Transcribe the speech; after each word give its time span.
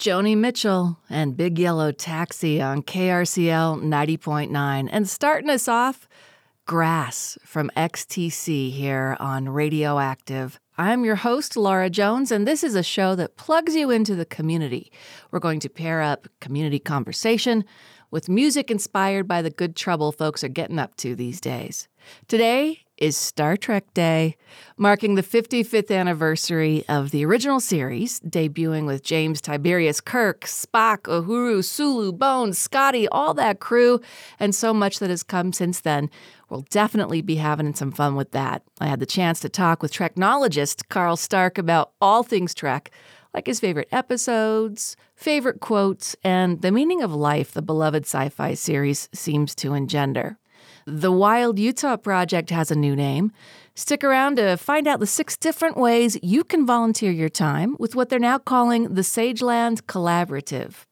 Joni 0.00 0.34
Mitchell 0.34 0.98
and 1.10 1.36
Big 1.36 1.58
Yellow 1.58 1.92
Taxi 1.92 2.58
on 2.58 2.82
KRCL 2.82 3.82
90.9. 3.82 4.88
And 4.90 5.06
starting 5.06 5.50
us 5.50 5.68
off, 5.68 6.08
Grass 6.64 7.36
from 7.44 7.70
XTC 7.76 8.72
here 8.72 9.14
on 9.20 9.50
Radioactive. 9.50 10.58
I'm 10.78 11.04
your 11.04 11.16
host, 11.16 11.54
Laura 11.54 11.90
Jones, 11.90 12.32
and 12.32 12.48
this 12.48 12.64
is 12.64 12.74
a 12.74 12.82
show 12.82 13.14
that 13.16 13.36
plugs 13.36 13.76
you 13.76 13.90
into 13.90 14.14
the 14.14 14.24
community. 14.24 14.90
We're 15.30 15.38
going 15.38 15.60
to 15.60 15.68
pair 15.68 16.00
up 16.00 16.28
community 16.40 16.78
conversation 16.78 17.66
with 18.10 18.26
music 18.26 18.70
inspired 18.70 19.28
by 19.28 19.42
the 19.42 19.50
good 19.50 19.76
trouble 19.76 20.12
folks 20.12 20.42
are 20.42 20.48
getting 20.48 20.78
up 20.78 20.96
to 20.96 21.14
these 21.14 21.42
days. 21.42 21.88
Today 22.26 22.80
is 23.00 23.16
Star 23.16 23.56
Trek 23.56 23.92
Day, 23.94 24.36
marking 24.76 25.14
the 25.14 25.22
55th 25.22 25.90
anniversary 25.90 26.84
of 26.86 27.10
the 27.10 27.24
original 27.24 27.58
series, 27.58 28.20
debuting 28.20 28.86
with 28.86 29.02
James 29.02 29.40
Tiberius 29.40 30.02
Kirk, 30.02 30.42
Spock, 30.42 31.02
Uhura, 31.04 31.64
Sulu, 31.64 32.12
Bones, 32.12 32.58
Scotty, 32.58 33.08
all 33.08 33.32
that 33.34 33.58
crew, 33.58 34.00
and 34.38 34.54
so 34.54 34.74
much 34.74 34.98
that 34.98 35.08
has 35.08 35.22
come 35.22 35.52
since 35.52 35.80
then. 35.80 36.10
We'll 36.50 36.66
definitely 36.68 37.22
be 37.22 37.36
having 37.36 37.74
some 37.74 37.90
fun 37.90 38.16
with 38.16 38.32
that. 38.32 38.62
I 38.80 38.86
had 38.86 39.00
the 39.00 39.06
chance 39.06 39.40
to 39.40 39.48
talk 39.48 39.82
with 39.82 39.92
Treknologist 39.92 40.88
Carl 40.90 41.16
Stark 41.16 41.56
about 41.56 41.92
all 42.00 42.22
things 42.22 42.54
Trek, 42.54 42.90
like 43.32 43.46
his 43.46 43.60
favorite 43.60 43.88
episodes, 43.92 44.96
favorite 45.14 45.60
quotes, 45.60 46.14
and 46.22 46.60
the 46.60 46.72
meaning 46.72 47.02
of 47.02 47.14
life 47.14 47.52
the 47.52 47.62
beloved 47.62 48.04
sci 48.04 48.28
fi 48.28 48.54
series 48.54 49.08
seems 49.14 49.54
to 49.54 49.72
engender. 49.72 50.36
The 50.86 51.12
Wild 51.12 51.58
Utah 51.58 51.96
Project 51.96 52.50
has 52.50 52.70
a 52.70 52.74
new 52.74 52.96
name. 52.96 53.32
Stick 53.74 54.02
around 54.02 54.36
to 54.36 54.56
find 54.56 54.86
out 54.88 55.00
the 55.00 55.06
six 55.06 55.36
different 55.36 55.76
ways 55.76 56.18
you 56.22 56.44
can 56.44 56.66
volunteer 56.66 57.10
your 57.10 57.28
time 57.28 57.76
with 57.78 57.94
what 57.94 58.08
they're 58.08 58.18
now 58.18 58.38
calling 58.38 58.94
the 58.94 59.02
Sageland 59.02 59.82
Collaborative. 59.82 60.84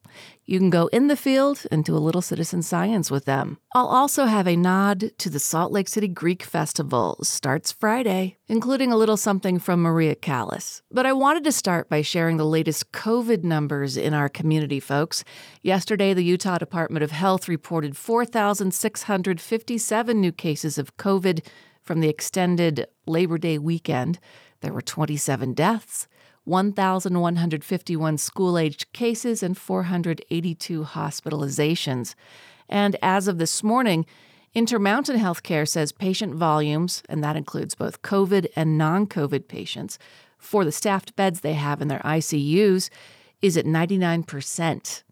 You 0.51 0.59
can 0.59 0.71
go 0.71 0.87
in 0.87 1.09
the 1.09 1.17
field 1.17 1.67
and 1.71 1.85
do 1.85 1.95
a 1.95 2.01
little 2.01 2.23
citizen 2.23 2.63
science 2.63 3.11
with 3.11 3.27
them. 3.27 3.59
I'll 3.75 3.87
also 3.87 4.25
have 4.25 4.49
a 4.49 4.57
nod 4.57 5.11
to 5.19 5.29
the 5.29 5.39
Salt 5.39 5.73
Lake 5.73 5.89
City 5.89 6.09
Greek 6.09 6.43
Festival. 6.43 7.19
Starts 7.23 7.71
Friday, 7.71 8.39
including 8.47 8.91
a 8.91 8.97
little 8.97 9.19
something 9.19 9.59
from 9.59 9.83
Maria 9.83 10.15
Callas. 10.15 10.81
But 10.91 11.05
I 11.05 11.13
wanted 11.13 11.45
to 11.45 11.53
start 11.53 11.91
by 11.91 12.01
sharing 12.01 12.39
the 12.39 12.47
latest 12.47 12.93
COVID 12.93 13.45
numbers 13.45 13.99
in 13.99 14.15
our 14.15 14.31
community, 14.31 14.81
folks. 14.81 15.23
Yesterday, 15.61 16.15
the 16.15 16.25
Utah 16.25 16.57
Department 16.57 17.03
of 17.03 17.11
Health 17.11 17.47
reported 17.47 17.95
4,657 17.95 20.19
new 20.19 20.33
cases 20.33 20.79
of 20.79 20.97
COVID 20.97 21.45
from 21.83 22.01
the 22.01 22.09
extended 22.09 22.87
Labor 23.07 23.37
Day 23.37 23.59
weekend. 23.59 24.19
There 24.63 24.73
were 24.73 24.81
27 24.81 25.53
deaths. 25.53 26.09
1,151 26.49 28.19
school 28.19 28.59
aged 28.59 28.93
cases 28.93 29.43
and 29.43 29.57
482 29.57 30.85
hospitalizations. 30.85 32.15
And 32.69 32.97
as 33.03 33.29
of 33.29 33.39
this 33.39 33.63
morning, 33.63 34.07
Intermountain 34.55 35.19
Healthcare 35.19 35.69
says 35.69 35.93
patient 35.93 36.35
volumes, 36.35 37.03
and 37.09 37.23
that 37.23 37.37
includes 37.37 37.75
both 37.75 38.03
COVID 38.03 38.49
and 38.57 38.79
non 38.79 39.07
COVID 39.07 39.47
patients, 39.47 39.99
for 40.39 40.65
the 40.65 40.73
staffed 40.73 41.15
beds 41.17 41.41
they 41.41 41.53
have 41.53 41.83
in 41.83 41.89
their 41.89 42.01
ICUs, 42.01 42.89
is 43.43 43.57
at 43.57 43.67
99%. 43.67 45.03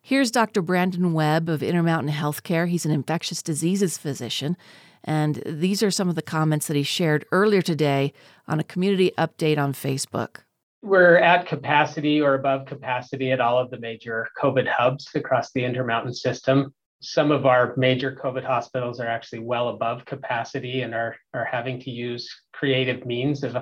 Here's 0.00 0.30
Dr. 0.30 0.62
Brandon 0.62 1.12
Webb 1.12 1.48
of 1.48 1.62
Intermountain 1.62 2.12
Healthcare. 2.12 2.68
He's 2.68 2.86
an 2.86 2.92
infectious 2.92 3.42
diseases 3.42 3.98
physician. 3.98 4.56
And 5.04 5.42
these 5.46 5.82
are 5.82 5.90
some 5.90 6.08
of 6.08 6.14
the 6.14 6.22
comments 6.22 6.66
that 6.68 6.76
he 6.76 6.82
shared 6.82 7.24
earlier 7.32 7.62
today 7.62 8.12
on 8.46 8.60
a 8.60 8.64
community 8.64 9.12
update 9.18 9.58
on 9.58 9.72
Facebook. 9.72 10.38
We're 10.82 11.16
at 11.16 11.46
capacity 11.46 12.22
or 12.22 12.34
above 12.34 12.64
capacity 12.64 13.32
at 13.32 13.40
all 13.40 13.58
of 13.58 13.70
the 13.70 13.78
major 13.78 14.28
COVID 14.40 14.66
hubs 14.66 15.08
across 15.14 15.52
the 15.52 15.64
Intermountain 15.64 16.14
system. 16.14 16.72
Some 17.02 17.30
of 17.30 17.44
our 17.44 17.74
major 17.76 18.18
COVID 18.22 18.44
hospitals 18.44 18.98
are 18.98 19.06
actually 19.06 19.40
well 19.40 19.68
above 19.68 20.06
capacity 20.06 20.80
and 20.80 20.94
are, 20.94 21.16
are 21.34 21.44
having 21.44 21.80
to 21.80 21.90
use 21.90 22.30
creative 22.52 23.04
means 23.04 23.44
of 23.44 23.56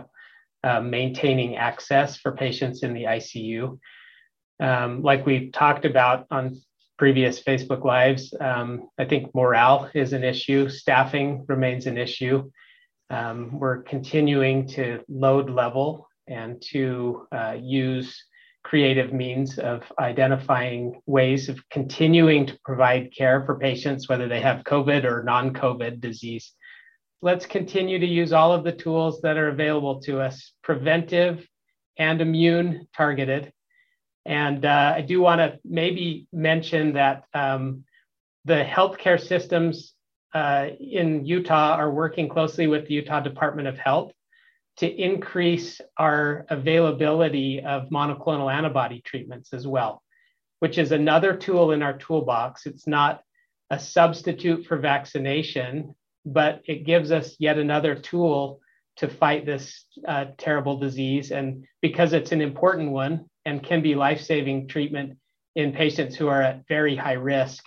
uh, 0.62 0.80
maintaining 0.80 1.56
access 1.56 2.16
for 2.16 2.32
patients 2.32 2.84
in 2.84 2.94
the 2.94 3.04
ICU. 3.04 3.78
Um, 4.60 5.02
like 5.02 5.26
we 5.26 5.50
talked 5.50 5.84
about 5.84 6.26
on 6.30 6.60
previous 6.98 7.42
Facebook 7.42 7.84
Lives, 7.84 8.32
um, 8.40 8.88
I 8.96 9.04
think 9.04 9.34
morale 9.34 9.90
is 9.92 10.12
an 10.12 10.22
issue, 10.22 10.68
staffing 10.68 11.44
remains 11.48 11.86
an 11.86 11.98
issue. 11.98 12.50
Um, 13.10 13.58
we're 13.58 13.82
continuing 13.82 14.68
to 14.68 15.02
load 15.08 15.50
level 15.50 16.08
and 16.28 16.62
to 16.70 17.26
uh, 17.32 17.56
use 17.58 18.24
creative 18.62 19.12
means 19.12 19.58
of 19.58 19.82
identifying 19.98 21.00
ways 21.06 21.48
of 21.48 21.58
continuing 21.70 22.46
to 22.46 22.58
provide 22.64 23.14
care 23.16 23.44
for 23.46 23.58
patients, 23.58 24.08
whether 24.08 24.28
they 24.28 24.40
have 24.40 24.64
COVID 24.64 25.04
or 25.04 25.22
non 25.22 25.54
COVID 25.54 26.00
disease. 26.00 26.52
Let's 27.22 27.46
continue 27.46 27.98
to 27.98 28.06
use 28.06 28.32
all 28.32 28.52
of 28.52 28.64
the 28.64 28.72
tools 28.72 29.20
that 29.22 29.38
are 29.38 29.48
available 29.48 30.00
to 30.02 30.20
us, 30.20 30.52
preventive 30.62 31.46
and 31.96 32.20
immune 32.20 32.86
targeted. 32.96 33.52
And 34.24 34.64
uh, 34.64 34.92
I 34.96 35.00
do 35.00 35.20
want 35.20 35.40
to 35.40 35.58
maybe 35.64 36.28
mention 36.32 36.92
that 36.92 37.24
um, 37.32 37.84
the 38.44 38.64
healthcare 38.64 39.20
systems 39.20 39.94
uh, 40.34 40.66
in 40.78 41.24
Utah 41.24 41.74
are 41.74 41.90
working 41.90 42.28
closely 42.28 42.66
with 42.66 42.86
the 42.86 42.94
Utah 42.94 43.20
Department 43.20 43.66
of 43.66 43.78
Health 43.78 44.12
to 44.78 44.86
increase 44.86 45.80
our 45.96 46.46
availability 46.48 47.60
of 47.60 47.88
monoclonal 47.90 48.52
antibody 48.52 49.00
treatments 49.00 49.52
as 49.52 49.66
well, 49.66 50.02
which 50.60 50.78
is 50.78 50.92
another 50.92 51.36
tool 51.36 51.72
in 51.72 51.82
our 51.82 51.98
toolbox. 51.98 52.64
It's 52.66 52.86
not 52.86 53.22
a 53.70 53.78
substitute 53.78 54.66
for 54.66 54.76
vaccination, 54.76 55.94
but 56.24 56.62
it 56.64 56.86
gives 56.86 57.10
us 57.10 57.34
yet 57.38 57.58
another 57.58 57.94
tool 57.96 58.60
to 58.96 59.08
fight 59.08 59.46
this 59.46 59.84
uh, 60.06 60.26
terrible 60.38 60.78
disease. 60.78 61.30
And 61.32 61.66
because 61.82 62.12
it's 62.12 62.32
an 62.32 62.40
important 62.40 62.90
one 62.90 63.26
and 63.44 63.62
can 63.62 63.82
be 63.82 63.94
life 63.94 64.20
saving 64.20 64.68
treatment 64.68 65.18
in 65.56 65.72
patients 65.72 66.16
who 66.16 66.28
are 66.28 66.42
at 66.42 66.66
very 66.68 66.94
high 66.94 67.12
risk, 67.12 67.64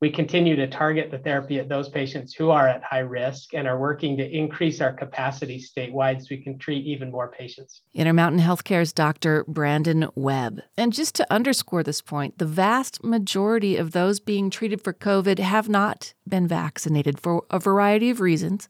we 0.00 0.10
continue 0.10 0.56
to 0.56 0.66
target 0.66 1.10
the 1.10 1.18
therapy 1.18 1.58
at 1.58 1.68
those 1.68 1.90
patients 1.90 2.32
who 2.34 2.50
are 2.50 2.66
at 2.66 2.82
high 2.82 3.00
risk 3.00 3.52
and 3.52 3.68
are 3.68 3.78
working 3.78 4.16
to 4.16 4.28
increase 4.28 4.80
our 4.80 4.92
capacity 4.92 5.62
statewide 5.62 6.20
so 6.20 6.28
we 6.30 6.38
can 6.38 6.58
treat 6.58 6.86
even 6.86 7.10
more 7.10 7.30
patients. 7.30 7.82
Intermountain 7.92 8.40
Healthcare's 8.40 8.94
Dr. 8.94 9.44
Brandon 9.46 10.08
Webb. 10.14 10.62
And 10.76 10.92
just 10.92 11.14
to 11.16 11.32
underscore 11.32 11.82
this 11.82 12.00
point, 12.00 12.38
the 12.38 12.46
vast 12.46 13.04
majority 13.04 13.76
of 13.76 13.92
those 13.92 14.20
being 14.20 14.48
treated 14.48 14.82
for 14.82 14.94
COVID 14.94 15.38
have 15.38 15.68
not 15.68 16.14
been 16.26 16.48
vaccinated 16.48 17.20
for 17.20 17.44
a 17.50 17.58
variety 17.58 18.08
of 18.08 18.20
reasons. 18.20 18.68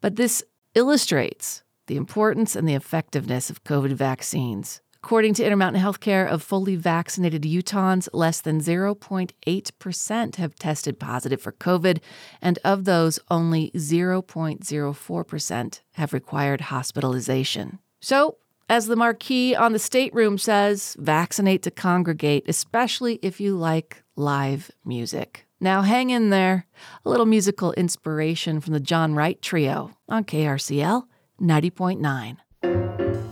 But 0.00 0.16
this 0.16 0.42
illustrates 0.74 1.62
the 1.88 1.96
importance 1.96 2.56
and 2.56 2.66
the 2.66 2.74
effectiveness 2.74 3.50
of 3.50 3.64
COVID 3.64 3.92
vaccines. 3.92 4.80
According 5.04 5.34
to 5.34 5.44
Intermountain 5.44 5.82
Healthcare, 5.82 6.26
of 6.26 6.42
fully 6.42 6.76
vaccinated 6.76 7.42
Utahns, 7.42 8.08
less 8.14 8.40
than 8.40 8.58
0.8% 8.58 10.36
have 10.36 10.54
tested 10.54 10.98
positive 10.98 11.42
for 11.42 11.52
COVID, 11.52 12.00
and 12.40 12.58
of 12.64 12.86
those, 12.86 13.18
only 13.30 13.70
0.04% 13.74 15.80
have 15.92 16.14
required 16.14 16.62
hospitalization. 16.62 17.80
So, 18.00 18.38
as 18.70 18.86
the 18.86 18.96
marquee 18.96 19.54
on 19.54 19.74
the 19.74 19.78
State 19.78 20.14
Room 20.14 20.38
says, 20.38 20.96
vaccinate 20.98 21.62
to 21.64 21.70
congregate, 21.70 22.44
especially 22.48 23.18
if 23.20 23.38
you 23.38 23.58
like 23.58 24.02
live 24.16 24.70
music. 24.86 25.44
Now, 25.60 25.82
hang 25.82 26.08
in 26.08 26.30
there. 26.30 26.66
A 27.04 27.10
little 27.10 27.26
musical 27.26 27.74
inspiration 27.74 28.58
from 28.58 28.72
the 28.72 28.80
John 28.80 29.14
Wright 29.14 29.40
Trio 29.42 29.90
on 30.08 30.24
KRCL 30.24 31.02
90.9. 31.42 33.23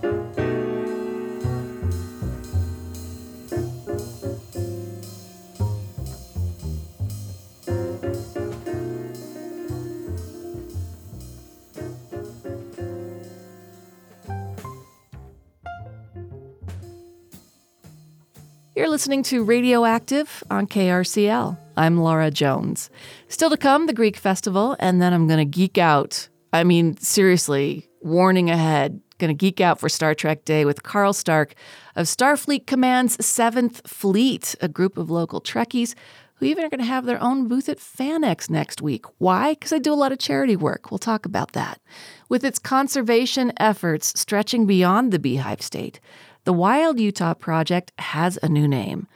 You're 18.75 18.89
listening 18.89 19.21
to 19.25 19.43
Radioactive 19.43 20.43
on 20.49 20.65
KRCL. 20.65 21.55
I'm 21.77 21.99
Laura 21.99 22.31
Jones. 22.31 22.89
Still 23.27 23.51
to 23.51 23.57
come, 23.57 23.85
the 23.85 23.93
Greek 23.93 24.17
Festival, 24.17 24.75
and 24.79 24.99
then 24.99 25.13
I'm 25.13 25.27
going 25.27 25.37
to 25.37 25.45
geek 25.45 25.77
out. 25.77 26.27
I 26.51 26.63
mean, 26.63 26.97
seriously, 26.97 27.87
warning 28.01 28.49
ahead. 28.49 28.99
Going 29.19 29.29
to 29.29 29.35
geek 29.35 29.61
out 29.61 29.79
for 29.79 29.89
Star 29.89 30.15
Trek 30.15 30.43
Day 30.43 30.65
with 30.65 30.81
Carl 30.81 31.13
Stark 31.13 31.53
of 31.95 32.07
Starfleet 32.07 32.65
Command's 32.65 33.15
7th 33.17 33.87
Fleet, 33.87 34.55
a 34.59 34.67
group 34.67 34.97
of 34.97 35.11
local 35.11 35.39
Trekkies 35.39 35.93
who 36.37 36.47
even 36.47 36.65
are 36.65 36.69
going 36.69 36.79
to 36.79 36.85
have 36.85 37.05
their 37.05 37.21
own 37.21 37.47
booth 37.47 37.69
at 37.69 37.77
FanX 37.77 38.49
next 38.49 38.81
week. 38.81 39.05
Why? 39.19 39.53
Because 39.53 39.69
they 39.69 39.79
do 39.79 39.93
a 39.93 39.95
lot 39.95 40.11
of 40.11 40.17
charity 40.17 40.55
work. 40.55 40.89
We'll 40.89 40.97
talk 40.97 41.27
about 41.27 41.51
that. 41.51 41.79
With 42.27 42.43
its 42.43 42.57
conservation 42.57 43.53
efforts 43.57 44.19
stretching 44.19 44.65
beyond 44.65 45.11
the 45.11 45.19
beehive 45.19 45.61
state, 45.61 45.99
the 46.45 46.53
Wild 46.53 46.99
Utah 46.99 47.33
Project 47.33 47.93
has 47.97 48.37
a 48.43 48.49
new 48.49 48.67
name. 48.67 49.07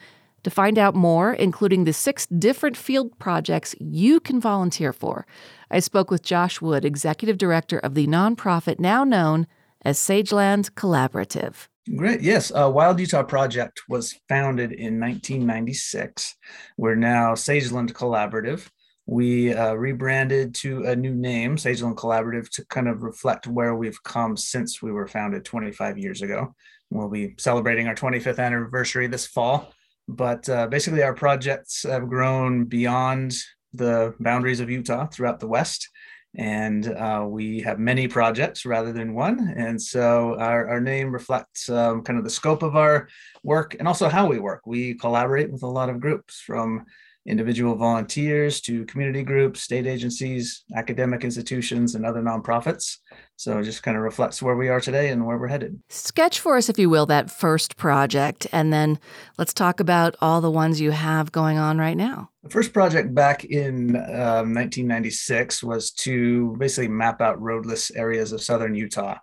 To 0.44 0.50
find 0.50 0.77
out 0.77 0.95
more, 0.95 1.33
including 1.33 1.83
the 1.83 1.91
six 1.91 2.25
different 2.27 2.77
field 2.77 3.19
projects 3.19 3.75
you 3.79 4.21
can 4.21 4.39
volunteer 4.39 4.94
for, 4.94 5.27
I 5.69 5.79
spoke 5.79 6.09
with 6.09 6.24
Josh 6.24 6.62
Wood, 6.62 6.85
executive 6.85 7.38
director 7.38 7.79
of 7.79 7.95
the 7.95 8.07
nonprofit 8.07 8.79
now 8.79 9.03
known 9.03 9.45
as 9.81 10.00
Sageland 10.00 10.71
Collaborative. 10.71 11.68
Great. 11.97 12.21
Yes. 12.21 12.51
Uh, 12.51 12.71
Wild 12.74 13.00
Utah 13.00 13.24
Project 13.24 13.81
was 13.89 14.18
founded 14.29 14.71
in 14.71 15.00
1996. 15.00 16.35
We're 16.77 16.95
now 16.95 17.33
Sageland 17.33 17.91
Collaborative. 17.91 18.69
We 19.06 19.53
uh, 19.53 19.74
rebranded 19.74 20.53
to 20.56 20.83
a 20.83 20.95
new 20.95 21.15
name, 21.15 21.56
Sageland 21.56 21.95
Collaborative, 21.95 22.50
to 22.51 22.65
kind 22.65 22.89
of 22.89 23.03
reflect 23.03 23.47
where 23.47 23.75
we've 23.75 24.01
come 24.03 24.35
since 24.35 24.81
we 24.81 24.91
were 24.91 25.07
founded 25.07 25.45
25 25.45 25.97
years 25.97 26.21
ago. 26.21 26.53
We'll 26.89 27.10
be 27.10 27.36
celebrating 27.38 27.88
our 27.88 27.95
25th 27.95 28.39
anniversary 28.39 29.07
this 29.07 29.28
fall. 29.28 29.74
But 30.07 30.48
uh, 30.48 30.68
basically, 30.68 31.04
our 31.04 31.13
projects 31.13 31.84
have 31.84 32.07
grown 32.07 32.66
beyond 32.66 33.36
the 33.74 34.16
boundaries 34.19 34.60
of 34.60 34.69
Utah 34.69 35.07
throughout 35.07 35.39
the 35.39 35.48
West. 35.48 35.89
And 36.36 36.88
uh, 36.88 37.25
we 37.28 37.62
have 37.62 37.80
many 37.80 38.07
projects 38.07 38.66
rather 38.66 38.94
than 38.94 39.16
one. 39.16 39.54
And 39.57 39.81
so 39.81 40.38
our, 40.39 40.68
our 40.68 40.80
name 40.80 41.12
reflects 41.12 41.69
um, 41.69 42.04
kind 42.04 42.19
of 42.19 42.24
the 42.24 42.30
scope 42.30 42.63
of 42.63 42.75
our 42.75 43.07
work 43.44 43.75
and 43.80 43.88
also 43.88 44.07
how 44.07 44.28
we 44.28 44.39
work. 44.39 44.62
We 44.66 44.94
collaborate 44.94 45.51
with 45.51 45.63
a 45.63 45.68
lot 45.68 45.89
of 45.89 46.00
groups 46.00 46.39
from 46.39 46.86
individual 47.27 47.75
volunteers 47.75 48.62
to 48.62 48.85
community 48.85 49.21
groups, 49.21 49.62
state 49.62 49.85
agencies, 49.85 50.63
academic 50.75 51.24
institutions, 51.24 51.94
and 51.94 52.06
other 52.06 52.21
nonprofits. 52.21 52.97
So 53.35 53.59
it 53.59 53.63
just 53.63 53.83
kind 53.83 53.97
of 53.97 54.03
reflects 54.03 54.41
where 54.41 54.56
we 54.56 54.69
are 54.69 54.79
today 54.79 55.09
and 55.09 55.25
where 55.25 55.38
we're 55.38 55.50
headed. 55.50 55.79
Sketch 55.89 56.39
for 56.39 56.57
us, 56.57 56.69
if 56.69 56.79
you 56.79 56.89
will, 56.89 57.06
that 57.07 57.29
first 57.29 57.77
project, 57.77 58.47
and 58.51 58.71
then 58.71 58.97
let's 59.38 59.53
talk 59.53 59.79
about 59.79 60.15
all 60.21 60.41
the 60.41 60.50
ones 60.50 60.81
you 60.81 60.91
have 60.91 61.31
going 61.31 61.57
on 61.57 61.77
right 61.77 61.97
now. 61.97 62.29
The 62.44 62.50
first 62.50 62.74
project 62.74 63.13
back 63.13 63.44
in 63.44 63.95
um, 63.95 64.53
1996 64.53 65.62
was 65.63 65.91
to 65.91 66.56
basically 66.57 66.88
map 66.88 67.21
out 67.21 67.41
roadless 67.41 67.91
areas 67.91 68.31
of 68.31 68.41
southern 68.41 68.74
Utah 68.74 69.18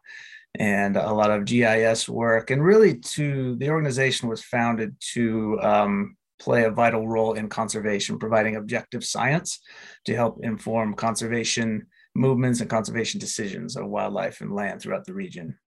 and 0.56 0.96
a 0.96 1.12
lot 1.12 1.30
of 1.30 1.46
GIS 1.46 2.08
work. 2.08 2.50
And 2.50 2.62
really, 2.62 2.98
to 2.98 3.56
the 3.56 3.70
organization 3.70 4.28
was 4.28 4.42
founded 4.42 4.94
to 5.14 5.58
um, 5.60 6.16
play 6.44 6.64
a 6.64 6.70
vital 6.70 7.08
role 7.08 7.32
in 7.32 7.48
conservation, 7.48 8.18
providing 8.18 8.56
objective 8.56 9.02
science 9.02 9.60
to 10.04 10.14
help 10.14 10.38
inform 10.42 10.94
conservation 10.94 11.86
movements 12.14 12.60
and 12.60 12.68
conservation 12.68 13.18
decisions 13.18 13.76
of 13.76 13.86
wildlife 13.86 14.42
and 14.42 14.54
land 14.54 14.80
throughout 14.80 15.06
the 15.06 15.14
region. 15.14 15.58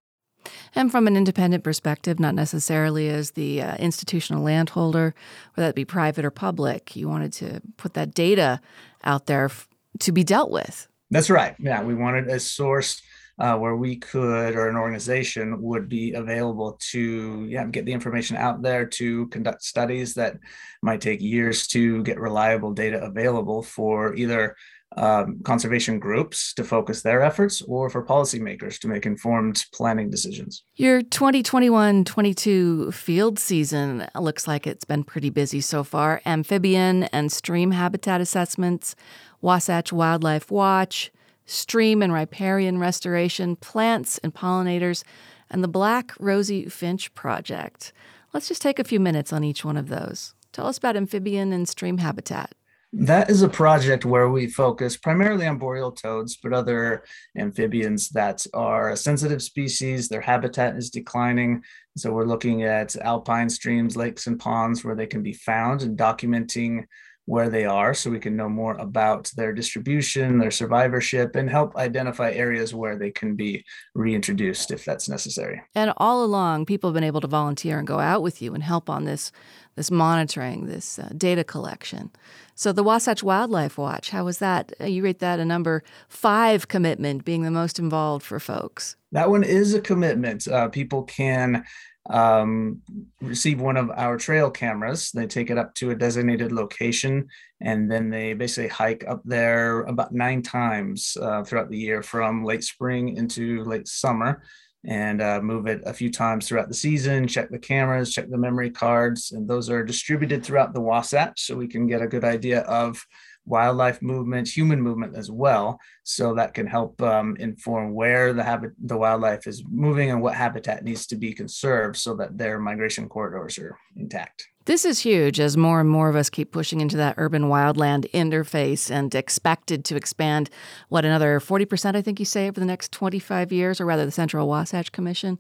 And 0.76 0.92
from 0.92 1.08
an 1.08 1.18
independent 1.18 1.64
perspective, 1.64 2.20
not 2.20 2.36
necessarily 2.36 3.10
as 3.10 3.32
the 3.32 3.62
uh, 3.62 3.76
institutional 3.78 4.44
landholder, 4.44 5.16
whether 5.56 5.68
that 5.68 5.76
be 5.76 5.84
private 5.84 6.24
or 6.24 6.32
public, 6.32 6.96
you 6.96 7.10
wanted 7.10 7.34
to 7.34 7.62
put 7.76 7.96
that 7.96 8.14
data 8.14 8.62
out 9.04 9.26
there 9.26 9.46
f- 9.46 9.68
to 10.00 10.12
be 10.12 10.24
dealt 10.24 10.52
with. 10.52 10.88
That's 11.10 11.30
right. 11.30 11.56
Yeah, 11.60 11.84
we 11.84 11.96
wanted 11.96 12.28
a 12.28 12.40
source 12.40 13.02
uh, 13.40 13.56
where 13.58 13.76
we 13.76 13.98
could 13.98 14.56
or 14.56 14.68
an 14.68 14.76
organization 14.76 15.62
would 15.62 15.88
be 15.88 16.14
available 16.14 16.78
to 16.80 17.46
yeah 17.48 17.66
get 17.68 17.86
the 17.86 17.94
information 17.94 18.36
out 18.36 18.62
there 18.62 18.86
to 18.86 19.28
conduct 19.28 19.64
studies 19.64 20.14
that 20.16 20.38
might 20.82 21.02
take 21.02 21.22
years 21.22 21.68
to 21.68 22.02
get 22.04 22.20
reliable 22.20 22.74
data 22.74 23.04
available 23.04 23.62
for 23.62 24.16
either 24.16 24.56
um, 24.96 25.42
conservation 25.44 26.00
groups 26.00 26.54
to 26.54 26.64
focus 26.64 27.02
their 27.02 27.22
efforts 27.22 27.62
or 27.62 27.90
for 27.90 28.06
policymakers 28.06 28.80
to 28.80 28.88
make 28.88 29.06
informed 29.06 29.66
planning 29.74 30.10
decisions. 30.10 30.64
Your 30.76 31.02
2021 31.02 32.06
22 32.06 32.92
field 32.92 33.38
season 33.38 34.08
looks 34.16 34.48
like 34.48 34.66
it's 34.66 34.86
been 34.86 35.04
pretty 35.04 35.30
busy 35.30 35.62
so 35.62 35.84
far. 35.84 36.22
Amphibian 36.26 37.04
and 37.06 37.32
stream 37.32 37.72
habitat 37.72 38.22
assessments, 38.22 38.96
Wasatch 39.42 39.92
Wildlife 39.92 40.50
Watch, 40.50 41.12
stream 41.48 42.04
and 42.04 42.14
riparian 42.14 42.78
restoration, 42.78 43.56
plants 43.56 44.20
and 44.20 44.36
pollinators, 44.36 45.04
and 45.50 45.64
the 45.64 45.68
Black 45.68 46.14
Rosy 46.20 46.66
Finch 46.66 47.12
Project. 47.16 47.92
Let's 48.34 48.50
just 48.50 48.62
take 48.62 48.78
a 48.78 48.84
few 48.84 49.00
minutes 49.00 49.34
on 49.34 49.44
each 49.44 49.66
one 49.66 49.78
of 49.78 49.88
those. 49.88 50.36
Tell 50.52 50.68
us 50.68 50.78
about 50.78 50.96
amphibian 50.96 51.52
and 51.54 51.68
stream 51.68 51.98
habitat. 51.98 52.54
That 52.94 53.30
is 53.30 53.42
a 53.42 53.50
project 53.50 54.06
where 54.06 54.30
we 54.30 54.48
focus 54.48 54.96
primarily 54.96 55.46
on 55.46 55.58
boreal 55.58 55.92
toads, 55.92 56.38
but 56.38 56.54
other 56.54 57.04
amphibians 57.38 58.10
that 58.10 58.46
are 58.54 58.92
a 58.92 58.98
sensitive 58.98 59.44
species. 59.44 60.08
Their 60.08 60.22
habitat 60.22 60.78
is 60.78 60.90
declining. 60.90 61.64
So 61.98 62.12
we're 62.12 62.26
looking 62.26 62.64
at 62.64 62.96
alpine 62.98 63.50
streams, 63.50 63.98
lakes, 63.98 64.28
and 64.28 64.40
ponds 64.40 64.84
where 64.84 64.96
they 64.96 65.06
can 65.06 65.22
be 65.22 65.34
found 65.34 65.82
and 65.82 65.98
documenting 65.98 66.86
where 67.28 67.50
they 67.50 67.66
are 67.66 67.94
so 67.94 68.10
we 68.10 68.20
can 68.20 68.38
know 68.38 68.48
more 68.48 68.76
about 68.78 69.30
their 69.36 69.52
distribution, 69.52 70.40
their 70.40 70.50
survivorship, 70.50 71.36
and 71.36 71.50
help 71.50 71.76
identify 71.76 72.32
areas 72.32 72.74
where 72.74 72.98
they 72.98 73.12
can 73.12 73.36
be 73.36 73.66
reintroduced 73.94 74.72
if 74.72 74.86
that's 74.86 75.10
necessary. 75.10 75.62
And 75.76 75.92
all 75.98 76.24
along, 76.24 76.68
people 76.68 76.90
have 76.90 76.94
been 76.94 77.04
able 77.04 77.20
to 77.20 77.28
volunteer 77.28 77.80
and 77.80 77.86
go 77.86 78.00
out 78.00 78.24
with 78.24 78.42
you 78.42 78.54
and 78.54 78.64
help 78.64 78.90
on 78.90 79.04
this, 79.04 79.34
this 79.76 79.92
monitoring, 79.92 80.68
this 80.68 80.98
uh, 80.98 81.10
data 81.18 81.44
collection. 81.44 82.12
So 82.56 82.72
the 82.72 82.82
Wasatch 82.82 83.22
Wildlife 83.22 83.78
Watch, 83.78 84.12
how 84.12 84.24
was 84.24 84.38
that? 84.38 84.72
Uh, 84.80 84.86
you 84.86 85.04
rate 85.04 85.20
that 85.20 85.42
a 85.42 85.46
number 85.46 85.84
five 86.08 86.70
commitment 86.70 87.26
being 87.26 87.44
the 87.44 87.52
most 87.52 87.78
involved 87.78 88.26
for 88.26 88.40
folks. 88.40 88.96
That 89.12 89.30
one 89.30 89.44
is 89.44 89.74
a 89.74 89.82
commitment. 89.82 90.48
Uh, 90.48 90.70
people 90.70 91.04
can 91.04 91.66
um, 92.10 92.82
receive 93.22 93.60
one 93.60 93.78
of 93.78 93.92
our 93.92 94.18
trail 94.18 94.50
cameras. 94.50 95.12
They 95.12 95.28
take 95.28 95.50
it 95.50 95.58
up 95.58 95.74
to 95.76 95.92
a 95.92 95.96
designated 95.96 96.52
location 96.52 97.28
and 97.62 97.92
then 97.92 98.10
they 98.10 98.34
basically 98.34 98.70
hike 98.70 99.04
up 99.08 99.22
there 99.26 99.82
about 99.82 100.14
nine 100.14 100.42
times 100.42 101.18
uh, 101.22 101.44
throughout 101.44 101.70
the 101.70 101.78
year 101.78 102.02
from 102.02 102.44
late 102.44 102.64
spring 102.64 103.18
into 103.18 103.64
late 103.64 103.88
summer 103.88 104.44
and 104.86 105.22
uh, 105.22 105.42
move 105.42 105.68
it 105.68 105.82
a 105.86 105.94
few 105.94 106.10
times 106.12 106.48
throughout 106.48 106.70
the 106.70 106.74
season, 106.74 107.28
check 107.28 107.50
the 107.50 107.60
cameras, 107.60 108.14
check 108.14 108.30
the 108.30 108.38
memory 108.38 108.70
cards, 108.70 109.32
and 109.32 109.48
those 109.48 109.70
are 109.70 109.84
distributed 109.84 110.46
throughout 110.46 110.74
the 110.74 110.80
Wasatch 110.80 111.42
so 111.42 111.56
we 111.56 111.68
can 111.68 111.88
get 111.88 112.02
a 112.02 112.08
good 112.08 112.24
idea 112.24 112.62
of 112.62 113.04
wildlife 113.48 114.02
movement, 114.02 114.48
human 114.48 114.82
movement 114.82 115.16
as 115.16 115.32
well. 115.32 115.80
So 116.04 116.36
that 116.36 116.54
can 116.54 116.68
help 116.68 117.02
um, 117.02 117.36
inform 117.40 117.94
where 117.94 118.34
the 118.34 118.44
habit, 118.44 118.72
the 118.80 118.98
wildlife 118.98 119.48
is 119.48 119.64
moving 119.70 120.12
and 120.12 120.22
what 120.22 120.36
habitat 120.36 120.84
needs 120.84 121.08
to 121.08 121.16
be 121.16 121.34
conserved 121.34 121.98
so 121.98 122.16
that 122.16 122.38
their 122.38 122.60
migration 122.60 123.10
corridors 123.10 123.58
are 123.58 123.78
intact. 123.96 124.48
This 124.66 124.84
is 124.84 125.00
huge 125.00 125.40
as 125.40 125.56
more 125.56 125.80
and 125.80 125.90
more 125.90 126.10
of 126.10 126.18
us 126.18 126.30
keep 126.30 126.52
pushing 126.52 126.82
into 126.82 126.98
that 126.98 127.16
urban 127.18 127.44
wildland 127.44 128.12
interface 128.12 128.92
and 128.92 129.16
expected 129.16 129.86
to 129.86 129.96
expand, 129.96 130.50
what, 130.90 131.06
another 131.06 131.40
40%, 131.40 131.96
I 131.96 132.02
think 132.02 132.20
you 132.20 132.26
say, 132.26 132.50
over 132.50 132.60
the 132.60 132.66
next 132.66 132.92
25 132.92 133.54
years, 133.54 133.80
or 133.80 133.86
rather, 133.86 134.04
the 134.04 134.12
Central 134.12 134.46
Wasatch 134.46 134.92
Commission 134.92 135.40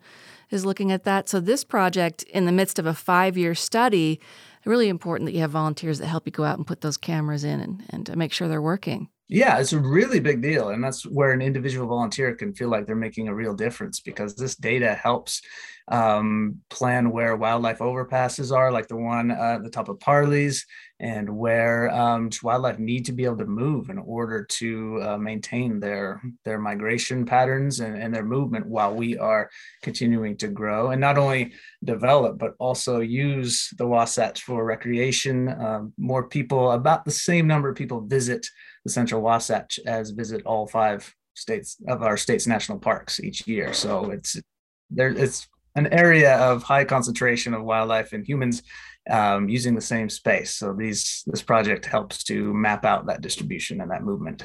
is 0.49 0.65
looking 0.65 0.93
at 0.93 1.03
that. 1.03 1.27
So, 1.27 1.41
this 1.41 1.65
project, 1.65 2.23
in 2.23 2.45
the 2.45 2.53
midst 2.53 2.79
of 2.79 2.85
a 2.85 2.93
five 2.93 3.37
year 3.37 3.53
study, 3.53 4.21
really 4.67 4.89
important 4.89 5.27
that 5.27 5.33
you 5.33 5.41
have 5.41 5.51
volunteers 5.51 5.99
that 5.99 6.07
help 6.07 6.25
you 6.25 6.31
go 6.31 6.43
out 6.43 6.57
and 6.57 6.67
put 6.67 6.81
those 6.81 6.97
cameras 6.97 7.43
in 7.43 7.59
and, 7.59 7.83
and 7.89 8.17
make 8.17 8.33
sure 8.33 8.47
they're 8.47 8.61
working. 8.61 9.09
Yeah, 9.29 9.59
it's 9.59 9.73
a 9.73 9.79
really 9.79 10.19
big 10.21 10.41
deal. 10.41 10.69
And 10.69 10.83
that's 10.83 11.05
where 11.05 11.31
an 11.31 11.41
individual 11.41 11.87
volunteer 11.87 12.33
can 12.35 12.53
feel 12.53 12.69
like 12.69 12.85
they're 12.85 12.95
making 12.95 13.27
a 13.27 13.35
real 13.35 13.53
difference 13.53 13.99
because 13.99 14.35
this 14.35 14.55
data 14.55 14.93
helps 14.93 15.41
um, 15.89 16.61
plan 16.69 17.11
where 17.11 17.35
wildlife 17.35 17.79
overpasses 17.79 18.55
are, 18.55 18.71
like 18.71 18.87
the 18.87 18.95
one 18.95 19.31
at 19.31 19.63
the 19.63 19.69
top 19.69 19.89
of 19.89 19.99
Parley's, 19.99 20.65
and 20.99 21.29
where 21.29 21.91
um, 21.91 22.29
wildlife 22.41 22.79
need 22.79 23.05
to 23.05 23.11
be 23.11 23.23
able 23.23 23.37
to 23.37 23.45
move 23.45 23.89
in 23.89 23.99
order 23.99 24.43
to 24.43 24.99
uh, 25.03 25.17
maintain 25.17 25.79
their 25.79 26.21
their 26.43 26.57
migration 26.57 27.25
patterns 27.25 27.79
and, 27.81 28.01
and 28.01 28.13
their 28.13 28.25
movement 28.25 28.65
while 28.65 28.93
we 28.93 29.17
are 29.17 29.49
continuing 29.83 30.35
to 30.35 30.47
grow 30.47 30.89
and 30.89 30.99
not 30.99 31.17
only 31.17 31.53
develop 31.83 32.39
but 32.39 32.53
also 32.59 32.99
use 32.99 33.69
the 33.77 33.85
Wasatch 33.85 34.41
for 34.41 34.65
recreation. 34.65 35.49
Um, 35.49 35.93
more 35.97 36.27
people, 36.27 36.71
about 36.71 37.05
the 37.05 37.11
same 37.11 37.47
number 37.47 37.69
of 37.69 37.75
people, 37.75 38.01
visit 38.01 38.47
the 38.83 38.91
Central 38.91 39.21
Wasatch 39.21 39.79
as 39.85 40.11
visit 40.11 40.41
all 40.45 40.67
five 40.67 41.13
states 41.35 41.77
of 41.87 42.01
our 42.01 42.17
state's 42.17 42.47
national 42.47 42.79
parks 42.79 43.19
each 43.19 43.47
year. 43.47 43.73
So 43.73 44.09
it's 44.09 44.41
there. 44.89 45.09
It's 45.09 45.47
an 45.75 45.87
area 45.93 46.37
of 46.37 46.63
high 46.63 46.83
concentration 46.83 47.53
of 47.53 47.63
wildlife 47.63 48.11
and 48.11 48.25
humans 48.27 48.63
um, 49.09 49.49
using 49.49 49.75
the 49.75 49.81
same 49.81 50.09
space. 50.09 50.53
So 50.53 50.73
these 50.73 51.23
this 51.27 51.41
project 51.41 51.85
helps 51.85 52.23
to 52.25 52.53
map 52.53 52.85
out 52.85 53.07
that 53.07 53.21
distribution 53.21 53.81
and 53.81 53.91
that 53.91 54.03
movement. 54.03 54.43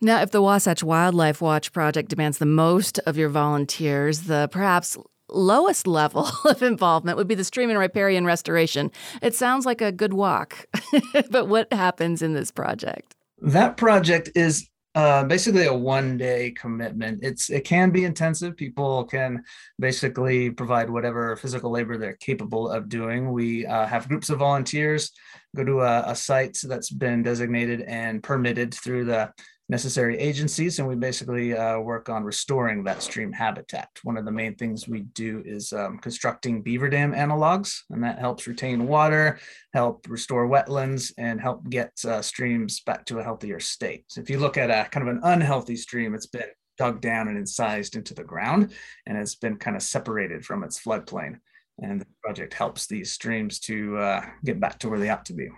Now, 0.00 0.22
if 0.22 0.30
the 0.30 0.40
Wasatch 0.40 0.82
Wildlife 0.82 1.42
Watch 1.42 1.72
project 1.72 2.08
demands 2.08 2.38
the 2.38 2.46
most 2.46 2.98
of 3.00 3.18
your 3.18 3.28
volunteers, 3.28 4.22
the 4.22 4.48
perhaps 4.50 4.96
lowest 5.28 5.86
level 5.86 6.28
of 6.44 6.62
involvement 6.62 7.16
would 7.18 7.28
be 7.28 7.34
the 7.34 7.44
stream 7.44 7.70
and 7.70 7.78
riparian 7.78 8.24
restoration. 8.24 8.90
It 9.22 9.34
sounds 9.34 9.66
like 9.66 9.80
a 9.80 9.92
good 9.92 10.14
walk, 10.14 10.66
but 11.30 11.48
what 11.48 11.72
happens 11.72 12.22
in 12.22 12.34
this 12.34 12.50
project? 12.50 13.14
That 13.42 13.76
project 13.76 14.30
is 14.34 14.68
uh, 15.00 15.24
basically 15.24 15.64
a 15.64 15.72
one 15.72 16.18
day 16.18 16.50
commitment. 16.50 17.20
It's 17.22 17.48
it 17.48 17.64
can 17.64 17.90
be 17.90 18.04
intensive. 18.04 18.54
People 18.54 19.04
can 19.04 19.42
basically 19.78 20.50
provide 20.50 20.90
whatever 20.90 21.36
physical 21.36 21.70
labor 21.70 21.96
they're 21.96 22.26
capable 22.28 22.68
of 22.68 22.90
doing. 22.90 23.32
We 23.32 23.64
uh, 23.64 23.86
have 23.86 24.08
groups 24.08 24.28
of 24.28 24.40
volunteers 24.40 25.12
go 25.56 25.64
to 25.64 25.80
a, 25.80 26.04
a 26.08 26.14
site 26.14 26.58
that's 26.64 26.90
been 26.90 27.22
designated 27.22 27.80
and 27.80 28.22
permitted 28.22 28.74
through 28.74 29.06
the 29.06 29.32
necessary 29.70 30.18
agencies, 30.18 30.80
and 30.80 30.88
we 30.88 30.96
basically 30.96 31.56
uh, 31.56 31.78
work 31.78 32.08
on 32.08 32.24
restoring 32.24 32.82
that 32.82 33.02
stream 33.02 33.32
habitat. 33.32 33.88
One 34.02 34.16
of 34.16 34.24
the 34.24 34.32
main 34.32 34.56
things 34.56 34.88
we 34.88 35.02
do 35.02 35.42
is 35.46 35.72
um, 35.72 35.98
constructing 35.98 36.60
beaver 36.60 36.90
dam 36.90 37.12
analogs, 37.12 37.82
and 37.90 38.02
that 38.02 38.18
helps 38.18 38.48
retain 38.48 38.88
water, 38.88 39.38
help 39.72 40.06
restore 40.08 40.48
wetlands, 40.48 41.12
and 41.18 41.40
help 41.40 41.70
get 41.70 41.92
uh, 42.04 42.20
streams 42.20 42.80
back 42.80 43.06
to 43.06 43.20
a 43.20 43.22
healthier 43.22 43.60
state. 43.60 44.04
So 44.08 44.20
if 44.20 44.28
you 44.28 44.40
look 44.40 44.58
at 44.58 44.70
a 44.70 44.88
kind 44.90 45.08
of 45.08 45.14
an 45.14 45.20
unhealthy 45.22 45.76
stream, 45.76 46.14
it's 46.14 46.26
been 46.26 46.50
dug 46.76 47.00
down 47.00 47.28
and 47.28 47.38
incised 47.38 47.94
into 47.94 48.12
the 48.12 48.24
ground, 48.24 48.72
and 49.06 49.16
it's 49.16 49.36
been 49.36 49.56
kind 49.56 49.76
of 49.76 49.82
separated 49.82 50.44
from 50.44 50.64
its 50.64 50.80
floodplain. 50.80 51.38
And 51.80 52.00
the 52.00 52.06
project 52.24 52.54
helps 52.54 52.88
these 52.88 53.12
streams 53.12 53.60
to 53.60 53.96
uh, 53.98 54.26
get 54.44 54.58
back 54.58 54.80
to 54.80 54.88
where 54.88 54.98
they 54.98 55.10
ought 55.10 55.24
to 55.26 55.32
be. 55.32 55.48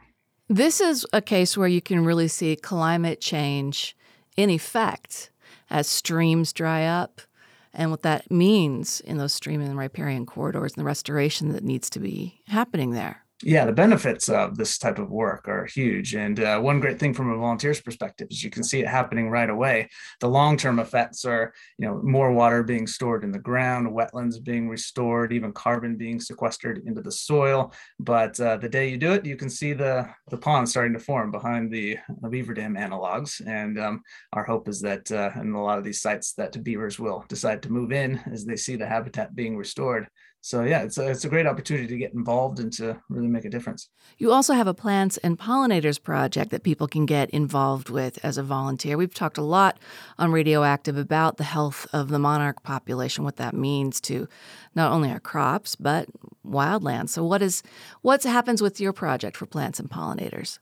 This 0.48 0.82
is 0.82 1.06
a 1.14 1.22
case 1.22 1.56
where 1.56 1.68
you 1.68 1.80
can 1.80 2.04
really 2.04 2.28
see 2.28 2.56
climate 2.56 3.22
change 3.22 3.96
in 4.36 4.50
effect 4.50 5.30
as 5.70 5.86
streams 5.86 6.52
dry 6.52 6.84
up 6.84 7.20
and 7.74 7.90
what 7.90 8.02
that 8.02 8.30
means 8.30 9.00
in 9.00 9.16
those 9.16 9.32
stream 9.32 9.60
and 9.60 9.78
riparian 9.78 10.26
corridors 10.26 10.72
and 10.74 10.80
the 10.80 10.86
restoration 10.86 11.52
that 11.52 11.64
needs 11.64 11.88
to 11.90 12.00
be 12.00 12.40
happening 12.46 12.92
there 12.92 13.21
yeah, 13.42 13.64
the 13.64 13.72
benefits 13.72 14.28
of 14.28 14.56
this 14.56 14.78
type 14.78 14.98
of 14.98 15.10
work 15.10 15.48
are 15.48 15.66
huge. 15.66 16.14
And 16.14 16.38
uh, 16.40 16.60
one 16.60 16.80
great 16.80 16.98
thing 16.98 17.12
from 17.14 17.30
a 17.30 17.36
volunteer's 17.36 17.80
perspective 17.80 18.28
is 18.30 18.44
you 18.44 18.50
can 18.50 18.62
see 18.62 18.80
it 18.80 18.88
happening 18.88 19.30
right 19.30 19.50
away. 19.50 19.88
The 20.20 20.28
long-term 20.28 20.78
effects 20.78 21.24
are, 21.24 21.52
you 21.78 21.86
know, 21.86 22.00
more 22.02 22.32
water 22.32 22.62
being 22.62 22.86
stored 22.86 23.24
in 23.24 23.32
the 23.32 23.38
ground, 23.38 23.88
wetlands 23.88 24.42
being 24.42 24.68
restored, 24.68 25.32
even 25.32 25.52
carbon 25.52 25.96
being 25.96 26.20
sequestered 26.20 26.82
into 26.86 27.02
the 27.02 27.12
soil. 27.12 27.72
But 27.98 28.38
uh, 28.38 28.58
the 28.58 28.68
day 28.68 28.88
you 28.88 28.96
do 28.96 29.12
it, 29.12 29.26
you 29.26 29.36
can 29.36 29.50
see 29.50 29.72
the 29.72 30.08
the 30.30 30.38
pond 30.38 30.68
starting 30.68 30.92
to 30.94 30.98
form 30.98 31.30
behind 31.30 31.70
the, 31.70 31.98
the 32.20 32.28
beaver 32.28 32.54
dam 32.54 32.76
analogs. 32.76 33.44
And 33.46 33.78
um, 33.78 34.02
our 34.32 34.44
hope 34.44 34.68
is 34.68 34.80
that 34.80 35.10
uh, 35.10 35.30
in 35.40 35.52
a 35.52 35.62
lot 35.62 35.78
of 35.78 35.84
these 35.84 36.00
sites, 36.00 36.32
that 36.34 36.62
beavers 36.62 36.98
will 36.98 37.24
decide 37.28 37.62
to 37.62 37.72
move 37.72 37.92
in 37.92 38.20
as 38.30 38.44
they 38.44 38.56
see 38.56 38.76
the 38.76 38.86
habitat 38.86 39.34
being 39.34 39.56
restored 39.56 40.08
so 40.44 40.64
yeah, 40.64 40.82
it's 40.82 40.98
a, 40.98 41.08
it's 41.08 41.24
a 41.24 41.28
great 41.28 41.46
opportunity 41.46 41.86
to 41.86 41.96
get 41.96 42.14
involved 42.14 42.58
and 42.58 42.72
to 42.72 43.00
really 43.08 43.28
make 43.28 43.44
a 43.44 43.48
difference. 43.48 43.88
You 44.18 44.32
also 44.32 44.54
have 44.54 44.66
a 44.66 44.74
plants 44.74 45.16
and 45.18 45.38
pollinators 45.38 46.02
project 46.02 46.50
that 46.50 46.64
people 46.64 46.88
can 46.88 47.06
get 47.06 47.30
involved 47.30 47.88
with 47.88 48.18
as 48.24 48.36
a 48.36 48.42
volunteer. 48.42 48.96
We've 48.96 49.14
talked 49.14 49.38
a 49.38 49.42
lot 49.42 49.78
on 50.18 50.32
Radioactive 50.32 50.96
about 50.96 51.36
the 51.36 51.44
health 51.44 51.86
of 51.92 52.08
the 52.08 52.18
monarch 52.18 52.64
population, 52.64 53.22
what 53.22 53.36
that 53.36 53.54
means 53.54 54.00
to 54.02 54.26
not 54.74 54.90
only 54.90 55.12
our 55.12 55.20
crops 55.20 55.76
but 55.76 56.08
wildlands. 56.44 57.10
So 57.10 57.24
what 57.24 57.40
is 57.40 57.62
what 58.00 58.24
happens 58.24 58.60
with 58.60 58.80
your 58.80 58.92
project 58.92 59.36
for 59.36 59.46
plants 59.46 59.78
and 59.78 59.88
pollinators? 59.88 60.58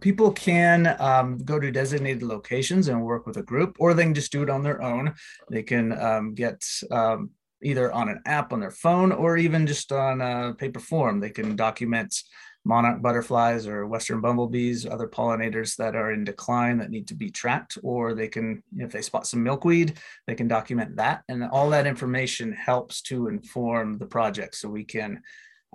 people 0.00 0.30
can 0.30 0.94
um, 1.00 1.38
go 1.38 1.58
to 1.58 1.70
designated 1.70 2.22
locations 2.22 2.88
and 2.88 3.02
work 3.02 3.26
with 3.26 3.38
a 3.38 3.42
group, 3.42 3.76
or 3.78 3.94
they 3.94 4.02
can 4.02 4.12
just 4.12 4.30
do 4.30 4.42
it 4.42 4.50
on 4.50 4.62
their 4.62 4.82
own. 4.82 5.14
They 5.50 5.62
can 5.62 5.98
um, 5.98 6.34
get 6.34 6.66
um, 6.90 7.30
either 7.62 7.92
on 7.92 8.08
an 8.08 8.22
app 8.26 8.52
on 8.52 8.60
their 8.60 8.70
phone 8.70 9.12
or 9.12 9.36
even 9.36 9.66
just 9.66 9.92
on 9.92 10.20
a 10.20 10.54
paper 10.54 10.80
form. 10.80 11.20
They 11.20 11.30
can 11.30 11.56
document 11.56 12.22
monarch 12.64 13.00
butterflies 13.00 13.66
or 13.66 13.86
western 13.86 14.20
bumblebees, 14.20 14.86
other 14.86 15.08
pollinators 15.08 15.76
that 15.76 15.96
are 15.96 16.12
in 16.12 16.24
decline 16.24 16.78
that 16.78 16.90
need 16.90 17.08
to 17.08 17.14
be 17.14 17.30
tracked, 17.30 17.78
or 17.82 18.14
they 18.14 18.28
can, 18.28 18.62
if 18.76 18.92
they 18.92 19.00
spot 19.00 19.26
some 19.26 19.42
milkweed, 19.42 19.98
they 20.26 20.34
can 20.34 20.48
document 20.48 20.96
that. 20.96 21.22
And 21.28 21.44
all 21.44 21.70
that 21.70 21.86
information 21.86 22.52
helps 22.52 23.00
to 23.02 23.28
inform 23.28 23.98
the 23.98 24.06
project 24.06 24.56
so 24.56 24.68
we 24.68 24.84
can 24.84 25.22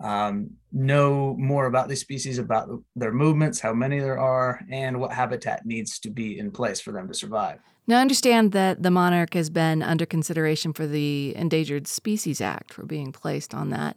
um, 0.04 0.51
know 0.72 1.36
more 1.39 1.65
about 1.65 1.88
these 1.88 2.01
species, 2.01 2.38
about 2.38 2.70
their 2.96 3.13
movements, 3.13 3.60
how 3.60 3.74
many 3.74 4.00
there 4.00 4.20
are, 4.20 4.62
and 4.70 5.00
what 5.00 5.12
habitat 5.12 5.65
needs 5.65 6.00
to 6.00 6.10
be 6.10 6.38
in 6.38 6.51
place 6.51 6.80
for 6.80 6.92
them 6.92 7.08
to 7.08 7.13
survive. 7.13 7.60
Now, 7.88 8.00
I 8.00 8.01
understand 8.01 8.51
that 8.54 8.82
the 8.82 8.89
monarch 8.89 9.36
has 9.36 9.51
been 9.51 9.84
under 9.84 10.08
consideration 10.08 10.74
for 10.74 10.88
the 10.88 11.36
Endangered 11.36 11.88
Species 11.88 12.42
Act 12.42 12.74
for 12.74 12.84
being 12.84 13.12
placed 13.12 13.54
on 13.54 13.70
that. 13.70 13.96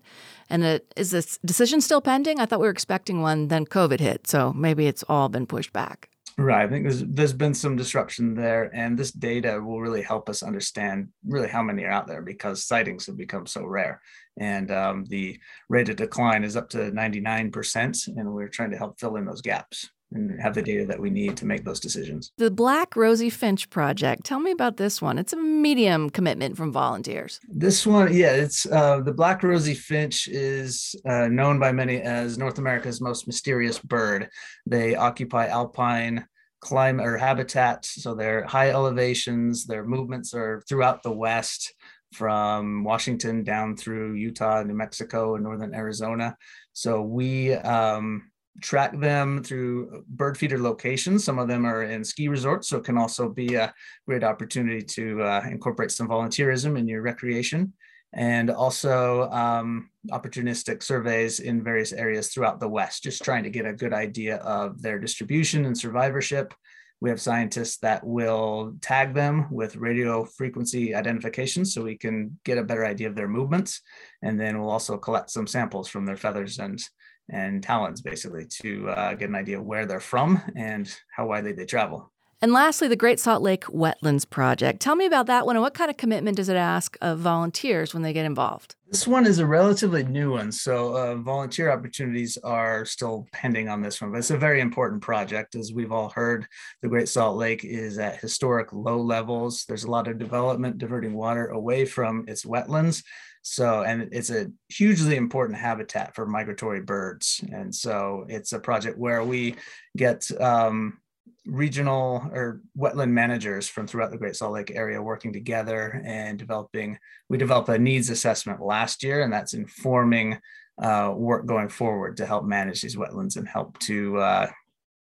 And 0.50 0.62
it, 0.62 0.92
is 0.94 1.10
this 1.10 1.38
decision 1.38 1.80
still 1.80 2.02
pending? 2.02 2.38
I 2.38 2.44
thought 2.44 2.60
we 2.60 2.66
were 2.66 2.72
expecting 2.72 3.22
one, 3.22 3.48
then 3.48 3.64
COVID 3.64 4.00
hit, 4.00 4.26
so 4.26 4.52
maybe 4.52 4.86
it's 4.86 5.04
all 5.08 5.30
been 5.30 5.46
pushed 5.46 5.72
back. 5.72 6.10
Right. 6.36 6.64
I 6.64 6.68
think 6.68 6.84
there's 6.84 7.02
there's 7.04 7.32
been 7.32 7.54
some 7.54 7.74
disruption 7.74 8.34
there, 8.34 8.70
and 8.72 8.96
this 8.96 9.10
data 9.10 9.60
will 9.60 9.80
really 9.80 10.02
help 10.02 10.28
us 10.28 10.44
understand 10.44 11.08
really 11.26 11.48
how 11.48 11.64
many 11.64 11.82
are 11.82 11.90
out 11.90 12.06
there 12.06 12.22
because 12.22 12.64
sightings 12.64 13.06
have 13.06 13.16
become 13.16 13.44
so 13.44 13.64
rare, 13.64 14.00
and 14.38 14.70
um, 14.70 15.04
the 15.08 15.40
rate 15.68 15.88
of 15.88 15.96
decline 15.96 16.44
is 16.44 16.56
up 16.56 16.68
to 16.70 16.92
99%, 16.92 18.06
and 18.06 18.32
we're 18.32 18.46
trying 18.46 18.70
to 18.70 18.76
help 18.76 19.00
fill 19.00 19.16
in 19.16 19.24
those 19.24 19.40
gaps 19.40 19.90
and 20.12 20.40
have 20.40 20.54
the 20.54 20.62
data 20.62 20.86
that 20.86 21.00
we 21.00 21.10
need 21.10 21.36
to 21.36 21.46
make 21.46 21.64
those 21.64 21.80
decisions. 21.80 22.32
The 22.38 22.50
Black 22.50 22.96
Rosy 22.96 23.30
Finch 23.30 23.68
Project. 23.70 24.24
Tell 24.24 24.40
me 24.40 24.50
about 24.50 24.76
this 24.76 25.02
one. 25.02 25.18
It's 25.18 25.32
a 25.32 25.36
medium 25.36 26.10
commitment 26.10 26.56
from 26.56 26.72
volunteers. 26.72 27.40
This 27.48 27.86
one, 27.86 28.14
yeah, 28.14 28.32
it's 28.32 28.66
uh, 28.66 29.00
the 29.00 29.12
Black 29.12 29.42
Rosy 29.42 29.74
Finch 29.74 30.28
is 30.28 30.94
uh, 31.06 31.28
known 31.28 31.58
by 31.58 31.72
many 31.72 32.00
as 32.00 32.38
North 32.38 32.58
America's 32.58 33.00
most 33.00 33.26
mysterious 33.26 33.78
bird. 33.78 34.28
They 34.66 34.94
occupy 34.94 35.46
alpine 35.46 36.26
climate 36.60 37.06
or 37.06 37.16
habitat, 37.18 37.84
so 37.84 38.14
they're 38.14 38.44
high 38.44 38.70
elevations. 38.70 39.66
Their 39.66 39.84
movements 39.84 40.34
are 40.34 40.62
throughout 40.68 41.02
the 41.02 41.12
West 41.12 41.74
from 42.12 42.84
Washington 42.84 43.44
down 43.44 43.76
through 43.76 44.14
Utah, 44.14 44.62
New 44.62 44.74
Mexico, 44.74 45.34
and 45.34 45.44
northern 45.44 45.74
Arizona. 45.74 46.36
So 46.72 47.02
we 47.02 47.52
um, 47.52 48.30
track 48.60 48.98
them 48.98 49.42
through 49.42 50.04
bird 50.08 50.36
feeder 50.36 50.58
locations. 50.58 51.24
Some 51.24 51.38
of 51.38 51.48
them 51.48 51.64
are 51.64 51.84
in 51.84 52.04
ski 52.04 52.28
resorts, 52.28 52.68
so 52.68 52.78
it 52.78 52.84
can 52.84 52.98
also 52.98 53.28
be 53.28 53.54
a 53.54 53.72
great 54.06 54.24
opportunity 54.24 54.82
to 54.82 55.22
uh, 55.22 55.42
incorporate 55.50 55.90
some 55.90 56.08
volunteerism 56.08 56.78
in 56.78 56.88
your 56.88 57.02
recreation 57.02 57.72
and 58.14 58.50
also 58.50 59.30
um, 59.30 59.90
opportunistic 60.10 60.82
surveys 60.82 61.40
in 61.40 61.62
various 61.62 61.92
areas 61.92 62.28
throughout 62.28 62.58
the 62.58 62.68
West, 62.68 63.02
just 63.02 63.22
trying 63.22 63.44
to 63.44 63.50
get 63.50 63.66
a 63.66 63.72
good 63.72 63.92
idea 63.92 64.36
of 64.36 64.80
their 64.80 64.98
distribution 64.98 65.66
and 65.66 65.76
survivorship. 65.76 66.54
We 67.00 67.10
have 67.10 67.20
scientists 67.20 67.76
that 67.78 68.04
will 68.04 68.74
tag 68.80 69.14
them 69.14 69.46
with 69.52 69.76
radio 69.76 70.24
frequency 70.24 70.94
identification 70.94 71.64
so 71.64 71.84
we 71.84 71.96
can 71.96 72.38
get 72.44 72.58
a 72.58 72.64
better 72.64 72.84
idea 72.84 73.08
of 73.08 73.14
their 73.14 73.28
movements. 73.28 73.82
And 74.22 74.40
then 74.40 74.58
we'll 74.58 74.70
also 74.70 74.96
collect 74.96 75.30
some 75.30 75.46
samples 75.46 75.88
from 75.88 76.06
their 76.06 76.16
feathers 76.16 76.58
and 76.58 76.82
and 77.30 77.62
talons 77.62 78.00
basically 78.00 78.46
to 78.62 78.88
uh, 78.90 79.14
get 79.14 79.28
an 79.28 79.34
idea 79.34 79.60
where 79.60 79.86
they're 79.86 80.00
from 80.00 80.40
and 80.56 80.94
how 81.14 81.26
widely 81.26 81.52
they 81.52 81.66
travel. 81.66 82.12
And 82.40 82.52
lastly, 82.52 82.86
the 82.86 82.94
Great 82.94 83.18
Salt 83.18 83.42
Lake 83.42 83.64
Wetlands 83.64 84.28
Project. 84.28 84.80
Tell 84.80 84.94
me 84.94 85.06
about 85.06 85.26
that 85.26 85.44
one 85.44 85.56
and 85.56 85.62
what 85.62 85.74
kind 85.74 85.90
of 85.90 85.96
commitment 85.96 86.36
does 86.36 86.48
it 86.48 86.56
ask 86.56 86.96
of 87.00 87.18
volunteers 87.18 87.92
when 87.92 88.04
they 88.04 88.12
get 88.12 88.26
involved? 88.26 88.76
This 88.90 89.08
one 89.08 89.26
is 89.26 89.40
a 89.40 89.46
relatively 89.46 90.04
new 90.04 90.30
one, 90.30 90.52
so 90.52 90.96
uh, 90.96 91.16
volunteer 91.16 91.70
opportunities 91.70 92.38
are 92.44 92.84
still 92.84 93.26
pending 93.32 93.68
on 93.68 93.82
this 93.82 94.00
one, 94.00 94.12
but 94.12 94.18
it's 94.18 94.30
a 94.30 94.38
very 94.38 94.60
important 94.60 95.02
project. 95.02 95.56
As 95.56 95.72
we've 95.72 95.90
all 95.90 96.10
heard, 96.10 96.46
the 96.80 96.88
Great 96.88 97.08
Salt 97.08 97.36
Lake 97.36 97.64
is 97.64 97.98
at 97.98 98.20
historic 98.20 98.72
low 98.72 99.00
levels. 99.00 99.64
There's 99.66 99.84
a 99.84 99.90
lot 99.90 100.06
of 100.06 100.18
development 100.18 100.78
diverting 100.78 101.14
water 101.14 101.48
away 101.48 101.86
from 101.86 102.24
its 102.28 102.44
wetlands. 102.44 103.02
So, 103.42 103.82
and 103.82 104.08
it's 104.12 104.30
a 104.30 104.50
hugely 104.68 105.16
important 105.16 105.58
habitat 105.58 106.14
for 106.14 106.26
migratory 106.26 106.82
birds. 106.82 107.42
And 107.52 107.74
so 107.74 108.26
it's 108.28 108.52
a 108.52 108.58
project 108.58 108.98
where 108.98 109.24
we 109.24 109.54
get 109.96 110.28
um, 110.40 110.98
regional 111.46 112.28
or 112.32 112.60
wetland 112.76 113.10
managers 113.10 113.68
from 113.68 113.86
throughout 113.86 114.10
the 114.10 114.18
Great 114.18 114.36
Salt 114.36 114.52
Lake 114.52 114.72
area 114.74 115.00
working 115.00 115.32
together 115.32 116.02
and 116.04 116.38
developing. 116.38 116.98
We 117.28 117.38
developed 117.38 117.68
a 117.70 117.78
needs 117.78 118.10
assessment 118.10 118.60
last 118.60 119.02
year, 119.02 119.22
and 119.22 119.32
that's 119.32 119.54
informing 119.54 120.38
uh, 120.80 121.12
work 121.16 121.46
going 121.46 121.68
forward 121.68 122.16
to 122.18 122.26
help 122.26 122.44
manage 122.44 122.82
these 122.82 122.96
wetlands 122.96 123.36
and 123.36 123.48
help 123.48 123.78
to 123.80 124.18
uh, 124.18 124.50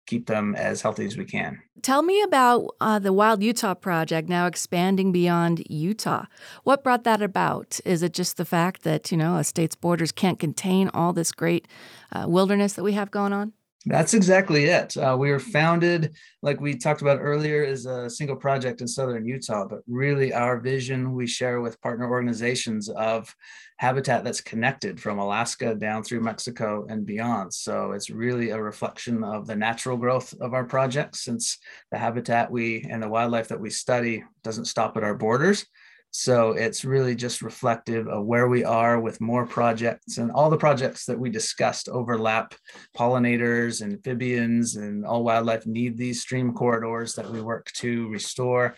keep 0.07 0.27
them 0.27 0.55
as 0.55 0.83
healthy 0.83 1.05
as 1.05 1.17
we 1.17 1.25
can. 1.25 1.61
Tell 1.83 2.03
me 2.03 2.23
about 2.23 2.75
uh, 2.81 2.99
the 2.99 3.13
Wild 3.13 3.43
Utah 3.43 3.75
project 3.75 4.29
now 4.29 4.47
expanding 4.47 5.13
beyond 5.13 5.63
Utah. 5.69 6.27
What 6.65 6.83
brought 6.83 7.05
that 7.05 7.23
about? 7.23 7.81
Is 7.85 8.03
it 8.03 8.13
just 8.13 8.37
the 8.37 8.45
fact 8.45 8.83
that, 8.83 9.11
you 9.13 9.19
know, 9.19 9.37
a 9.37 9.45
state's 9.45 9.77
borders 9.77 10.13
can't 10.13 10.39
contain 10.39 10.89
all 10.95 11.13
this 11.13 11.33
great 11.33 11.69
uh, 12.13 12.25
wilderness 12.27 12.73
that 12.75 12.83
we 12.83 12.93
have 12.93 13.11
going 13.11 13.33
on? 13.33 13.53
That's 13.89 14.15
exactly 14.15 14.65
it. 14.65 14.97
Uh, 14.97 15.17
we 15.17 15.31
were 15.31 15.39
founded, 15.39 16.17
like 16.43 16.61
we 16.61 16.77
talked 16.77 17.03
about 17.03 17.21
earlier, 17.21 17.65
as 17.65 17.87
a 17.87 18.11
single 18.11 18.35
project 18.35 18.81
in 18.81 18.89
Southern 18.89 19.25
Utah, 19.25 19.65
but 19.65 19.79
really 19.87 20.33
our 20.33 20.59
vision 20.59 21.13
we 21.13 21.29
share 21.29 21.61
with 21.61 21.81
partner 21.81 22.11
organizations 22.11 22.89
of 22.89 23.33
habitat 23.77 24.25
that's 24.25 24.41
connected 24.41 25.01
from 25.01 25.21
Alaska 25.21 25.77
down 25.77 26.03
through 26.03 26.21
Mexico 26.21 26.85
and 26.89 27.07
beyond. 27.07 27.55
So 27.55 27.93
it's 27.93 28.11
really 28.11 28.51
a 28.51 28.61
reflection 28.61 29.23
of 29.23 29.47
the 29.47 29.55
natural 29.55 29.97
growth 29.97 30.35
of 30.41 30.53
our 30.53 30.65
project 30.65 31.17
since 31.17 31.59
the 31.93 31.99
habitat 31.99 32.51
we 32.51 32.85
and 32.91 33.01
the 33.01 33.09
wildlife 33.09 33.47
that 33.49 33.61
we 33.61 33.71
study 33.71 34.25
doesn't 34.43 34.65
stop 34.65 34.97
at 34.97 35.05
our 35.05 35.15
borders. 35.15 35.65
So 36.11 36.53
it's 36.53 36.85
really 36.85 37.15
just 37.15 37.43
reflective 37.43 38.09
of 38.09 38.25
where 38.25 38.49
we 38.49 38.65
are 38.65 38.99
with 38.99 39.21
more 39.21 39.47
projects 39.47 40.17
and 40.17 40.31
all 40.33 40.49
the 40.49 40.57
projects 40.57 41.05
that 41.07 41.19
we 41.19 41.29
discussed 41.29 41.91
overlap 41.91 42.55
pollinators, 42.97 43.83
amphibians, 43.83 44.77
and 44.77 45.05
all 45.05 45.25
wildlife 45.25 45.67
need 45.67 45.97
these 45.97 46.23
stream 46.23 46.55
corridors 46.55 47.15
that 47.15 47.31
we 47.31 47.43
work 47.43 47.71
to 47.73 48.09
restore. 48.09 48.75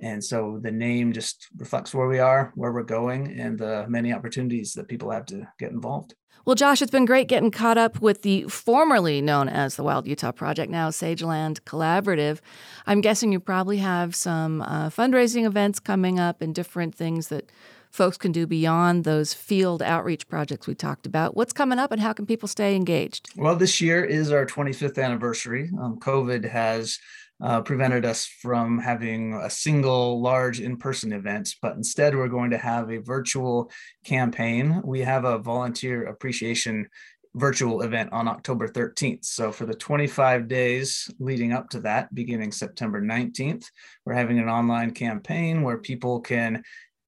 And 0.00 0.24
so 0.24 0.58
the 0.62 0.72
name 0.72 1.12
just 1.12 1.46
reflects 1.56 1.94
where 1.94 2.08
we 2.08 2.18
are, 2.18 2.52
where 2.54 2.72
we're 2.72 2.82
going, 2.82 3.38
and 3.38 3.58
the 3.58 3.86
many 3.88 4.12
opportunities 4.12 4.72
that 4.72 4.88
people 4.88 5.10
have 5.10 5.26
to 5.26 5.46
get 5.58 5.70
involved. 5.70 6.14
Well, 6.46 6.56
Josh, 6.56 6.80
it's 6.80 6.90
been 6.90 7.04
great 7.04 7.28
getting 7.28 7.50
caught 7.50 7.76
up 7.76 8.00
with 8.00 8.22
the 8.22 8.44
formerly 8.44 9.20
known 9.20 9.48
as 9.48 9.76
the 9.76 9.82
Wild 9.82 10.06
Utah 10.06 10.32
Project, 10.32 10.70
now 10.70 10.88
Sageland 10.88 11.60
Collaborative. 11.60 12.40
I'm 12.86 13.02
guessing 13.02 13.30
you 13.30 13.40
probably 13.40 13.76
have 13.76 14.14
some 14.16 14.62
uh, 14.62 14.88
fundraising 14.88 15.44
events 15.44 15.78
coming 15.80 16.18
up 16.18 16.40
and 16.40 16.54
different 16.54 16.94
things 16.94 17.28
that 17.28 17.50
folks 17.90 18.16
can 18.16 18.32
do 18.32 18.46
beyond 18.46 19.04
those 19.04 19.34
field 19.34 19.82
outreach 19.82 20.28
projects 20.28 20.66
we 20.66 20.74
talked 20.74 21.06
about. 21.06 21.36
What's 21.36 21.52
coming 21.52 21.78
up 21.78 21.92
and 21.92 22.00
how 22.00 22.14
can 22.14 22.24
people 22.24 22.48
stay 22.48 22.74
engaged? 22.74 23.30
Well, 23.36 23.56
this 23.56 23.80
year 23.80 24.02
is 24.02 24.32
our 24.32 24.46
25th 24.46 25.02
anniversary. 25.02 25.70
Um, 25.78 25.98
COVID 25.98 26.48
has 26.48 26.98
uh, 27.42 27.62
prevented 27.62 28.04
us 28.04 28.26
from 28.26 28.78
having 28.78 29.34
a 29.34 29.50
single 29.50 30.20
large 30.20 30.60
in-person 30.60 31.12
event, 31.12 31.54
but 31.62 31.76
instead 31.76 32.14
we're 32.14 32.28
going 32.28 32.50
to 32.50 32.58
have 32.58 32.90
a 32.90 32.98
virtual 32.98 33.70
campaign. 34.04 34.82
We 34.84 35.00
have 35.00 35.24
a 35.24 35.38
volunteer 35.38 36.04
appreciation 36.04 36.88
virtual 37.34 37.82
event 37.82 38.12
on 38.12 38.26
October 38.26 38.68
13th. 38.68 39.24
So 39.24 39.52
for 39.52 39.64
the 39.64 39.74
25 39.74 40.48
days 40.48 41.08
leading 41.18 41.52
up 41.52 41.70
to 41.70 41.80
that, 41.80 42.12
beginning 42.14 42.52
September 42.52 43.00
19th, 43.00 43.66
we're 44.04 44.14
having 44.14 44.38
an 44.38 44.48
online 44.48 44.90
campaign 44.90 45.62
where 45.62 45.78
people 45.78 46.20
can 46.20 46.62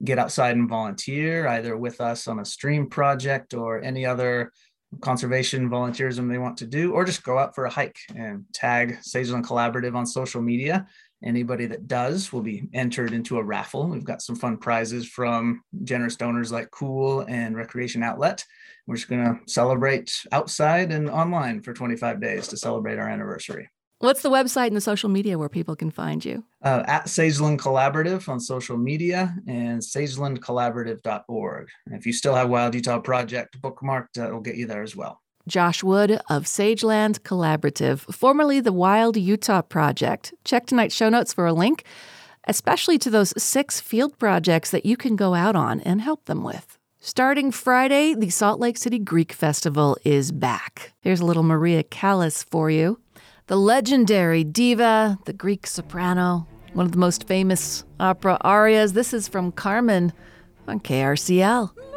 get 0.05 0.19
outside 0.19 0.57
and 0.57 0.69
volunteer 0.69 1.47
either 1.49 1.77
with 1.77 2.01
us 2.01 2.27
on 2.27 2.41
a 2.41 2.45
stream 2.45 2.89
project 2.89 3.55
or 3.55 3.83
any 3.83 4.07
other 4.07 4.53
conservation 5.01 5.71
volunteerism 5.71 6.29
they 6.29 6.39
want 6.39 6.59
to 6.59 6.67
do, 6.67 6.93
or 6.93 7.05
just 7.05 7.25
go 7.25 7.39
out 7.39 7.55
for 7.55 7.65
a 7.65 7.71
hike 7.71 7.99
and 8.15 8.45
tag 8.53 8.99
Sageland 9.01 9.45
Collaborative 9.45 9.95
on 9.95 10.07
social 10.07 10.43
media. 10.43 10.87
Anybody 11.25 11.67
that 11.67 11.87
does 11.87 12.33
will 12.33 12.43
be 12.43 12.69
entered 12.75 13.13
into 13.13 13.39
a 13.39 13.45
raffle. 13.45 13.89
We've 13.89 14.05
got 14.05 14.23
some 14.23 14.35
fun 14.35 14.57
prizes 14.57 15.07
from 15.07 15.63
generous 15.85 16.17
donors 16.17 16.51
like 16.51 16.71
Kuhl 16.71 17.21
and 17.29 17.57
Recreation 17.57 18.03
Outlet. 18.03 18.45
We're 18.87 18.97
just 18.97 19.09
going 19.09 19.25
to 19.25 19.53
celebrate 19.53 20.13
outside 20.33 20.91
and 20.91 21.09
online 21.09 21.63
for 21.63 21.73
25 21.73 22.21
days 22.21 22.49
to 22.49 22.57
celebrate 22.57 22.99
our 22.99 23.09
anniversary. 23.09 23.71
What's 24.02 24.23
the 24.23 24.30
website 24.30 24.66
and 24.66 24.75
the 24.75 24.80
social 24.80 25.09
media 25.09 25.38
where 25.38 25.49
people 25.49 25.76
can 25.76 25.92
find 25.92 26.25
you? 26.25 26.42
Uh, 26.61 26.82
at 26.88 27.04
Sageland 27.04 27.59
Collaborative 27.59 28.28
on 28.28 28.40
social 28.40 28.76
media 28.76 29.32
and 29.47 29.80
sagelandcollaborative.org. 29.80 31.68
And 31.87 31.94
if 31.94 32.04
you 32.04 32.12
still 32.12 32.35
have 32.35 32.50
Wild 32.50 32.75
Utah 32.75 32.99
Project 32.99 33.62
bookmarked, 33.62 34.18
uh, 34.18 34.26
it'll 34.26 34.40
get 34.40 34.56
you 34.56 34.66
there 34.66 34.82
as 34.82 34.97
well. 34.97 35.21
Josh 35.47 35.85
Wood 35.85 36.21
of 36.28 36.47
Sageland 36.47 37.21
Collaborative, 37.21 38.00
formerly 38.12 38.59
the 38.59 38.73
Wild 38.73 39.16
Utah 39.16 39.62
Project. 39.62 40.35
Check 40.42 40.66
tonight's 40.66 40.97
show 40.97 41.09
notes 41.09 41.32
for 41.32 41.47
a 41.47 41.52
link, 41.52 41.85
especially 42.49 42.99
to 42.99 43.11
those 43.11 43.40
six 43.40 43.80
field 43.80 44.18
projects 44.18 44.73
that 44.73 44.85
you 44.85 44.97
can 44.97 45.14
go 45.14 45.35
out 45.35 45.54
on 45.54 45.78
and 45.82 46.00
help 46.00 46.25
them 46.25 46.42
with. 46.42 46.76
Starting 46.99 47.52
Friday, 47.52 48.14
the 48.14 48.30
Salt 48.30 48.59
Lake 48.59 48.78
City 48.78 48.99
Greek 48.99 49.32
Festival 49.32 49.97
is 50.04 50.32
back. 50.32 50.92
Here's 51.02 51.21
a 51.21 51.25
little 51.25 51.44
Maria 51.44 51.85
Callas 51.85 52.42
for 52.42 52.68
you 52.68 52.99
the 53.47 53.57
legendary 53.57 54.45
diva, 54.45 55.19
the 55.25 55.33
Greek 55.33 55.67
soprano, 55.67 56.47
one 56.73 56.87
of 56.87 56.93
the 56.93 56.99
most 56.99 57.27
famous 57.27 57.85
opera 58.01 58.39
arias. 58.41 58.93
This 58.93 59.13
is 59.13 59.29
from 59.29 59.53
Carmen 59.53 60.13
on 60.69 60.81
KRCL. 60.81 61.92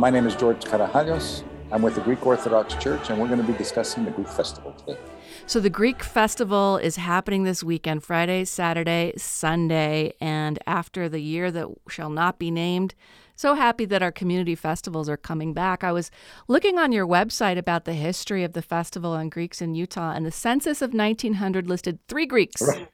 My 0.00 0.08
name 0.08 0.26
is 0.26 0.34
George 0.34 0.64
Karahalios. 0.64 1.42
I'm 1.70 1.82
with 1.82 1.94
the 1.94 2.00
Greek 2.00 2.24
Orthodox 2.24 2.74
Church, 2.76 3.10
and 3.10 3.20
we're 3.20 3.26
going 3.26 3.38
to 3.38 3.46
be 3.46 3.52
discussing 3.58 4.06
the 4.06 4.10
Greek 4.10 4.28
Festival 4.28 4.72
today. 4.72 4.98
So, 5.46 5.60
the 5.60 5.68
Greek 5.68 6.02
Festival 6.02 6.78
is 6.78 6.96
happening 6.96 7.44
this 7.44 7.62
weekend 7.62 8.02
Friday, 8.02 8.46
Saturday, 8.46 9.12
Sunday, 9.18 10.14
and 10.18 10.58
after 10.66 11.06
the 11.10 11.20
year 11.20 11.50
that 11.50 11.68
shall 11.90 12.08
not 12.08 12.38
be 12.38 12.50
named. 12.50 12.94
So 13.36 13.54
happy 13.54 13.84
that 13.86 14.02
our 14.02 14.10
community 14.10 14.54
festivals 14.54 15.06
are 15.10 15.18
coming 15.18 15.52
back. 15.52 15.84
I 15.84 15.92
was 15.92 16.10
looking 16.48 16.78
on 16.78 16.92
your 16.92 17.06
website 17.06 17.58
about 17.58 17.84
the 17.84 17.92
history 17.92 18.42
of 18.42 18.54
the 18.54 18.62
festival 18.62 19.14
and 19.14 19.30
Greeks 19.30 19.60
in 19.60 19.74
Utah, 19.74 20.12
and 20.12 20.24
the 20.24 20.32
census 20.32 20.80
of 20.80 20.94
1900 20.94 21.68
listed 21.68 21.98
three 22.08 22.24
Greeks. 22.24 22.62
Right 22.62 22.88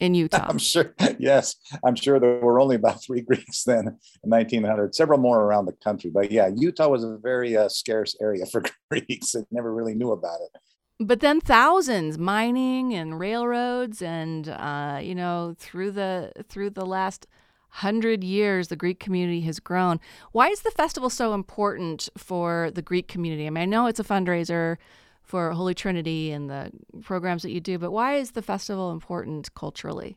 in 0.00 0.14
Utah. 0.14 0.46
I'm 0.48 0.58
sure. 0.58 0.94
Yes, 1.18 1.56
I'm 1.84 1.94
sure 1.94 2.18
there 2.20 2.38
were 2.40 2.60
only 2.60 2.76
about 2.76 3.02
three 3.02 3.20
Greeks 3.28 3.64
then 3.64 3.98
in 4.24 4.30
1900. 4.30 4.94
Several 4.94 5.18
more 5.18 5.42
around 5.42 5.66
the 5.66 5.72
country, 5.72 6.10
but 6.12 6.30
yeah, 6.30 6.48
Utah 6.54 6.88
was 6.88 7.04
a 7.04 7.18
very 7.22 7.56
uh, 7.56 7.68
scarce 7.68 8.16
area 8.20 8.46
for 8.46 8.62
Greeks. 8.90 9.32
They 9.32 9.40
never 9.50 9.74
really 9.74 9.94
knew 9.94 10.12
about 10.12 10.40
it. 10.40 10.60
But 11.00 11.20
then 11.20 11.40
thousands 11.40 12.18
mining 12.18 12.92
and 12.92 13.20
railroads, 13.20 14.02
and 14.02 14.48
uh, 14.48 14.98
you 15.00 15.14
know, 15.14 15.54
through 15.56 15.92
the 15.92 16.32
through 16.48 16.70
the 16.70 16.86
last 16.86 17.28
hundred 17.70 18.24
years, 18.24 18.68
the 18.68 18.76
Greek 18.76 18.98
community 18.98 19.42
has 19.42 19.60
grown. 19.60 20.00
Why 20.32 20.48
is 20.48 20.62
the 20.62 20.72
festival 20.72 21.10
so 21.10 21.34
important 21.34 22.08
for 22.16 22.72
the 22.74 22.82
Greek 22.82 23.06
community? 23.06 23.46
I 23.46 23.50
mean, 23.50 23.62
I 23.62 23.66
know 23.66 23.86
it's 23.86 24.00
a 24.00 24.04
fundraiser 24.04 24.76
for 25.28 25.52
Holy 25.52 25.74
Trinity 25.74 26.32
and 26.32 26.48
the 26.48 26.72
programs 27.02 27.42
that 27.42 27.50
you 27.50 27.60
do, 27.60 27.78
but 27.78 27.90
why 27.92 28.14
is 28.14 28.30
the 28.30 28.42
festival 28.42 28.90
important 28.90 29.54
culturally? 29.54 30.16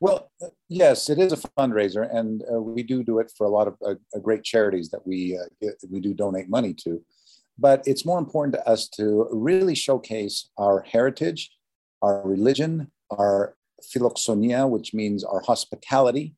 Well, 0.00 0.30
yes, 0.68 1.08
it 1.08 1.18
is 1.18 1.32
a 1.32 1.36
fundraiser, 1.36 2.14
and 2.14 2.42
uh, 2.52 2.60
we 2.60 2.82
do 2.82 3.02
do 3.02 3.20
it 3.20 3.32
for 3.36 3.46
a 3.46 3.50
lot 3.50 3.68
of 3.68 3.76
uh, 3.80 3.94
uh, 4.14 4.18
great 4.18 4.44
charities 4.44 4.90
that 4.90 5.06
we 5.06 5.38
uh, 5.38 5.70
we 5.90 6.00
do 6.00 6.12
donate 6.12 6.50
money 6.50 6.74
to. 6.84 7.02
But 7.58 7.82
it's 7.86 8.04
more 8.04 8.18
important 8.18 8.54
to 8.54 8.68
us 8.68 8.88
to 8.90 9.28
really 9.32 9.74
showcase 9.74 10.50
our 10.58 10.82
heritage, 10.82 11.50
our 12.02 12.22
religion, 12.26 12.90
our 13.10 13.56
philoxenia, 13.82 14.68
which 14.68 14.92
means 14.92 15.24
our 15.24 15.40
hospitality. 15.40 16.34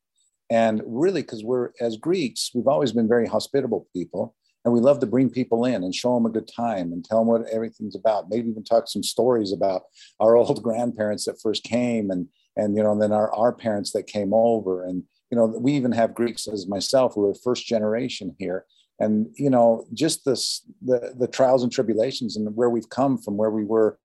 And 0.48 0.82
really, 0.86 1.22
because 1.22 1.44
we're 1.44 1.70
as 1.80 1.96
Greeks, 1.96 2.50
we've 2.54 2.68
always 2.68 2.92
been 2.92 3.08
very 3.08 3.26
hospitable 3.26 3.86
people. 3.92 4.34
And 4.64 4.74
we 4.74 4.80
love 4.80 5.00
to 5.00 5.06
bring 5.06 5.30
people 5.30 5.64
in 5.64 5.82
and 5.84 5.94
show 5.94 6.14
them 6.14 6.26
a 6.26 6.30
good 6.30 6.48
time 6.48 6.92
and 6.92 7.04
tell 7.04 7.18
them 7.18 7.28
what 7.28 7.48
everything's 7.50 7.96
about. 7.96 8.28
Maybe 8.28 8.50
even 8.50 8.62
talk 8.62 8.88
some 8.88 9.02
stories 9.02 9.52
about 9.52 9.82
our 10.18 10.36
old 10.36 10.62
grandparents 10.62 11.24
that 11.24 11.40
first 11.40 11.64
came 11.64 12.10
and 12.10 12.28
and 12.56 12.76
you 12.76 12.82
know, 12.82 12.92
and 12.92 13.00
then 13.00 13.12
our, 13.12 13.32
our 13.32 13.52
parents 13.52 13.92
that 13.92 14.06
came 14.06 14.34
over. 14.34 14.84
And, 14.84 15.04
you 15.30 15.36
know, 15.36 15.46
we 15.46 15.72
even 15.72 15.92
have 15.92 16.14
Greeks 16.14 16.48
as 16.48 16.66
myself 16.66 17.14
who 17.14 17.26
are 17.26 17.34
first 17.34 17.66
generation 17.66 18.34
here. 18.38 18.66
And, 18.98 19.28
you 19.36 19.48
know, 19.48 19.86
just 19.94 20.24
this 20.24 20.62
the 20.82 21.14
the 21.18 21.28
trials 21.28 21.62
and 21.62 21.72
tribulations 21.72 22.36
and 22.36 22.54
where 22.54 22.68
we've 22.68 22.90
come 22.90 23.16
from 23.16 23.36
where 23.36 23.50
we 23.50 23.64
were 23.64 23.98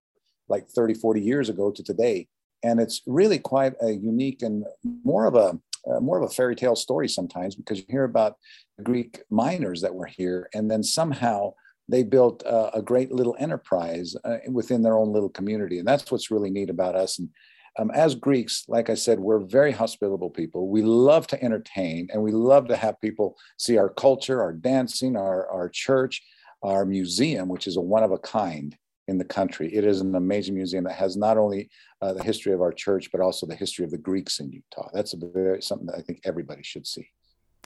like 0.48 0.70
30, 0.70 0.94
40 0.94 1.22
years 1.22 1.50
ago 1.50 1.72
to 1.72 1.84
today. 1.84 2.28
And 2.64 2.80
it's 2.80 3.02
really 3.06 3.40
quite 3.40 3.74
a 3.82 3.92
unique 3.92 4.42
and 4.42 4.64
more 5.04 5.26
of 5.26 5.36
a 5.36 5.60
uh, 5.90 6.00
more 6.00 6.18
of 6.18 6.30
a 6.30 6.34
fairy 6.34 6.56
tale 6.56 6.76
story 6.76 7.08
sometimes 7.08 7.56
because 7.56 7.80
you 7.80 7.86
hear 7.90 8.04
about 8.04 8.36
Greek 8.84 9.22
miners 9.30 9.82
that 9.82 9.94
were 9.94 10.06
here, 10.06 10.50
and 10.54 10.70
then 10.70 10.84
somehow 10.84 11.54
they 11.88 12.04
built 12.04 12.46
uh, 12.46 12.72
a 12.74 12.82
great 12.82 13.12
little 13.12 13.36
enterprise 13.40 14.16
uh, 14.24 14.38
within 14.50 14.82
their 14.82 14.98
own 14.98 15.12
little 15.14 15.30
community, 15.30 15.80
and 15.80 15.88
that's 15.88 16.12
what's 16.12 16.32
really 16.32 16.50
neat 16.50 16.70
about 16.70 16.96
us. 16.96 17.20
And 17.20 17.30
um, 17.78 17.92
as 17.92 18.16
Greeks, 18.16 18.66
like 18.68 18.90
I 18.90 18.96
said, 18.96 19.20
we're 19.20 19.40
very 19.40 19.72
hospitable 19.72 20.30
people. 20.30 20.70
We 20.70 20.82
love 20.82 21.28
to 21.28 21.44
entertain, 21.44 22.08
and 22.12 22.22
we 22.22 22.32
love 22.32 22.68
to 22.70 22.76
have 22.76 23.00
people 23.02 23.38
see 23.58 23.78
our 23.78 23.90
culture, 23.90 24.42
our 24.42 24.54
dancing, 24.54 25.16
our 25.16 25.50
our 25.50 25.70
church, 25.70 26.22
our 26.64 26.86
museum, 26.86 27.50
which 27.50 27.68
is 27.68 27.78
a 27.78 27.82
one 27.82 28.04
of 28.04 28.12
a 28.12 28.18
kind 28.18 28.76
in 29.08 29.18
the 29.18 29.26
country. 29.26 29.74
It 29.74 29.86
is 29.86 30.02
an 30.02 30.16
amazing 30.16 30.56
museum 30.56 30.84
that 30.86 30.94
has 30.94 31.16
not 31.16 31.38
only 31.38 31.70
uh, 32.02 32.14
the 32.14 32.24
history 32.24 32.54
of 32.54 32.62
our 32.62 32.72
church, 32.72 33.12
but 33.12 33.22
also 33.22 33.46
the 33.46 33.56
history 33.56 33.86
of 33.86 33.92
the 33.92 33.98
Greeks 33.98 34.40
in 34.40 34.52
Utah. 34.52 34.90
That's 34.94 35.14
very, 35.14 35.62
something 35.62 35.88
that 35.88 35.98
I 35.98 36.02
think 36.02 36.22
everybody 36.24 36.64
should 36.64 36.88
see. 36.88 37.08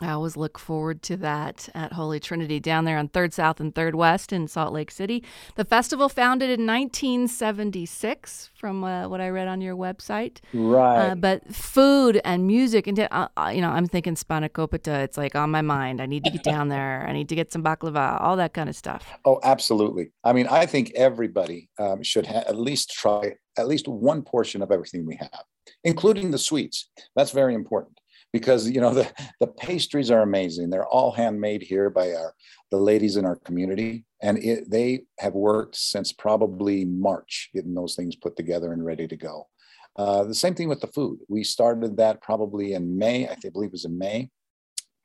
I 0.02 0.12
always 0.12 0.38
look 0.38 0.58
forward 0.58 1.02
to 1.04 1.18
that 1.18 1.68
at 1.76 1.94
Holy 1.94 2.20
Trinity 2.20 2.60
down 2.60 2.86
there 2.86 2.98
on 2.98 3.10
3rd 3.10 3.34
South 3.34 3.60
and 3.60 3.74
3rd 3.76 3.96
West 3.96 4.32
in 4.32 4.48
Salt 4.48 4.72
Lake 4.74 4.92
City. 4.92 5.24
The 5.56 5.66
festival 5.66 6.08
founded 6.08 6.50
in 6.50 6.66
1976, 6.66 8.52
from 8.56 8.84
uh, 8.84 9.10
what 9.10 9.20
I 9.20 9.30
read 9.30 9.48
on 9.48 9.60
your 9.62 9.76
website. 9.76 10.38
Right. 10.54 11.10
Uh, 11.10 11.16
but 11.16 11.54
food 11.54 12.22
and 12.24 12.48
music, 12.48 12.88
and 12.88 13.00
uh, 13.00 13.28
uh, 13.36 13.52
you 13.54 13.62
know, 13.62 13.72
I'm 13.72 13.88
thinking 13.88 14.16
spanakopita. 14.16 15.04
It's 15.04 15.18
like 15.18 15.36
on 15.36 15.52
my 15.52 15.62
mind. 15.62 16.02
I 16.02 16.06
need 16.06 16.24
to 16.24 16.32
get 16.32 16.44
down 16.44 16.70
there. 16.70 17.06
I 17.08 17.12
need 17.12 17.30
to 17.30 17.36
get 17.36 17.52
some 17.52 17.64
baklava, 17.64 18.22
all 18.22 18.38
that 18.38 18.54
kind 18.54 18.70
of 18.70 18.76
stuff. 18.76 19.06
Oh, 19.26 19.40
absolutely. 19.44 20.12
I 20.24 20.34
mean, 20.34 20.48
I 20.48 20.66
think 20.66 20.92
everybody 20.96 21.70
um, 21.78 22.04
should 22.04 22.26
ha- 22.26 22.44
at 22.48 22.58
least 22.58 22.92
try 22.92 23.36
at 23.58 23.68
least 23.68 23.88
one 23.88 24.22
portion 24.22 24.62
of 24.62 24.72
everything 24.72 25.06
we 25.06 25.18
have, 25.18 25.44
including 25.84 26.32
the 26.32 26.38
sweets. 26.38 26.90
That's 27.16 27.32
very 27.32 27.54
important 27.54 28.00
because 28.32 28.70
you 28.70 28.82
know 28.82 28.94
the, 28.94 29.12
the 29.40 29.48
pastries 29.48 30.12
are 30.12 30.22
amazing. 30.22 30.70
They're 30.70 30.88
all 30.88 31.12
handmade 31.12 31.62
here 31.62 31.90
by 31.90 32.14
our 32.14 32.34
the 32.72 32.78
ladies 32.78 33.18
in 33.18 33.26
our 33.26 33.36
community. 33.38 34.06
And 34.22 34.38
it, 34.38 34.70
they 34.70 35.04
have 35.20 35.34
worked 35.34 35.76
since 35.76 36.12
probably 36.12 36.86
march 36.86 37.50
getting 37.54 37.74
those 37.74 37.96
things 37.96 38.16
put 38.16 38.36
together 38.36 38.74
and 38.74 38.86
ready 38.86 39.08
to 39.08 39.16
go. 39.16 39.48
Uh, 39.96 40.26
the 40.26 40.36
same 40.36 40.56
thing 40.56 40.70
with 40.70 40.82
the 40.82 40.88
food. 40.88 41.20
We 41.30 41.44
started 41.44 41.98
that 41.98 42.22
probably 42.22 42.74
in 42.74 42.98
may 42.98 43.28
i 43.28 43.36
think, 43.36 43.54
believe 43.54 43.70
it 43.70 43.74
was 43.74 43.86
in 43.86 43.98
may. 43.98 44.30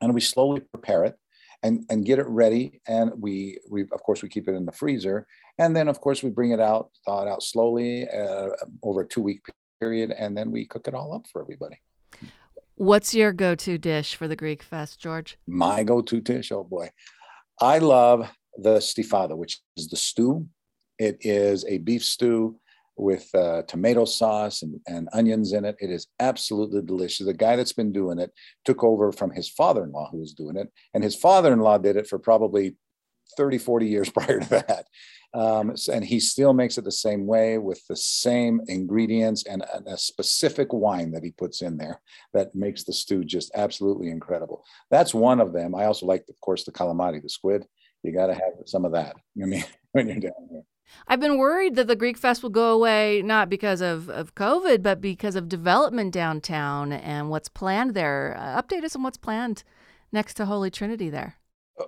And 0.00 0.12
we 0.12 0.20
slowly 0.20 0.60
prepare 0.60 1.04
it 1.04 1.16
and, 1.62 1.84
and 1.88 2.04
get 2.04 2.18
it 2.18 2.26
ready. 2.26 2.80
And 2.86 3.12
we 3.16 3.58
we 3.70 3.82
of 3.82 4.02
course 4.02 4.22
we 4.22 4.28
keep 4.28 4.48
it 4.48 4.54
in 4.54 4.66
the 4.66 4.72
freezer. 4.72 5.26
And 5.58 5.74
then 5.74 5.88
of 5.88 6.00
course 6.00 6.22
we 6.22 6.30
bring 6.30 6.50
it 6.50 6.60
out 6.60 6.90
thaw 7.06 7.22
it 7.22 7.28
out 7.28 7.42
slowly 7.42 8.08
uh, 8.08 8.48
over 8.82 9.02
a 9.02 9.08
two 9.08 9.22
week 9.22 9.40
period. 9.80 10.10
And 10.10 10.36
then 10.36 10.50
we 10.50 10.66
cook 10.66 10.88
it 10.88 10.94
all 10.94 11.14
up 11.14 11.26
for 11.32 11.40
everybody 11.40 11.78
What's 12.76 13.14
your 13.14 13.32
go 13.32 13.54
to 13.54 13.78
dish 13.78 14.16
for 14.16 14.26
the 14.26 14.34
Greek 14.34 14.62
Fest, 14.62 14.98
George? 14.98 15.38
My 15.46 15.84
go 15.84 16.02
to 16.02 16.20
dish, 16.20 16.50
oh 16.50 16.64
boy. 16.64 16.90
I 17.60 17.78
love 17.78 18.28
the 18.56 18.78
stifada, 18.78 19.36
which 19.36 19.60
is 19.76 19.88
the 19.88 19.96
stew. 19.96 20.48
It 20.98 21.18
is 21.20 21.64
a 21.66 21.78
beef 21.78 22.04
stew 22.04 22.58
with 22.96 23.32
uh, 23.34 23.62
tomato 23.62 24.04
sauce 24.04 24.62
and, 24.62 24.80
and 24.86 25.08
onions 25.12 25.52
in 25.52 25.64
it. 25.64 25.76
It 25.78 25.90
is 25.90 26.08
absolutely 26.18 26.82
delicious. 26.82 27.26
The 27.26 27.34
guy 27.34 27.54
that's 27.56 27.72
been 27.72 27.92
doing 27.92 28.18
it 28.18 28.32
took 28.64 28.82
over 28.82 29.12
from 29.12 29.30
his 29.30 29.48
father 29.48 29.84
in 29.84 29.92
law 29.92 30.08
who 30.10 30.18
was 30.18 30.32
doing 30.32 30.56
it. 30.56 30.68
And 30.94 31.02
his 31.02 31.14
father 31.14 31.52
in 31.52 31.60
law 31.60 31.78
did 31.78 31.96
it 31.96 32.08
for 32.08 32.18
probably 32.18 32.76
30, 33.36 33.58
40 33.58 33.86
years 33.86 34.10
prior 34.14 34.40
to 34.40 34.48
that. 34.50 34.86
Um, 35.34 35.74
and 35.92 36.04
he 36.04 36.20
still 36.20 36.52
makes 36.52 36.78
it 36.78 36.84
the 36.84 36.92
same 36.92 37.26
way 37.26 37.58
with 37.58 37.84
the 37.88 37.96
same 37.96 38.60
ingredients 38.68 39.44
and, 39.46 39.64
a 39.86 39.98
specific 39.98 40.72
wine 40.72 41.10
that 41.10 41.24
he 41.24 41.32
puts 41.32 41.60
in 41.60 41.76
there 41.76 42.00
that 42.32 42.54
makes 42.54 42.84
the 42.84 42.92
stew 42.92 43.24
just 43.24 43.50
absolutely 43.54 44.10
incredible. 44.10 44.64
That's 44.90 45.12
one 45.12 45.40
of 45.40 45.52
them. 45.52 45.74
I 45.74 45.86
also 45.86 46.06
like, 46.06 46.24
of 46.28 46.40
course, 46.40 46.64
the 46.64 46.72
calamari, 46.72 47.20
the 47.20 47.28
squid. 47.28 47.66
You 48.04 48.12
got 48.12 48.28
to 48.28 48.34
have 48.34 48.52
some 48.66 48.84
of 48.84 48.92
that. 48.92 49.16
I 49.42 49.46
mean, 49.46 49.64
when 49.92 50.06
you're 50.06 50.20
down 50.20 50.48
here. 50.50 50.62
I've 51.08 51.20
been 51.20 51.38
worried 51.38 51.74
that 51.74 51.88
the 51.88 51.96
Greek 51.96 52.16
Fest 52.16 52.42
will 52.42 52.50
go 52.50 52.72
away 52.72 53.20
not 53.22 53.48
because 53.48 53.80
of, 53.80 54.08
of 54.08 54.34
COVID, 54.34 54.82
but 54.82 55.00
because 55.00 55.34
of 55.34 55.48
development 55.48 56.12
downtown 56.12 56.92
and 56.92 57.30
what's 57.30 57.48
planned 57.48 57.94
there. 57.94 58.36
Uh, 58.38 58.62
update 58.62 58.84
us 58.84 58.94
on 58.94 59.02
what's 59.02 59.16
planned 59.16 59.64
next 60.12 60.34
to 60.34 60.46
Holy 60.46 60.70
Trinity 60.70 61.10
there. 61.10 61.38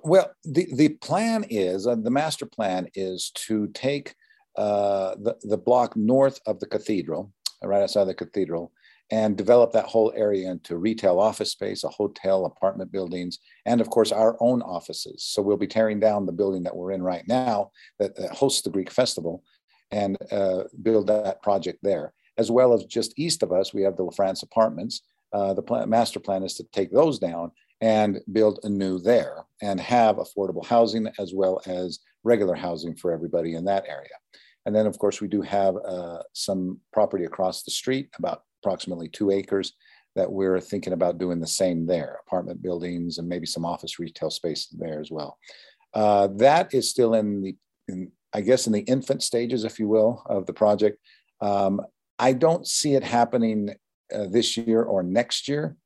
Well, 0.02 0.32
the, 0.44 0.66
the 0.74 0.88
plan 0.90 1.44
is, 1.48 1.86
uh, 1.86 1.94
the 1.94 2.10
master 2.10 2.46
plan 2.46 2.88
is 2.94 3.30
to 3.46 3.68
take 3.68 4.14
uh, 4.56 5.14
the, 5.16 5.36
the 5.42 5.58
block 5.58 5.96
north 5.96 6.40
of 6.46 6.58
the 6.60 6.66
cathedral, 6.66 7.32
right 7.62 7.82
outside 7.82 8.04
the 8.04 8.14
cathedral, 8.14 8.72
and 9.10 9.36
develop 9.36 9.72
that 9.72 9.86
whole 9.86 10.12
area 10.16 10.50
into 10.50 10.78
retail 10.78 11.20
office 11.20 11.52
space, 11.52 11.84
a 11.84 11.88
hotel, 11.88 12.46
apartment 12.46 12.90
buildings, 12.90 13.38
and 13.64 13.80
of 13.80 13.88
course 13.88 14.10
our 14.10 14.36
own 14.40 14.62
offices. 14.62 15.22
So 15.22 15.42
we'll 15.42 15.56
be 15.56 15.68
tearing 15.68 16.00
down 16.00 16.26
the 16.26 16.32
building 16.32 16.64
that 16.64 16.74
we're 16.74 16.90
in 16.90 17.02
right 17.02 17.22
now 17.28 17.70
that, 18.00 18.16
that 18.16 18.32
hosts 18.32 18.62
the 18.62 18.70
Greek 18.70 18.90
festival 18.90 19.44
and 19.92 20.16
uh, 20.32 20.64
build 20.82 21.06
that 21.06 21.42
project 21.42 21.78
there. 21.82 22.12
As 22.38 22.50
well 22.50 22.74
as 22.74 22.84
just 22.84 23.16
east 23.16 23.44
of 23.44 23.52
us, 23.52 23.72
we 23.72 23.82
have 23.82 23.96
the 23.96 24.02
La 24.02 24.10
France 24.10 24.42
apartments. 24.42 25.02
Uh, 25.32 25.54
the 25.54 25.62
plan, 25.62 25.88
master 25.88 26.18
plan 26.18 26.42
is 26.42 26.54
to 26.54 26.64
take 26.72 26.90
those 26.90 27.18
down 27.18 27.52
and 27.80 28.20
build 28.32 28.60
a 28.62 28.68
new 28.68 28.98
there 28.98 29.44
and 29.62 29.78
have 29.80 30.16
affordable 30.16 30.64
housing 30.64 31.08
as 31.18 31.32
well 31.34 31.60
as 31.66 32.00
regular 32.24 32.54
housing 32.54 32.94
for 32.96 33.12
everybody 33.12 33.54
in 33.54 33.64
that 33.64 33.84
area. 33.88 34.08
And 34.64 34.74
then, 34.74 34.86
of 34.86 34.98
course, 34.98 35.20
we 35.20 35.28
do 35.28 35.42
have 35.42 35.76
uh, 35.76 36.22
some 36.32 36.80
property 36.92 37.24
across 37.24 37.62
the 37.62 37.70
street, 37.70 38.08
about 38.18 38.42
approximately 38.62 39.08
two 39.08 39.30
acres, 39.30 39.74
that 40.16 40.30
we're 40.30 40.60
thinking 40.60 40.94
about 40.94 41.18
doing 41.18 41.38
the 41.38 41.46
same 41.46 41.86
there 41.86 42.18
apartment 42.26 42.62
buildings 42.62 43.18
and 43.18 43.28
maybe 43.28 43.46
some 43.46 43.64
office 43.64 43.98
retail 43.98 44.30
space 44.30 44.66
there 44.68 44.98
as 44.98 45.10
well. 45.10 45.38
Uh, 45.94 46.28
that 46.36 46.72
is 46.74 46.90
still 46.90 47.14
in 47.14 47.42
the, 47.42 47.56
in, 47.86 48.10
I 48.32 48.40
guess, 48.40 48.66
in 48.66 48.72
the 48.72 48.80
infant 48.80 49.22
stages, 49.22 49.64
if 49.64 49.78
you 49.78 49.88
will, 49.88 50.22
of 50.26 50.46
the 50.46 50.52
project. 50.52 50.98
Um, 51.40 51.80
I 52.18 52.32
don't 52.32 52.66
see 52.66 52.94
it 52.94 53.04
happening 53.04 53.74
uh, 54.12 54.26
this 54.30 54.56
year 54.56 54.82
or 54.82 55.02
next 55.02 55.48
year 55.48 55.76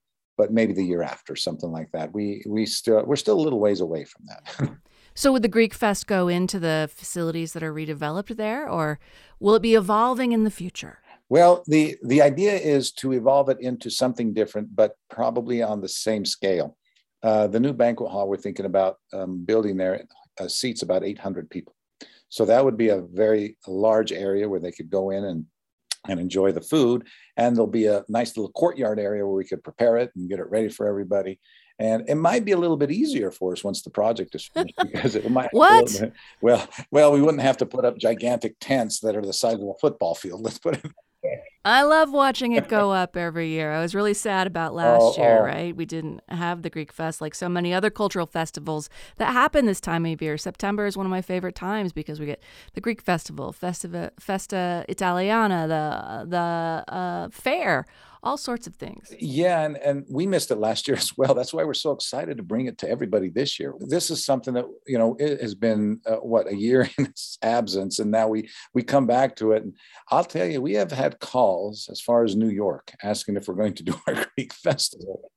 but 0.40 0.50
maybe 0.50 0.72
the 0.72 0.82
year 0.82 1.02
after, 1.02 1.36
something 1.36 1.70
like 1.70 1.92
that. 1.92 2.14
We 2.14 2.42
we 2.46 2.64
still 2.64 3.04
we're 3.04 3.16
still 3.16 3.38
a 3.38 3.44
little 3.46 3.60
ways 3.60 3.82
away 3.82 4.06
from 4.06 4.24
that. 4.30 4.70
so 5.14 5.32
would 5.32 5.42
the 5.42 5.48
Greek 5.48 5.74
Fest 5.74 6.06
go 6.06 6.28
into 6.28 6.58
the 6.58 6.88
facilities 6.90 7.52
that 7.52 7.62
are 7.62 7.74
redeveloped 7.74 8.34
there, 8.38 8.66
or 8.66 8.98
will 9.38 9.54
it 9.54 9.60
be 9.60 9.74
evolving 9.74 10.32
in 10.32 10.44
the 10.44 10.50
future? 10.50 11.00
Well, 11.28 11.62
the 11.66 11.98
the 12.02 12.22
idea 12.22 12.54
is 12.54 12.90
to 12.92 13.12
evolve 13.12 13.50
it 13.50 13.60
into 13.60 13.90
something 13.90 14.32
different, 14.32 14.74
but 14.74 14.96
probably 15.10 15.60
on 15.60 15.82
the 15.82 15.90
same 15.90 16.24
scale. 16.24 16.78
Uh, 17.22 17.46
the 17.46 17.60
new 17.60 17.74
banquet 17.74 18.10
hall 18.10 18.26
we're 18.26 18.38
thinking 18.38 18.64
about 18.64 18.96
um, 19.12 19.44
building 19.44 19.76
there 19.76 20.06
uh, 20.40 20.48
seats 20.48 20.80
about 20.80 21.04
800 21.04 21.50
people. 21.50 21.74
So 22.30 22.46
that 22.46 22.64
would 22.64 22.78
be 22.78 22.88
a 22.88 23.02
very 23.02 23.58
large 23.68 24.10
area 24.10 24.48
where 24.48 24.60
they 24.60 24.72
could 24.72 24.88
go 24.88 25.10
in 25.10 25.24
and 25.24 25.44
and 26.08 26.20
enjoy 26.20 26.52
the 26.52 26.60
food. 26.60 27.06
And 27.36 27.54
there'll 27.54 27.66
be 27.66 27.86
a 27.86 28.04
nice 28.08 28.36
little 28.36 28.52
courtyard 28.52 28.98
area 28.98 29.26
where 29.26 29.36
we 29.36 29.44
could 29.44 29.62
prepare 29.62 29.96
it 29.98 30.10
and 30.14 30.28
get 30.28 30.38
it 30.38 30.50
ready 30.50 30.68
for 30.68 30.86
everybody. 30.86 31.38
And 31.78 32.08
it 32.10 32.16
might 32.16 32.44
be 32.44 32.52
a 32.52 32.58
little 32.58 32.76
bit 32.76 32.90
easier 32.90 33.30
for 33.30 33.52
us 33.52 33.64
once 33.64 33.82
the 33.82 33.90
project 33.90 34.34
is 34.34 34.46
finished 34.52 34.74
because 34.82 35.14
it 35.16 35.30
might. 35.30 35.48
what? 35.52 35.86
Bit, 35.98 36.12
well, 36.42 36.68
well, 36.90 37.12
we 37.12 37.22
wouldn't 37.22 37.42
have 37.42 37.56
to 37.58 37.66
put 37.66 37.86
up 37.86 37.96
gigantic 37.96 38.56
tents 38.60 39.00
that 39.00 39.16
are 39.16 39.24
the 39.24 39.32
size 39.32 39.54
of 39.54 39.62
a 39.62 39.78
football 39.80 40.14
field. 40.14 40.42
Let's 40.42 40.58
put 40.58 40.74
it 40.74 40.90
I 41.64 41.82
love 41.82 42.10
watching 42.12 42.52
it 42.52 42.68
go 42.68 42.90
up 43.02 43.16
every 43.16 43.48
year. 43.48 43.72
I 43.72 43.80
was 43.80 43.94
really 43.94 44.14
sad 44.14 44.46
about 44.46 44.74
last 44.74 45.02
oh, 45.02 45.14
year, 45.18 45.38
oh. 45.40 45.44
right? 45.44 45.76
We 45.76 45.84
didn't 45.84 46.22
have 46.28 46.62
the 46.62 46.70
Greek 46.70 46.92
Fest 46.92 47.20
like 47.20 47.34
so 47.34 47.48
many 47.48 47.74
other 47.74 47.90
cultural 47.90 48.26
festivals 48.26 48.88
that 49.18 49.32
happen 49.32 49.66
this 49.66 49.80
time 49.80 50.06
of 50.06 50.22
year. 50.22 50.38
September 50.38 50.86
is 50.86 50.96
one 50.96 51.06
of 51.06 51.10
my 51.10 51.22
favorite 51.22 51.54
times 51.54 51.92
because 51.92 52.18
we 52.18 52.26
get 52.26 52.42
the 52.74 52.80
Greek 52.80 53.02
Festival, 53.02 53.52
Festiva, 53.52 54.10
Festa 54.18 54.84
Italiana, 54.88 55.68
the 55.68 56.30
the 56.30 56.92
uh, 56.94 57.28
fair, 57.30 57.86
all 58.22 58.36
sorts 58.36 58.66
of 58.66 58.76
things. 58.76 59.14
Yeah, 59.18 59.62
and, 59.62 59.76
and 59.78 60.04
we 60.10 60.26
missed 60.26 60.50
it 60.50 60.56
last 60.56 60.86
year 60.86 60.96
as 60.98 61.16
well. 61.16 61.34
That's 61.34 61.52
why 61.52 61.64
we're 61.64 61.74
so 61.74 61.92
excited 61.92 62.36
to 62.36 62.42
bring 62.42 62.66
it 62.66 62.78
to 62.78 62.88
everybody 62.88 63.28
this 63.28 63.58
year. 63.58 63.74
This 63.80 64.10
is 64.10 64.24
something 64.24 64.54
that 64.54 64.66
you 64.86 64.98
know 64.98 65.16
it 65.18 65.40
has 65.40 65.54
been 65.54 66.00
uh, 66.06 66.16
what 66.16 66.50
a 66.50 66.56
year 66.56 66.88
in 66.98 67.06
its 67.06 67.38
absence, 67.42 67.98
and 67.98 68.10
now 68.10 68.28
we 68.28 68.48
we 68.74 68.82
come 68.82 69.06
back 69.06 69.36
to 69.36 69.52
it. 69.52 69.62
And 69.62 69.74
I'll 70.10 70.24
tell 70.24 70.46
you, 70.46 70.60
we 70.60 70.74
have 70.74 70.92
had 70.92 71.20
calls 71.20 71.88
as 71.90 72.00
far 72.00 72.24
as 72.24 72.36
New 72.36 72.50
York 72.50 72.92
asking 73.02 73.36
if 73.36 73.48
we're 73.48 73.54
going 73.54 73.74
to 73.74 73.82
do 73.82 73.94
our 74.06 74.26
Greek 74.36 74.52
festival. 74.52 75.30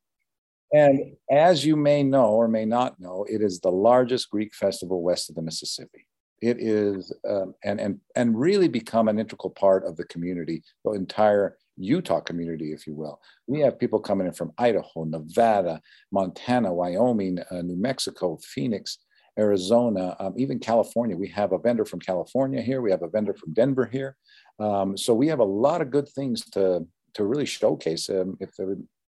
And 0.74 1.14
as 1.30 1.64
you 1.64 1.76
may 1.76 2.02
know 2.02 2.30
or 2.30 2.48
may 2.48 2.66
not 2.66 3.00
know, 3.00 3.28
it 3.30 3.44
is 3.44 3.60
the 3.60 3.72
largest 3.72 4.32
Greek 4.32 4.56
festival 4.56 5.04
west 5.04 5.30
of 5.30 5.36
the 5.36 5.44
Mississippi. 5.44 6.08
It 6.42 6.60
is, 6.60 7.14
um, 7.30 7.54
and, 7.64 7.80
and, 7.80 8.00
and 8.16 8.38
really 8.38 8.68
become 8.68 9.08
an 9.08 9.20
integral 9.20 9.52
part 9.52 9.86
of 9.86 9.96
the 9.98 10.04
community, 10.06 10.64
the 10.84 10.92
entire 10.92 11.58
Utah 11.78 12.20
community, 12.20 12.74
if 12.74 12.86
you 12.88 12.94
will. 12.94 13.20
We 13.48 13.60
have 13.62 13.80
people 13.80 14.00
coming 14.00 14.28
in 14.28 14.34
from 14.34 14.54
Idaho, 14.58 15.06
Nevada, 15.06 15.82
Montana, 16.12 16.74
Wyoming, 16.74 17.40
uh, 17.52 17.62
New 17.62 17.76
Mexico, 17.76 18.38
Phoenix, 18.44 19.00
Arizona, 19.38 20.16
um, 20.20 20.34
even 20.38 20.60
California. 20.60 21.18
We 21.18 21.30
have 21.30 21.54
a 21.54 21.58
vendor 21.58 21.86
from 21.86 22.00
California 22.00 22.62
here. 22.62 22.82
We 22.82 22.92
have 22.92 23.02
a 23.02 23.10
vendor 23.10 23.34
from 23.34 23.54
Denver 23.54 23.86
here. 23.86 24.16
Um, 24.60 24.96
so 24.98 25.14
we 25.14 25.28
have 25.28 25.40
a 25.40 25.44
lot 25.44 25.82
of 25.82 25.92
good 25.92 26.10
things 26.10 26.46
to 26.52 26.86
to 27.16 27.26
really 27.26 27.46
showcase. 27.46 28.10
Um, 28.10 28.38
if 28.40 28.52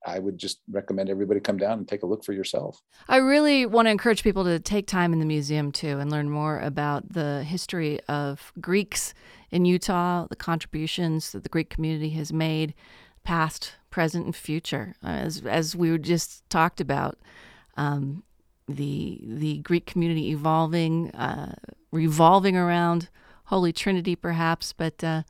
I 0.06 0.20
would 0.20 0.38
just 0.38 0.60
recommend 0.70 1.10
everybody 1.10 1.40
come 1.40 1.58
down 1.58 1.80
and 1.80 1.88
take 1.88 2.04
a 2.04 2.06
look 2.06 2.24
for 2.24 2.34
yourself. 2.34 2.82
I 3.08 3.18
really 3.18 3.66
want 3.66 3.88
to 3.88 3.92
encourage 3.92 4.24
people 4.24 4.44
to 4.44 4.60
take 4.60 4.88
time 4.88 5.14
in 5.14 5.20
the 5.20 5.26
museum 5.26 5.72
too 5.72 6.00
and 6.00 6.12
learn 6.12 6.30
more 6.30 6.60
about 6.60 7.14
the 7.14 7.44
history 7.44 8.00
of 8.08 8.52
Greeks 8.60 9.14
in 9.52 9.66
Utah, 9.66 10.28
the 10.30 10.36
contributions 10.36 11.32
that 11.32 11.44
the 11.44 11.50
Greek 11.50 11.70
community 11.70 12.10
has 12.12 12.34
made, 12.34 12.74
past, 13.24 13.74
present, 13.90 14.26
and 14.26 14.36
future. 14.36 14.96
As 15.04 15.42
as 15.46 15.76
we 15.76 15.98
just 15.98 16.50
talked 16.50 16.82
about, 16.82 17.20
um, 17.78 18.24
the 18.68 19.22
the 19.24 19.58
Greek 19.60 19.86
community 19.86 20.32
evolving, 20.32 21.12
uh, 21.12 21.56
revolving 21.92 22.58
around 22.58 23.10
Holy 23.46 23.72
Trinity, 23.72 24.16
perhaps, 24.16 24.74
but 24.74 25.04
uh, 25.04 25.24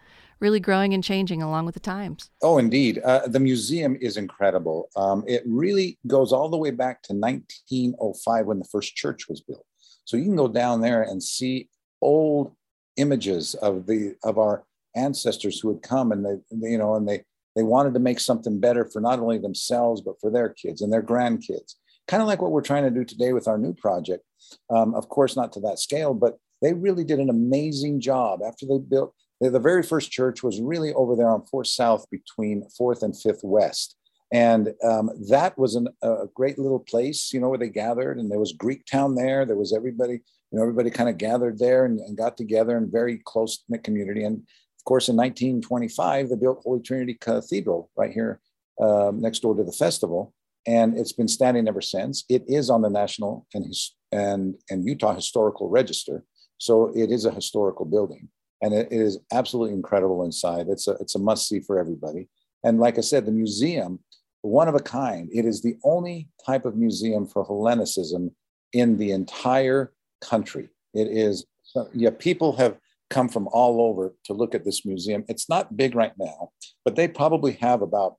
really 0.44 0.60
growing 0.60 0.94
and 0.94 1.04
changing 1.04 1.42
along 1.42 1.66
with 1.66 1.74
the 1.74 1.80
times. 1.80 2.30
Oh, 2.42 2.58
indeed. 2.58 3.00
Uh, 3.00 3.26
the 3.26 3.40
museum 3.40 3.98
is 4.02 4.18
incredible. 4.18 4.90
Um, 4.98 5.24
it 5.26 5.42
really 5.48 5.98
goes 6.06 6.34
all 6.34 6.50
the 6.50 6.58
way 6.58 6.70
back 6.70 7.02
to 7.04 7.14
1905 7.14 8.46
when 8.46 8.60
the 8.60 8.66
first 8.66 8.94
church 8.94 9.30
was 9.30 9.40
built. 9.40 9.66
So 10.04 10.18
you 10.18 10.26
can 10.26 10.36
go 10.36 10.50
down 10.50 10.82
there 10.82 11.04
and 11.04 11.24
see 11.24 11.70
old 12.02 12.52
images 12.98 13.56
of 13.56 13.88
the 13.88 14.16
of 14.24 14.38
our 14.38 14.66
ancestors 14.96 15.60
who 15.60 15.70
had 15.70 15.82
come 15.82 16.12
and 16.12 16.24
they, 16.26 16.70
you 16.70 16.78
know 16.78 16.94
and 16.94 17.08
they 17.08 17.24
they 17.56 17.64
wanted 17.64 17.94
to 17.94 18.00
make 18.00 18.20
something 18.20 18.60
better 18.60 18.86
for 18.86 19.00
not 19.00 19.18
only 19.18 19.40
themselves 19.40 20.02
but 20.02 20.20
for 20.22 20.30
their 20.30 20.50
kids 20.50 20.82
and 20.82 20.94
their 20.94 21.02
grandkids 21.02 21.74
kind 22.08 22.22
of 22.22 22.28
like 22.28 22.40
what 22.40 22.52
we're 22.52 22.62
trying 22.62 22.84
to 22.84 22.92
do 22.92 23.04
today 23.04 23.34
with 23.34 23.48
our 23.48 23.58
new 23.58 23.74
project 23.74 24.24
um, 24.70 24.94
of 24.94 25.10
course 25.10 25.36
not 25.36 25.52
to 25.52 25.60
that 25.60 25.80
scale 25.80 26.14
but 26.14 26.38
they 26.62 26.74
really 26.74 27.04
did 27.04 27.20
an 27.20 27.32
amazing 27.32 28.00
job 28.00 28.42
after 28.46 28.68
they 28.68 28.78
built 28.78 29.16
the 29.52 29.60
very 29.60 29.84
first 29.84 30.12
church 30.12 30.44
was 30.44 30.62
really 30.62 30.94
over 30.94 31.16
there 31.16 31.30
on 31.30 31.46
Fourth 31.46 31.68
South 31.68 32.06
between 32.10 32.68
Fourth 32.78 33.04
and 33.04 33.18
Fifth 33.18 33.42
West. 33.44 33.98
And 34.32 34.74
um, 34.84 35.12
that 35.30 35.58
was 35.58 35.76
an, 35.76 35.88
a 36.02 36.26
great 36.34 36.58
little 36.58 36.80
place, 36.80 37.32
you 37.34 37.40
know, 37.40 37.50
where 37.50 37.58
they 37.58 37.70
gathered. 37.70 38.18
And 38.18 38.32
there 38.32 38.40
was 38.40 38.54
Greek 38.54 38.86
town 38.86 39.16
there. 39.16 39.46
There 39.46 39.56
was 39.56 39.74
everybody, 39.74 40.14
you 40.14 40.58
know, 40.58 40.62
everybody 40.62 40.90
kind 40.90 41.10
of 41.10 41.18
gathered 41.18 41.60
there 41.60 41.86
and, 41.86 42.00
and 42.00 42.18
got 42.18 42.36
together 42.36 42.78
in 42.78 42.92
very 42.92 43.20
close 43.26 43.64
knit 43.70 43.84
community. 43.84 44.24
And 44.24 44.38
of 44.38 44.86
course, 44.86 45.08
in 45.08 45.16
1925, 45.16 46.30
they 46.30 46.36
built 46.36 46.62
Holy 46.64 46.82
Trinity 46.82 47.14
Cathedral 47.14 47.92
right 47.96 48.12
here 48.12 48.40
um, 48.82 49.22
next 49.22 49.40
door 49.40 49.56
to 49.56 49.64
the 49.64 49.72
festival. 49.72 50.34
And 50.66 50.98
it's 50.98 51.14
been 51.14 51.28
standing 51.28 51.68
ever 51.68 51.82
since. 51.82 52.24
It 52.28 52.44
is 52.48 52.70
on 52.70 52.82
the 52.82 52.90
National 52.90 53.46
and, 53.54 53.72
and, 54.12 54.56
and 54.70 54.86
Utah 54.86 55.14
Historical 55.14 55.70
Register. 55.70 56.24
So 56.58 56.92
it 56.96 57.12
is 57.12 57.26
a 57.26 57.32
historical 57.32 57.86
building 57.86 58.30
and 58.64 58.74
it, 58.74 58.88
is 58.92 59.20
absolutely 59.34 59.74
incredible 59.74 60.24
inside. 60.24 60.68
It's 60.70 60.88
a 60.88 60.92
it's 60.94 61.16
a 61.16 61.20
must 61.20 61.48
see 61.48 61.60
for 61.60 61.78
everybody. 61.78 62.30
And 62.64 62.80
like 62.80 62.98
I 62.98 63.02
said, 63.02 63.26
the 63.26 63.32
museum, 63.32 64.00
one 64.42 64.70
of 64.70 64.76
a 64.76 64.80
kind. 64.80 65.30
It 65.34 65.46
is 65.46 65.62
the 65.62 65.76
only 65.84 66.30
type 66.46 66.66
of 66.66 66.78
museum 66.78 67.28
for 67.28 67.46
Hellenicism 67.46 68.32
in 68.72 68.98
the 68.98 69.12
entire 69.12 69.92
country. 70.22 70.70
It 70.94 71.08
is 71.10 71.46
yeah. 71.92 72.12
People 72.18 72.56
have 72.56 72.78
come 73.10 73.28
from 73.28 73.50
all 73.52 73.82
over 73.82 74.16
to 74.26 74.34
look 74.34 74.56
at 74.56 74.64
this 74.64 74.86
museum. 74.86 75.26
It's 75.28 75.50
not 75.50 75.76
big 75.76 75.94
right 75.94 76.14
now, 76.18 76.52
but 76.86 76.96
they 76.96 77.08
probably 77.08 77.54
have 77.62 77.82
about 77.82 78.16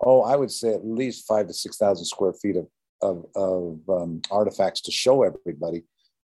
oh, 0.00 0.22
I 0.22 0.36
would 0.36 0.52
say 0.52 0.72
at 0.74 0.86
least 0.86 1.26
five 1.26 1.48
to 1.48 1.52
six 1.52 1.76
thousand 1.76 2.04
square 2.04 2.34
feet 2.34 2.56
of 2.56 2.68
of, 3.02 3.24
of 3.34 3.80
um, 3.88 4.22
artifacts 4.30 4.80
to 4.82 4.92
show 4.92 5.24
everybody 5.24 5.84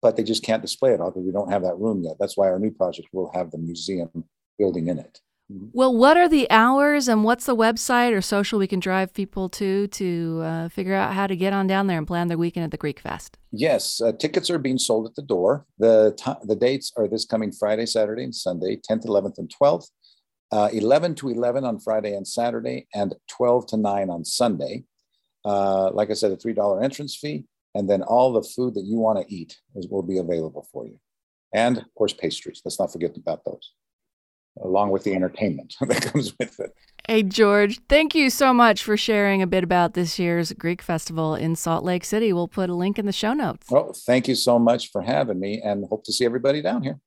but 0.06 0.14
they 0.14 0.22
just 0.22 0.44
can't 0.44 0.62
display 0.62 0.92
it 0.92 1.00
all 1.00 1.10
because 1.10 1.24
we 1.24 1.32
don't 1.32 1.50
have 1.50 1.62
that 1.62 1.76
room 1.80 2.00
yet. 2.04 2.14
That's 2.20 2.36
why 2.36 2.46
our 2.46 2.60
new 2.60 2.70
project 2.70 3.08
will 3.10 3.32
have 3.34 3.50
the 3.50 3.58
museum 3.58 4.22
building 4.56 4.86
in 4.86 5.00
it. 5.00 5.20
Mm-hmm. 5.52 5.70
Well, 5.72 5.96
what 5.96 6.16
are 6.16 6.28
the 6.28 6.48
hours 6.48 7.08
and 7.08 7.24
what's 7.24 7.44
the 7.44 7.56
website 7.56 8.12
or 8.12 8.20
social 8.20 8.60
we 8.60 8.68
can 8.68 8.78
drive 8.78 9.12
people 9.12 9.48
to 9.48 9.88
to 9.88 10.42
uh, 10.44 10.68
figure 10.68 10.94
out 10.94 11.12
how 11.12 11.26
to 11.26 11.34
get 11.34 11.52
on 11.52 11.66
down 11.66 11.88
there 11.88 11.98
and 11.98 12.06
plan 12.06 12.28
their 12.28 12.38
weekend 12.38 12.62
at 12.62 12.70
the 12.70 12.76
Greek 12.76 13.00
Fest? 13.00 13.36
Yes, 13.50 14.00
uh, 14.00 14.12
tickets 14.12 14.48
are 14.48 14.60
being 14.60 14.78
sold 14.78 15.06
at 15.06 15.16
the 15.16 15.22
door. 15.22 15.66
The 15.80 16.14
t- 16.16 16.46
the 16.46 16.54
dates 16.54 16.92
are 16.96 17.08
this 17.08 17.24
coming 17.24 17.50
Friday, 17.50 17.86
Saturday, 17.86 18.22
and 18.22 18.34
Sunday, 18.34 18.76
10th, 18.88 19.06
11th, 19.06 19.38
and 19.38 19.52
12th. 19.60 19.88
Uh, 20.52 20.68
11 20.72 21.16
to 21.16 21.30
11 21.30 21.64
on 21.64 21.80
Friday 21.80 22.14
and 22.14 22.28
Saturday, 22.28 22.86
and 22.94 23.12
12 23.26 23.66
to 23.66 23.76
9 23.76 24.08
on 24.08 24.24
Sunday. 24.24 24.84
Uh, 25.44 25.90
like 25.90 26.10
I 26.10 26.14
said, 26.14 26.30
a 26.30 26.36
$3 26.36 26.84
entrance 26.84 27.16
fee 27.16 27.44
and 27.76 27.90
then 27.90 28.02
all 28.02 28.32
the 28.32 28.42
food 28.42 28.74
that 28.74 28.84
you 28.84 28.96
want 28.96 29.18
to 29.18 29.34
eat 29.34 29.58
is, 29.74 29.86
will 29.88 30.02
be 30.02 30.16
available 30.16 30.66
for 30.72 30.86
you. 30.86 30.98
And 31.54 31.76
of 31.76 31.94
course, 31.94 32.14
pastries. 32.14 32.62
Let's 32.64 32.80
not 32.80 32.90
forget 32.90 33.16
about 33.16 33.44
those, 33.44 33.72
along 34.62 34.90
with 34.90 35.04
the 35.04 35.14
entertainment 35.14 35.74
that 35.82 36.02
comes 36.02 36.32
with 36.40 36.58
it. 36.58 36.72
Hey, 37.06 37.22
George, 37.22 37.80
thank 37.88 38.14
you 38.14 38.30
so 38.30 38.52
much 38.52 38.82
for 38.82 38.96
sharing 38.96 39.42
a 39.42 39.46
bit 39.46 39.62
about 39.62 39.92
this 39.92 40.18
year's 40.18 40.52
Greek 40.52 40.80
Festival 40.82 41.34
in 41.34 41.54
Salt 41.54 41.84
Lake 41.84 42.04
City. 42.04 42.32
We'll 42.32 42.48
put 42.48 42.70
a 42.70 42.74
link 42.74 42.98
in 42.98 43.06
the 43.06 43.12
show 43.12 43.34
notes. 43.34 43.68
Oh, 43.70 43.92
thank 44.06 44.26
you 44.26 44.34
so 44.34 44.58
much 44.58 44.90
for 44.90 45.02
having 45.02 45.38
me 45.38 45.60
and 45.62 45.84
hope 45.88 46.02
to 46.04 46.12
see 46.12 46.24
everybody 46.24 46.62
down 46.62 46.82
here. 46.82 46.98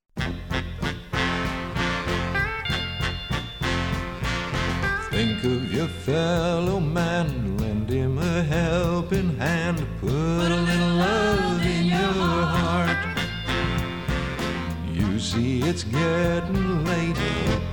Think 5.12 5.44
of 5.44 5.74
your 5.74 5.88
fellow 5.88 6.80
man, 6.80 7.58
lend 7.58 7.90
him 7.90 8.18
a 8.20 8.44
helping 8.44 9.36
hand, 9.38 9.86
put 10.00 10.50
see 15.30 15.62
it's 15.62 15.84
getting 15.84 16.84
late, 16.86 17.16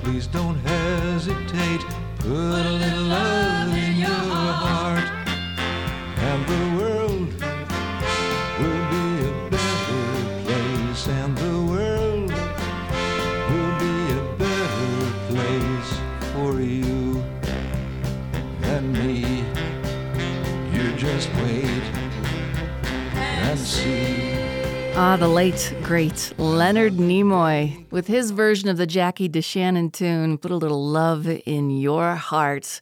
please 0.02 0.26
don't 0.26 0.58
hesitate, 0.58 1.80
put 2.18 2.66
a 2.66 2.72
little 2.72 3.04
love 3.04 3.45
Ah, 24.98 25.14
the 25.18 25.28
late, 25.28 25.74
great 25.82 26.32
Leonard 26.38 26.94
Nimoy 26.94 27.84
with 27.90 28.06
his 28.06 28.30
version 28.30 28.70
of 28.70 28.78
the 28.78 28.86
Jackie 28.86 29.28
DeShannon 29.28 29.92
tune, 29.92 30.38
Put 30.38 30.50
a 30.50 30.56
Little 30.56 30.86
Love 30.86 31.28
in 31.28 31.68
Your 31.68 32.14
Heart. 32.14 32.80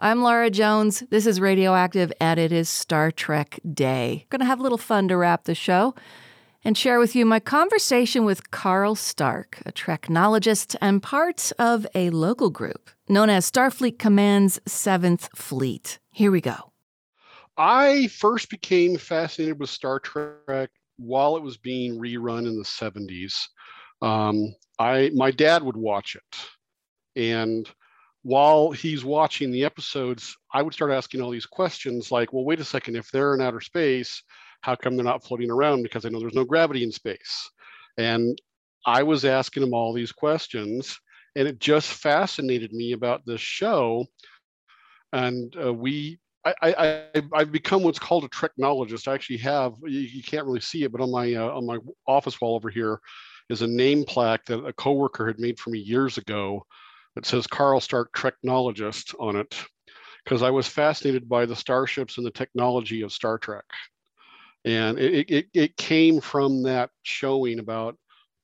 I'm 0.00 0.22
Laura 0.24 0.50
Jones. 0.50 1.04
This 1.10 1.28
is 1.28 1.40
Radioactive, 1.40 2.12
and 2.20 2.40
it 2.40 2.50
is 2.50 2.68
Star 2.68 3.12
Trek 3.12 3.60
Day. 3.72 4.26
To 4.32 4.44
have 4.44 4.58
a 4.58 4.64
little 4.64 4.78
fun 4.78 5.06
to 5.06 5.16
wrap 5.16 5.44
the 5.44 5.54
show 5.54 5.94
and 6.64 6.76
share 6.76 6.98
with 6.98 7.14
you 7.14 7.24
my 7.24 7.38
conversation 7.38 8.24
with 8.24 8.50
Carl 8.50 8.96
Stark, 8.96 9.62
a 9.64 9.70
Treknologist 9.70 10.74
and 10.80 11.00
part 11.00 11.52
of 11.60 11.86
a 11.94 12.10
local 12.10 12.50
group 12.50 12.90
known 13.08 13.30
as 13.30 13.48
Starfleet 13.48 14.00
Command's 14.00 14.58
7th 14.68 15.28
Fleet. 15.36 16.00
Here 16.10 16.32
we 16.32 16.40
go. 16.40 16.72
I 17.56 18.08
first 18.08 18.50
became 18.50 18.96
fascinated 18.96 19.60
with 19.60 19.70
Star 19.70 20.00
Trek 20.00 20.70
while 20.96 21.36
it 21.36 21.42
was 21.42 21.56
being 21.56 21.98
rerun 21.98 22.46
in 22.46 22.56
the 22.56 22.64
70s. 22.64 23.34
Um, 24.02 24.54
I 24.78 25.10
my 25.14 25.30
dad 25.30 25.62
would 25.62 25.76
watch 25.76 26.16
it, 26.16 27.20
and 27.20 27.68
while 28.22 28.70
he's 28.70 29.04
watching 29.04 29.50
the 29.50 29.64
episodes, 29.64 30.36
I 30.52 30.62
would 30.62 30.74
start 30.74 30.90
asking 30.90 31.20
all 31.20 31.30
these 31.30 31.46
questions 31.46 32.10
like, 32.10 32.32
"Well, 32.32 32.44
wait 32.44 32.60
a 32.60 32.64
second. 32.64 32.96
If 32.96 33.10
they're 33.10 33.34
in 33.34 33.40
outer 33.40 33.60
space, 33.60 34.22
how 34.64 34.74
come 34.74 34.96
they're 34.96 35.04
not 35.04 35.22
floating 35.22 35.50
around? 35.50 35.82
Because 35.82 36.06
I 36.06 36.08
know 36.08 36.18
there's 36.18 36.32
no 36.32 36.44
gravity 36.46 36.82
in 36.82 36.90
space. 36.90 37.50
And 37.98 38.40
I 38.86 39.02
was 39.02 39.26
asking 39.26 39.62
him 39.62 39.74
all 39.74 39.92
these 39.92 40.10
questions, 40.10 40.98
and 41.36 41.46
it 41.46 41.58
just 41.58 41.92
fascinated 41.92 42.72
me 42.72 42.92
about 42.92 43.26
this 43.26 43.42
show. 43.42 44.06
And 45.12 45.54
uh, 45.62 45.74
we, 45.74 46.18
I, 46.44 46.54
I, 46.62 47.22
I've 47.32 47.52
become 47.52 47.82
what's 47.82 47.98
called 47.98 48.24
a 48.24 48.28
Treknologist. 48.28 49.08
I 49.08 49.14
actually 49.14 49.38
have. 49.38 49.74
You, 49.82 50.00
you 50.00 50.22
can't 50.22 50.46
really 50.46 50.60
see 50.60 50.84
it, 50.84 50.92
but 50.92 51.00
on 51.00 51.10
my 51.10 51.34
uh, 51.34 51.50
on 51.50 51.66
my 51.66 51.78
office 52.06 52.40
wall 52.40 52.54
over 52.54 52.70
here 52.70 53.00
is 53.48 53.62
a 53.62 53.66
name 53.66 54.04
plaque 54.04 54.44
that 54.46 54.64
a 54.64 54.72
coworker 54.72 55.26
had 55.26 55.38
made 55.38 55.58
for 55.58 55.70
me 55.70 55.78
years 55.78 56.18
ago 56.18 56.64
that 57.14 57.26
says 57.26 57.46
Carl 57.46 57.80
Stark 57.80 58.12
Treknologist 58.12 59.14
on 59.18 59.36
it 59.36 59.54
because 60.24 60.42
I 60.42 60.50
was 60.50 60.66
fascinated 60.66 61.28
by 61.28 61.46
the 61.46 61.56
starships 61.56 62.16
and 62.16 62.26
the 62.26 62.30
technology 62.30 63.02
of 63.02 63.12
Star 63.12 63.38
Trek. 63.38 63.64
And 64.64 64.98
it, 64.98 65.30
it, 65.30 65.46
it 65.52 65.76
came 65.76 66.20
from 66.20 66.62
that 66.62 66.90
showing 67.02 67.58
about 67.58 67.96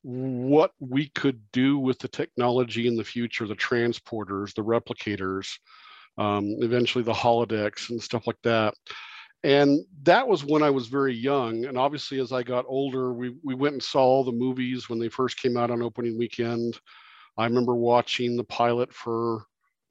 what 0.03 0.73
we 0.79 1.09
could 1.15 1.41
do 1.53 1.79
with 1.79 1.99
the 1.99 2.09
technology 2.09 2.87
in 2.87 2.97
the 2.97 3.05
future, 3.05 3.47
the 3.47 3.55
transporters, 3.55 4.55
the 4.55 4.63
replicators, 4.63 5.49
um, 6.21 6.57
eventually 6.61 7.03
the 7.03 7.13
holodecks 7.13 7.89
and 7.89 8.01
stuff 8.01 8.27
like 8.27 8.41
that. 8.43 8.75
And 9.43 9.81
that 10.03 10.29
was 10.29 10.45
when 10.45 10.63
I 10.63 10.69
was 10.69 10.87
very 10.87 11.15
young. 11.15 11.65
And 11.65 11.79
obviously, 11.79 12.21
as 12.21 12.31
I 12.31 12.43
got 12.43 12.67
older, 12.69 13.15
we, 13.15 13.35
we 13.43 13.55
went 13.55 13.73
and 13.73 13.83
saw 13.83 14.01
all 14.01 14.25
the 14.25 14.31
movies 14.31 14.91
when 14.91 14.99
they 14.99 15.09
first 15.09 15.41
came 15.41 15.57
out 15.57 15.71
on 15.71 15.81
opening 15.81 16.19
weekend. 16.19 16.79
I 17.39 17.47
remember 17.47 17.75
watching 17.75 18.37
the 18.37 18.45
pilot 18.45 18.93
for 18.93 19.45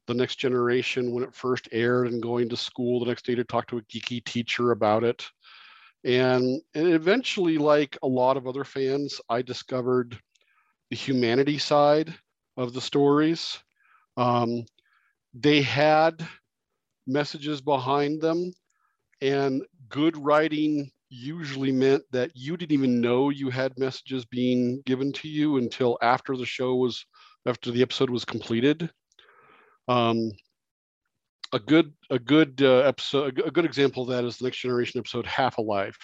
The 0.06 0.14
Next 0.14 0.36
Generation 0.36 1.12
when 1.12 1.24
it 1.24 1.34
first 1.34 1.68
aired 1.72 2.06
and 2.06 2.22
going 2.22 2.48
to 2.48 2.56
school 2.56 3.00
the 3.00 3.06
next 3.06 3.26
day 3.26 3.34
to 3.34 3.42
talk 3.42 3.66
to 3.66 3.78
a 3.78 3.82
geeky 3.82 4.24
teacher 4.24 4.70
about 4.70 5.02
it. 5.02 5.28
And, 6.04 6.62
and 6.76 6.88
eventually, 6.88 7.58
like 7.58 7.98
a 8.04 8.06
lot 8.06 8.36
of 8.36 8.46
other 8.46 8.62
fans, 8.62 9.20
I 9.28 9.42
discovered 9.42 10.16
the 10.90 10.96
humanity 10.96 11.58
side 11.58 12.14
of 12.56 12.72
the 12.72 12.80
stories. 12.80 13.58
Um, 14.16 14.64
they 15.34 15.62
had 15.62 16.26
messages 17.06 17.60
behind 17.60 18.20
them, 18.20 18.52
and 19.20 19.62
good 19.88 20.16
writing 20.16 20.90
usually 21.08 21.72
meant 21.72 22.02
that 22.12 22.30
you 22.34 22.56
didn't 22.56 22.72
even 22.72 23.00
know 23.00 23.30
you 23.30 23.50
had 23.50 23.78
messages 23.78 24.24
being 24.24 24.80
given 24.86 25.12
to 25.12 25.28
you 25.28 25.56
until 25.56 25.98
after 26.02 26.36
the 26.36 26.46
show 26.46 26.76
was 26.76 27.04
after 27.46 27.70
the 27.70 27.82
episode 27.82 28.10
was 28.10 28.24
completed. 28.24 28.90
Um, 29.88 30.30
a 31.52 31.58
good 31.58 31.92
a 32.10 32.18
good 32.18 32.60
uh, 32.62 32.78
episode 32.80 33.40
a 33.44 33.50
good 33.50 33.64
example 33.64 34.02
of 34.04 34.08
that 34.10 34.24
is 34.24 34.36
the 34.36 34.44
next 34.44 34.58
generation 34.58 35.00
episode 35.00 35.26
half 35.26 35.58
a 35.58 35.62
life 35.62 35.98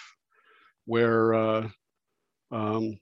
where 0.85 1.33
uh, 1.33 1.69
um, 2.51 2.97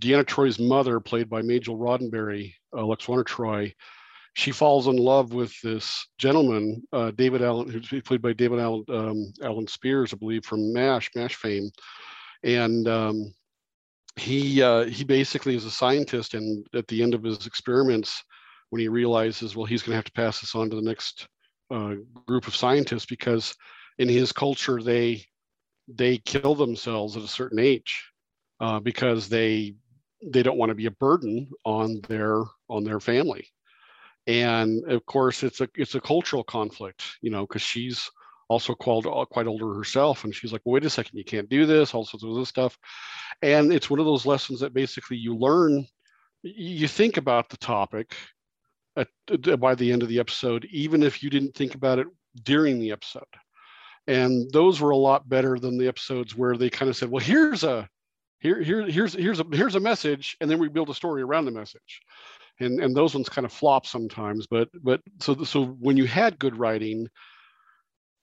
deanna 0.00 0.24
troi's 0.24 0.58
mother 0.58 1.00
played 1.00 1.28
by 1.28 1.42
majel 1.42 1.76
roddenberry 1.76 2.54
uh, 2.76 2.80
lwaxana 2.80 3.24
troi 3.24 3.72
she 4.34 4.50
falls 4.50 4.86
in 4.86 4.96
love 4.96 5.32
with 5.32 5.52
this 5.62 6.06
gentleman 6.18 6.82
uh, 6.92 7.10
david 7.12 7.42
allen 7.42 7.68
who's 7.68 8.02
played 8.02 8.22
by 8.22 8.32
david 8.32 8.58
allen 8.58 8.84
um, 8.88 9.32
alan 9.42 9.66
stiers 9.66 10.12
i 10.12 10.16
believe 10.16 10.44
from 10.44 10.72
mash 10.72 11.10
mash 11.14 11.34
fame. 11.34 11.70
And 12.44 12.88
um, 12.88 13.34
he 14.16 14.62
uh, 14.62 14.84
he 14.84 15.04
basically 15.04 15.54
is 15.54 15.64
a 15.64 15.70
scientist 15.70 16.34
and 16.34 16.66
at 16.74 16.86
the 16.88 17.02
end 17.02 17.14
of 17.14 17.22
his 17.22 17.46
experiments 17.46 18.22
when 18.70 18.80
he 18.80 18.88
realizes 18.88 19.56
well 19.56 19.66
he's 19.66 19.82
going 19.82 19.92
to 19.92 19.96
have 19.96 20.04
to 20.04 20.12
pass 20.12 20.40
this 20.40 20.54
on 20.54 20.68
to 20.70 20.76
the 20.76 20.82
next 20.82 21.28
uh, 21.70 21.94
group 22.26 22.46
of 22.46 22.56
scientists 22.56 23.06
because 23.06 23.54
in 23.98 24.08
his 24.08 24.32
culture 24.32 24.82
they 24.82 25.24
they 25.88 26.18
kill 26.18 26.54
themselves 26.54 27.16
at 27.16 27.22
a 27.22 27.28
certain 27.28 27.58
age 27.58 28.04
uh, 28.60 28.80
because 28.80 29.28
they 29.28 29.74
they 30.24 30.42
don't 30.42 30.58
want 30.58 30.70
to 30.70 30.74
be 30.74 30.86
a 30.86 30.90
burden 30.90 31.48
on 31.64 32.00
their 32.08 32.42
on 32.68 32.84
their 32.84 33.00
family 33.00 33.46
and 34.26 34.84
of 34.90 35.04
course 35.06 35.42
it's 35.42 35.60
a 35.60 35.68
it's 35.74 35.94
a 35.94 36.00
cultural 36.00 36.44
conflict 36.44 37.02
you 37.22 37.30
know 37.30 37.46
because 37.46 37.62
she's 37.62 38.08
also 38.48 38.74
quite, 38.74 39.06
uh, 39.06 39.24
quite 39.24 39.46
older 39.46 39.74
herself 39.74 40.24
and 40.24 40.34
she's 40.34 40.52
like 40.52 40.62
wait 40.64 40.84
a 40.84 40.90
second 40.90 41.16
you 41.16 41.24
can't 41.24 41.48
do 41.48 41.66
this 41.66 41.94
all 41.94 42.04
sorts 42.04 42.24
of 42.24 42.34
this 42.34 42.48
stuff 42.48 42.78
and 43.40 43.72
it's 43.72 43.90
one 43.90 43.98
of 43.98 44.06
those 44.06 44.26
lessons 44.26 44.60
that 44.60 44.74
basically 44.74 45.16
you 45.16 45.34
learn 45.34 45.86
you 46.42 46.88
think 46.88 47.16
about 47.16 47.48
the 47.48 47.56
topic 47.56 48.14
at, 48.96 49.08
by 49.58 49.74
the 49.74 49.92
end 49.92 50.02
of 50.02 50.08
the 50.08 50.18
episode, 50.18 50.66
even 50.70 51.02
if 51.02 51.22
you 51.22 51.30
didn't 51.30 51.54
think 51.54 51.74
about 51.74 51.98
it 51.98 52.06
during 52.42 52.78
the 52.78 52.92
episode. 52.92 53.22
And 54.06 54.50
those 54.52 54.80
were 54.80 54.90
a 54.90 54.96
lot 54.96 55.28
better 55.28 55.58
than 55.58 55.78
the 55.78 55.88
episodes 55.88 56.36
where 56.36 56.56
they 56.56 56.68
kind 56.68 56.88
of 56.88 56.96
said, 56.96 57.08
"Well, 57.08 57.24
here's 57.24 57.62
a 57.62 57.88
here 58.40 58.60
here 58.60 58.84
here's 58.84 59.14
here's 59.14 59.38
a 59.38 59.46
here's 59.52 59.76
a 59.76 59.80
message," 59.80 60.36
and 60.40 60.50
then 60.50 60.58
we 60.58 60.68
build 60.68 60.90
a 60.90 60.94
story 60.94 61.22
around 61.22 61.44
the 61.44 61.52
message. 61.52 62.00
And 62.60 62.80
and 62.80 62.94
those 62.94 63.14
ones 63.14 63.28
kind 63.28 63.44
of 63.44 63.52
flop 63.52 63.86
sometimes. 63.86 64.46
But 64.46 64.68
but 64.82 65.00
so 65.20 65.42
so 65.44 65.64
when 65.64 65.96
you 65.96 66.06
had 66.06 66.38
good 66.38 66.56
writing, 66.56 67.08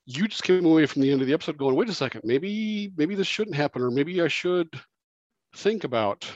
you 0.05 0.27
just 0.27 0.43
came 0.43 0.65
away 0.65 0.85
from 0.85 1.01
the 1.01 1.11
end 1.11 1.21
of 1.21 1.27
the 1.27 1.33
episode 1.33 1.57
going, 1.57 1.75
"Wait 1.75 1.89
a 1.89 1.93
second, 1.93 2.21
maybe 2.23 2.91
maybe 2.95 3.15
this 3.15 3.27
shouldn't 3.27 3.55
happen, 3.55 3.81
or 3.81 3.91
maybe 3.91 4.21
I 4.21 4.27
should 4.27 4.69
think 5.55 5.83
about 5.83 6.29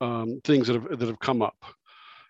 um, 0.00 0.40
things 0.44 0.68
that 0.68 0.74
have 0.74 0.98
that 0.98 1.08
have 1.08 1.20
come 1.20 1.42
up." 1.42 1.56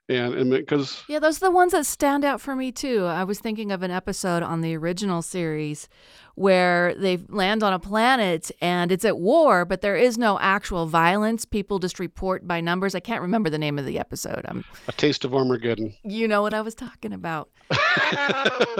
And 0.08 0.50
because 0.50 1.02
yeah 1.08 1.18
those 1.18 1.38
are 1.38 1.46
the 1.46 1.50
ones 1.50 1.72
that 1.72 1.84
stand 1.84 2.24
out 2.24 2.40
for 2.40 2.54
me 2.54 2.70
too. 2.70 3.04
I 3.04 3.24
was 3.24 3.40
thinking 3.40 3.72
of 3.72 3.82
an 3.82 3.90
episode 3.90 4.42
on 4.42 4.60
the 4.60 4.76
original 4.76 5.22
series 5.22 5.88
where 6.34 6.94
they 6.94 7.16
land 7.28 7.62
on 7.62 7.72
a 7.72 7.78
planet 7.78 8.50
and 8.60 8.92
it's 8.92 9.04
at 9.04 9.18
war 9.18 9.64
but 9.64 9.80
there 9.80 9.96
is 9.96 10.16
no 10.16 10.38
actual 10.38 10.86
violence. 10.86 11.44
People 11.44 11.78
just 11.78 11.98
report 11.98 12.46
by 12.46 12.60
numbers. 12.60 12.94
I 12.94 13.00
can't 13.00 13.22
remember 13.22 13.50
the 13.50 13.58
name 13.58 13.78
of 13.78 13.86
the 13.86 13.98
episode. 13.98 14.44
I'm 14.46 14.64
a 14.86 14.92
taste 14.92 15.24
of 15.24 15.34
armageddon. 15.34 15.94
You 16.04 16.28
know 16.28 16.42
what 16.42 16.54
i 16.54 16.60
was 16.60 16.74
talking 16.74 17.12
about. 17.12 17.50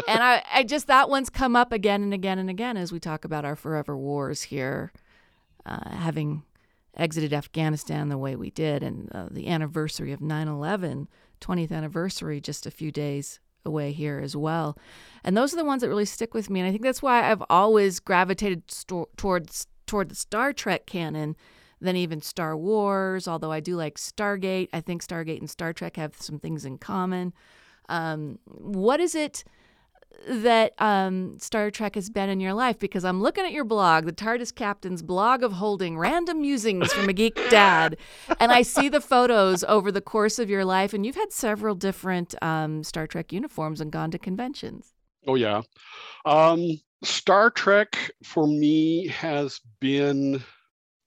And 0.09 0.23
I, 0.23 0.45
I 0.53 0.63
just 0.63 0.87
that 0.87 1.11
one's 1.11 1.31
come 1.31 1.57
up 1.57 1.73
again 1.73 2.03
and 2.03 2.15
again 2.15 2.39
and 2.39 2.49
again 2.49 2.77
as 2.77 2.93
we 2.93 3.01
talk 3.01 3.25
about 3.25 3.45
our 3.45 3.57
forever 3.57 3.97
wars 3.97 4.43
here 4.43 4.93
uh, 5.65 5.91
having 5.91 6.45
exited 6.97 7.33
Afghanistan 7.33 8.09
the 8.09 8.19
way 8.19 8.37
we 8.37 8.51
did, 8.51 8.83
and 8.83 9.11
uh, 9.13 9.29
the 9.31 9.49
anniversary 9.49 10.13
of 10.13 10.21
9 10.21 10.49
11, 10.49 11.09
20th 11.41 11.73
anniversary, 11.73 12.41
just 12.41 12.67
a 12.67 12.71
few 12.71 12.91
days 12.91 13.41
away 13.65 13.93
here 13.93 14.21
as 14.23 14.37
well. 14.37 14.79
And 15.25 15.37
those 15.37 15.53
are 15.53 15.57
the 15.57 15.65
ones 15.65 15.83
that 15.83 15.89
really 15.89 16.05
stick 16.05 16.33
with 16.33 16.49
me. 16.49 16.61
And 16.61 16.69
I 16.69 16.73
think 16.73 16.83
that's 16.83 17.03
why 17.03 17.31
I've 17.31 17.43
always 17.51 18.01
gravitated 18.01 18.71
sto- 18.71 19.09
towards 19.17 19.67
toward 19.87 20.09
the 20.09 20.15
Star 20.15 20.53
Trek 20.53 20.87
canon 20.87 21.37
than 21.81 21.97
even 21.97 22.21
Star 22.21 22.57
Wars, 22.57 23.29
although 23.29 23.53
I 23.53 23.61
do 23.61 23.77
like 23.77 23.99
Stargate. 23.99 24.69
I 24.73 24.81
think 24.81 25.05
Stargate 25.05 25.39
and 25.39 25.51
Star 25.51 25.73
Trek 25.73 25.97
have 25.97 26.17
some 26.17 26.39
things 26.39 26.65
in 26.65 26.79
common. 26.79 27.33
Um, 27.89 28.39
what 28.47 29.01
is 29.01 29.15
it? 29.15 29.45
That 30.29 30.75
um, 30.81 31.39
Star 31.39 31.71
Trek 31.71 31.95
has 31.95 32.11
been 32.11 32.29
in 32.29 32.41
your 32.41 32.55
life 32.55 32.79
because 32.79 33.05
I'm 33.05 33.23
looking 33.23 33.45
at 33.45 33.53
your 33.53 33.65
blog, 33.65 34.05
the 34.05 34.13
TARDIS 34.13 34.55
Captain's 34.55 35.03
blog 35.03 35.43
of 35.43 35.53
holding 35.53 35.99
random 35.99 36.41
musings 36.41 36.93
from 36.93 37.09
a 37.09 37.13
geek 37.13 37.35
dad, 37.51 37.97
and 38.41 38.51
I 38.53 38.63
see 38.63 38.89
the 38.89 39.01
photos 39.01 39.65
over 39.65 39.93
the 39.93 40.01
course 40.01 40.39
of 40.39 40.51
your 40.51 40.65
life, 40.65 40.93
and 40.93 41.07
you've 41.07 41.17
had 41.17 41.33
several 41.33 41.75
different 41.75 42.35
um, 42.43 42.83
Star 42.83 43.07
Trek 43.07 43.33
uniforms 43.33 43.81
and 43.81 43.93
gone 43.93 44.11
to 44.11 44.19
conventions. 44.19 44.95
Oh 45.27 45.35
yeah, 45.35 45.63
um, 46.25 46.81
Star 47.03 47.51
Trek 47.51 48.11
for 48.25 48.47
me 48.47 49.09
has 49.09 49.61
been 49.81 50.43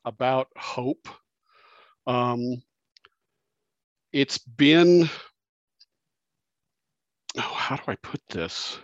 about 0.05 0.47
hope. 0.57 1.07
Um, 2.07 2.61
it's 4.11 4.37
been 4.37 5.09
oh, 7.37 7.41
how 7.41 7.75
do 7.75 7.83
I 7.87 7.95
put 7.95 8.21
this? 8.29 8.79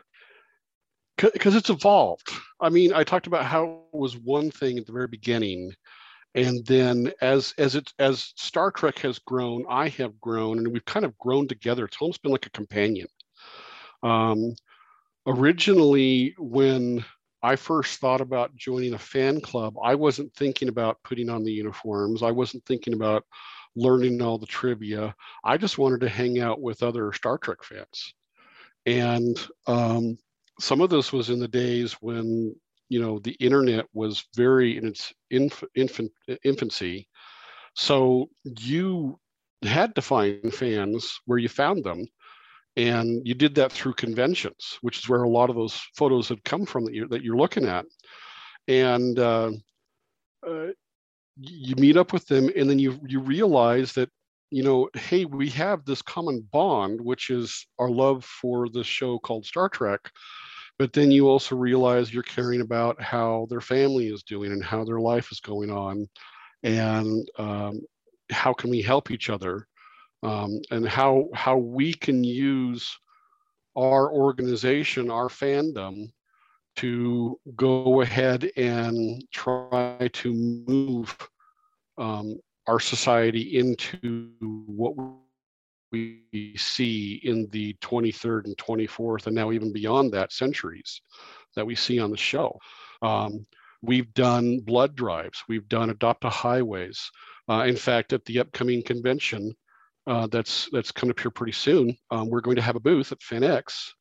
Because 1.18 1.56
it's 1.56 1.70
evolved. 1.70 2.30
I 2.60 2.70
mean, 2.70 2.94
I 2.94 3.04
talked 3.04 3.28
about 3.28 3.46
how 3.46 3.84
it 3.94 3.98
was 3.98 4.18
one 4.18 4.52
thing 4.52 4.78
at 4.78 4.86
the 4.86 4.92
very 4.92 5.08
beginning, 5.08 5.74
and 6.34 6.66
then 6.66 7.12
as 7.22 7.54
as 7.58 7.76
it 7.76 7.94
as 8.00 8.34
Star 8.36 8.72
Trek 8.72 9.00
has 9.00 9.20
grown, 9.20 9.66
I 9.70 9.90
have 9.90 10.20
grown, 10.20 10.58
and 10.58 10.68
we've 10.68 10.86
kind 10.86 11.06
of 11.06 11.18
grown 11.18 11.48
together. 11.48 11.86
It's 11.86 11.98
almost 12.00 12.22
been 12.22 12.32
like 12.32 12.46
a 12.46 12.52
companion. 12.52 13.08
Um, 14.04 14.56
originally, 15.26 16.36
when 16.38 17.04
I 17.42 17.56
first 17.56 18.00
thought 18.00 18.22
about 18.22 18.56
joining 18.56 18.96
a 18.96 19.00
fan 19.00 19.40
club, 19.40 19.76
I 19.84 19.96
wasn't 19.96 20.34
thinking 20.34 20.68
about 20.68 21.02
putting 21.04 21.30
on 21.30 21.44
the 21.44 21.52
uniforms. 21.52 22.24
I 22.24 22.32
wasn't 22.32 22.66
thinking 22.66 22.94
about 22.94 23.24
learning 23.76 24.22
all 24.22 24.38
the 24.38 24.46
trivia. 24.46 25.16
I 25.44 25.58
just 25.58 25.78
wanted 25.78 26.02
to 26.02 26.10
hang 26.10 26.40
out 26.40 26.62
with 26.62 26.82
other 26.82 27.12
Star 27.14 27.38
Trek 27.38 27.64
fans. 27.64 28.14
And 28.86 29.38
um, 29.68 30.18
some 30.60 30.82
of 30.82 30.90
this 30.90 31.12
was 31.12 31.30
in 31.30 31.40
the 31.40 31.48
days 31.48 31.94
when 31.94 32.56
you 32.90 33.02
know 33.02 33.20
the 33.20 33.36
internet 33.40 33.86
was 33.94 34.26
very 34.36 34.78
in 34.78 34.88
its 34.88 35.14
inf- 35.32 35.64
infant 35.76 36.12
infancy. 36.44 37.08
So 37.76 38.30
you 38.46 39.20
had 39.64 39.96
to 39.96 40.02
find 40.02 40.54
fans 40.54 41.20
where 41.26 41.40
you 41.40 41.50
found 41.50 41.84
them 41.84 42.06
and 42.78 43.26
you 43.26 43.34
did 43.34 43.56
that 43.56 43.72
through 43.72 43.94
conventions 43.94 44.78
which 44.82 45.00
is 45.00 45.10
where 45.10 45.24
a 45.24 45.30
lot 45.30 45.50
of 45.50 45.56
those 45.56 45.82
photos 45.96 46.30
had 46.30 46.44
come 46.44 46.66
from 46.66 46.86
that 46.86 46.94
you're, 46.94 47.08
that 47.08 47.24
you're 47.24 47.38
looking 47.38 47.66
at. 47.66 47.86
And 48.68 49.18
uh, 49.18 49.52
uh, 50.48 50.68
you 51.38 51.76
meet 51.76 51.98
up 51.98 52.14
with 52.14 52.26
them 52.28 52.50
and 52.56 52.70
then 52.70 52.80
you 52.80 53.00
you 53.08 53.20
realize 53.20 53.94
that 53.94 54.10
you 54.50 54.64
know 54.64 54.90
hey 54.94 55.26
we 55.26 55.50
have 55.50 55.84
this 55.86 56.02
common 56.02 56.42
bond 56.52 57.00
which 57.02 57.30
is 57.30 57.68
our 57.80 57.90
love 57.90 58.24
for 58.24 58.70
this 58.70 58.88
show 58.88 59.18
called 59.20 59.46
star 59.46 59.70
trek 59.70 60.12
but 60.78 60.94
then 60.94 61.10
you 61.10 61.28
also 61.30 61.56
realize 61.56 62.14
you're 62.14 62.24
caring 62.24 62.62
about 62.62 63.02
how 63.02 63.48
their 63.50 63.62
family 63.62 64.08
is 64.08 64.24
doing 64.24 64.52
and 64.52 64.64
how 64.64 64.84
their 64.84 65.00
life 65.00 65.32
is 65.32 65.40
going 65.40 65.72
on 65.72 66.08
and 66.64 67.28
um, 67.38 67.80
how 68.32 68.54
can 68.54 68.70
we 68.70 68.82
help 68.82 69.12
each 69.12 69.30
other 69.30 69.68
um, 70.24 70.60
and 70.72 70.88
how 70.88 71.30
how 71.34 71.58
we 71.58 71.94
can 71.94 72.24
use 72.24 72.98
our 73.76 74.12
organization, 74.12 75.12
our 75.12 75.28
fandom, 75.28 76.12
to 76.78 77.40
go 77.56 78.02
ahead 78.02 78.50
and 78.58 79.24
try 79.32 80.10
to 80.14 80.34
move 80.34 81.16
um, 81.98 82.38
our 82.68 82.80
society 82.80 83.58
into 83.58 84.32
what 84.40 84.96
we 85.92 86.54
see 86.58 87.22
in 87.24 87.48
the 87.52 87.74
23rd 87.82 88.46
and 88.46 88.58
24th, 88.58 89.28
and 89.28 89.36
now 89.36 89.52
even 89.52 89.72
beyond 89.72 90.12
that 90.14 90.34
centuries 90.34 91.02
that 91.56 91.66
we 91.66 91.76
see 91.76 92.00
on 92.00 92.12
the 92.12 92.18
show. 92.18 92.58
Um, 93.02 93.46
we've 93.82 94.14
done 94.14 94.60
blood 94.60 94.96
drives, 94.96 95.44
we've 95.48 95.68
done 95.70 95.90
adopt 95.90 96.26
a 96.26 96.30
highways. 96.30 97.10
Uh, 97.48 97.66
in 97.68 97.76
fact, 97.76 98.14
at 98.14 98.26
the 98.26 98.40
upcoming 98.40 98.82
convention 98.82 99.54
uh, 100.08 100.28
that's 100.28 100.70
that's 100.72 100.92
coming 100.92 101.12
up 101.12 101.20
here 101.20 101.32
pretty 101.32 101.52
soon, 101.52 101.96
um, 102.12 102.30
we're 102.30 102.42
going 102.42 102.56
to 102.56 102.62
have 102.62 102.76
a 102.76 102.80
booth 102.80 103.12
at 103.12 103.20
FanX, 103.20 103.92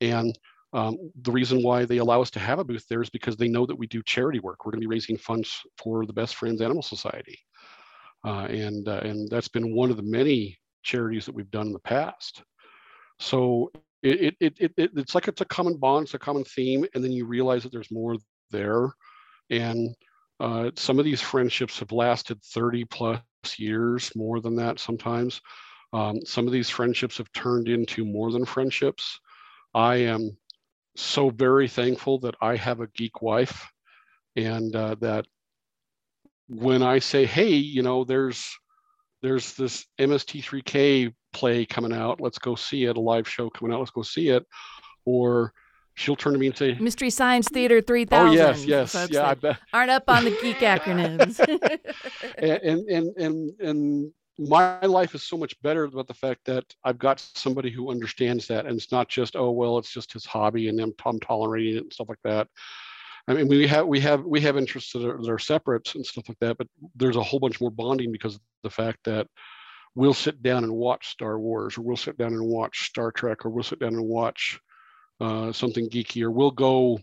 and 0.00 0.38
um, 0.72 0.96
the 1.22 1.32
reason 1.32 1.62
why 1.62 1.84
they 1.84 1.98
allow 1.98 2.22
us 2.22 2.30
to 2.30 2.40
have 2.40 2.58
a 2.58 2.64
booth 2.64 2.86
there 2.88 3.02
is 3.02 3.10
because 3.10 3.36
they 3.36 3.48
know 3.48 3.66
that 3.66 3.78
we 3.78 3.86
do 3.86 4.02
charity 4.02 4.40
work. 4.40 4.64
We're 4.64 4.72
going 4.72 4.80
to 4.80 4.88
be 4.88 4.94
raising 4.94 5.18
funds 5.18 5.60
for 5.76 6.06
the 6.06 6.14
Best 6.14 6.36
Friends 6.36 6.62
Animal 6.62 6.82
Society, 6.82 7.38
and 8.24 8.88
uh, 8.88 9.00
and 9.02 9.28
that's 9.30 9.48
been 9.48 9.74
one 9.74 9.90
of 9.90 9.96
the 9.96 10.02
many 10.02 10.58
charities 10.82 11.26
that 11.26 11.34
we've 11.34 11.50
done 11.50 11.68
in 11.68 11.72
the 11.72 11.78
past. 11.78 12.42
So 13.18 13.70
it, 14.02 14.36
it, 14.40 14.54
it, 14.58 14.72
it, 14.76 14.90
it's 14.96 15.14
like 15.14 15.28
it's 15.28 15.40
a 15.40 15.46
common 15.46 15.76
bond, 15.76 16.04
it's 16.04 16.14
a 16.14 16.18
common 16.18 16.44
theme, 16.44 16.84
and 16.94 17.02
then 17.02 17.12
you 17.12 17.24
realize 17.24 17.62
that 17.62 17.72
there's 17.72 17.90
more 17.90 18.16
there. 18.50 18.92
And 19.50 19.94
uh, 20.40 20.70
some 20.76 20.98
of 20.98 21.04
these 21.04 21.20
friendships 21.20 21.78
have 21.78 21.92
lasted 21.92 22.42
30 22.42 22.84
plus 22.86 23.20
years, 23.58 24.10
more 24.16 24.40
than 24.40 24.56
that 24.56 24.80
sometimes. 24.80 25.40
Um, 25.92 26.20
some 26.24 26.46
of 26.46 26.52
these 26.52 26.70
friendships 26.70 27.18
have 27.18 27.30
turned 27.32 27.68
into 27.68 28.04
more 28.04 28.32
than 28.32 28.44
friendships. 28.44 29.20
I 29.74 29.96
am 29.96 30.36
so 30.96 31.30
very 31.30 31.68
thankful 31.68 32.18
that 32.20 32.34
I 32.40 32.56
have 32.56 32.80
a 32.80 32.88
geek 32.88 33.22
wife 33.22 33.70
and 34.36 34.74
uh, 34.74 34.96
that 35.00 35.26
when 36.54 36.82
I 36.82 36.98
say, 36.98 37.24
hey, 37.24 37.50
you 37.50 37.82
know, 37.82 38.04
there's 38.04 38.56
there's 39.22 39.54
this 39.54 39.86
MST3K 40.00 41.14
play 41.32 41.64
coming 41.64 41.92
out. 41.92 42.20
Let's 42.20 42.38
go 42.38 42.54
see 42.54 42.84
it. 42.84 42.96
A 42.96 43.00
live 43.00 43.28
show 43.28 43.48
coming 43.50 43.72
out. 43.72 43.78
Let's 43.78 43.92
go 43.92 44.02
see 44.02 44.28
it. 44.28 44.44
Or 45.04 45.52
she'll 45.94 46.16
turn 46.16 46.32
to 46.32 46.38
me 46.38 46.48
and 46.48 46.56
say, 46.56 46.76
Mystery 46.78 47.10
Science 47.10 47.48
Theater 47.48 47.80
3000. 47.80 48.28
Oh, 48.28 48.32
yes, 48.32 48.66
yes. 48.66 49.08
Yeah, 49.10 49.28
I 49.28 49.34
bet. 49.34 49.58
Aren't 49.72 49.90
up 49.90 50.04
on 50.08 50.24
the 50.24 50.36
geek 50.42 50.56
acronyms. 50.58 51.38
and, 52.38 52.88
and, 52.88 53.16
and, 53.16 53.60
and, 53.60 54.12
my 54.38 54.80
life 54.80 55.14
is 55.14 55.22
so 55.22 55.36
much 55.36 55.60
better 55.60 55.84
about 55.84 56.08
the 56.08 56.14
fact 56.14 56.40
that 56.46 56.64
I've 56.84 56.98
got 56.98 57.20
somebody 57.20 57.70
who 57.70 57.90
understands 57.90 58.46
that. 58.48 58.64
And 58.64 58.76
it's 58.76 58.90
not 58.90 59.10
just, 59.10 59.36
oh, 59.36 59.50
well, 59.50 59.76
it's 59.76 59.92
just 59.92 60.10
his 60.10 60.24
hobby 60.24 60.68
and 60.68 60.80
I'm, 60.80 60.94
I'm 61.04 61.20
tolerating 61.20 61.76
it 61.76 61.82
and 61.82 61.92
stuff 61.92 62.08
like 62.08 62.18
that. 62.24 62.48
I 63.28 63.34
mean, 63.34 63.48
we 63.48 63.66
have 63.68 63.86
we 63.86 64.00
have 64.00 64.24
we 64.24 64.40
have 64.40 64.56
interests 64.56 64.92
that 64.92 65.04
are, 65.04 65.18
that 65.18 65.30
are 65.30 65.38
separate 65.38 65.94
and 65.94 66.04
stuff 66.04 66.28
like 66.28 66.38
that, 66.40 66.58
but 66.58 66.66
there's 66.96 67.16
a 67.16 67.22
whole 67.22 67.38
bunch 67.38 67.60
more 67.60 67.70
bonding 67.70 68.10
because 68.10 68.34
of 68.34 68.40
the 68.62 68.70
fact 68.70 68.98
that 69.04 69.26
we'll 69.94 70.14
sit 70.14 70.42
down 70.42 70.64
and 70.64 70.72
watch 70.72 71.08
Star 71.08 71.38
Wars, 71.38 71.78
or 71.78 71.82
we'll 71.82 71.96
sit 71.96 72.18
down 72.18 72.32
and 72.32 72.44
watch 72.44 72.86
Star 72.86 73.12
Trek, 73.12 73.44
or 73.44 73.50
we'll 73.50 73.62
sit 73.62 73.78
down 73.78 73.94
and 73.94 74.04
watch 74.04 74.58
uh, 75.20 75.52
something 75.52 75.88
geeky, 75.88 76.22
or 76.22 76.30
we'll 76.30 76.50
go 76.50 76.98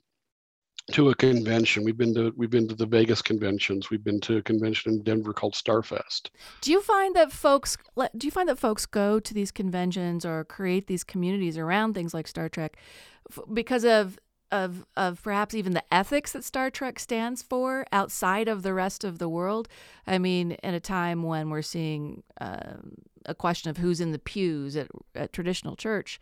to 0.91 1.09
a 1.09 1.15
convention. 1.15 1.83
We've 1.83 1.97
been 1.97 2.13
to 2.15 2.33
we've 2.35 2.49
been 2.49 2.67
to 2.67 2.75
the 2.75 2.85
Vegas 2.85 3.21
conventions. 3.21 3.89
We've 3.89 4.03
been 4.03 4.19
to 4.21 4.37
a 4.37 4.41
convention 4.41 4.93
in 4.93 5.03
Denver 5.03 5.33
called 5.33 5.53
Starfest. 5.53 6.29
Do 6.61 6.71
you 6.71 6.81
find 6.81 7.15
that 7.15 7.31
folks 7.31 7.77
do 8.17 8.27
you 8.27 8.31
find 8.31 8.49
that 8.49 8.57
folks 8.57 8.85
go 8.85 9.19
to 9.19 9.33
these 9.33 9.51
conventions 9.51 10.25
or 10.25 10.43
create 10.43 10.87
these 10.87 11.03
communities 11.03 11.57
around 11.57 11.93
things 11.93 12.13
like 12.13 12.27
Star 12.27 12.49
Trek 12.49 12.77
because 13.53 13.85
of 13.85 14.17
of 14.51 14.85
of 14.97 15.21
perhaps 15.23 15.53
even 15.53 15.73
the 15.73 15.83
ethics 15.93 16.31
that 16.31 16.43
Star 16.43 16.69
Trek 16.69 16.99
stands 16.99 17.41
for 17.41 17.85
outside 17.91 18.47
of 18.47 18.63
the 18.63 18.73
rest 18.73 19.03
of 19.03 19.19
the 19.19 19.29
world. 19.29 19.67
I 20.07 20.17
mean, 20.17 20.53
in 20.63 20.73
a 20.73 20.79
time 20.79 21.23
when 21.23 21.49
we're 21.49 21.61
seeing 21.61 22.23
uh, 22.41 22.77
a 23.25 23.35
question 23.35 23.69
of 23.69 23.77
who's 23.77 24.01
in 24.01 24.11
the 24.11 24.19
pews 24.19 24.75
at, 24.75 24.87
at 25.15 25.33
traditional 25.33 25.75
church 25.75 26.19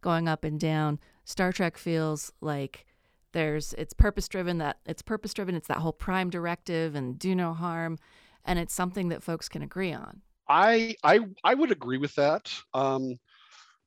going 0.00 0.28
up 0.28 0.44
and 0.44 0.58
down, 0.58 0.98
Star 1.24 1.52
Trek 1.52 1.76
feels 1.76 2.32
like 2.40 2.86
there's 3.32 3.72
it's 3.74 3.94
purpose 3.94 4.28
driven. 4.28 4.58
That 4.58 4.78
it's 4.86 5.02
purpose 5.02 5.32
driven. 5.32 5.54
It's 5.54 5.68
that 5.68 5.78
whole 5.78 5.92
prime 5.92 6.30
directive 6.30 6.94
and 6.94 7.18
do 7.18 7.34
no 7.34 7.54
harm, 7.54 7.98
and 8.44 8.58
it's 8.58 8.74
something 8.74 9.08
that 9.08 9.22
folks 9.22 9.48
can 9.48 9.62
agree 9.62 9.92
on. 9.92 10.22
I 10.48 10.96
I 11.04 11.20
I 11.44 11.54
would 11.54 11.70
agree 11.70 11.98
with 11.98 12.14
that. 12.16 12.52
Um, 12.74 13.18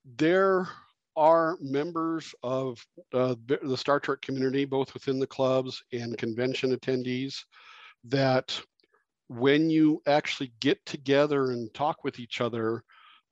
there 0.06 0.68
are 1.16 1.58
members 1.62 2.34
of 2.44 2.86
uh, 3.14 3.36
the 3.48 3.78
Star 3.78 4.00
Trek 4.00 4.22
community, 4.22 4.66
both 4.66 4.94
within 4.94 5.20
the 5.20 5.28
clubs 5.28 5.84
and 5.92 6.18
convention 6.18 6.76
attendees, 6.76 7.36
that 8.06 8.60
when 9.28 9.70
you 9.70 10.02
actually 10.08 10.52
get 10.60 10.84
together 10.86 11.52
and 11.52 11.74
talk 11.74 12.04
with 12.04 12.20
each 12.20 12.42
other, 12.42 12.84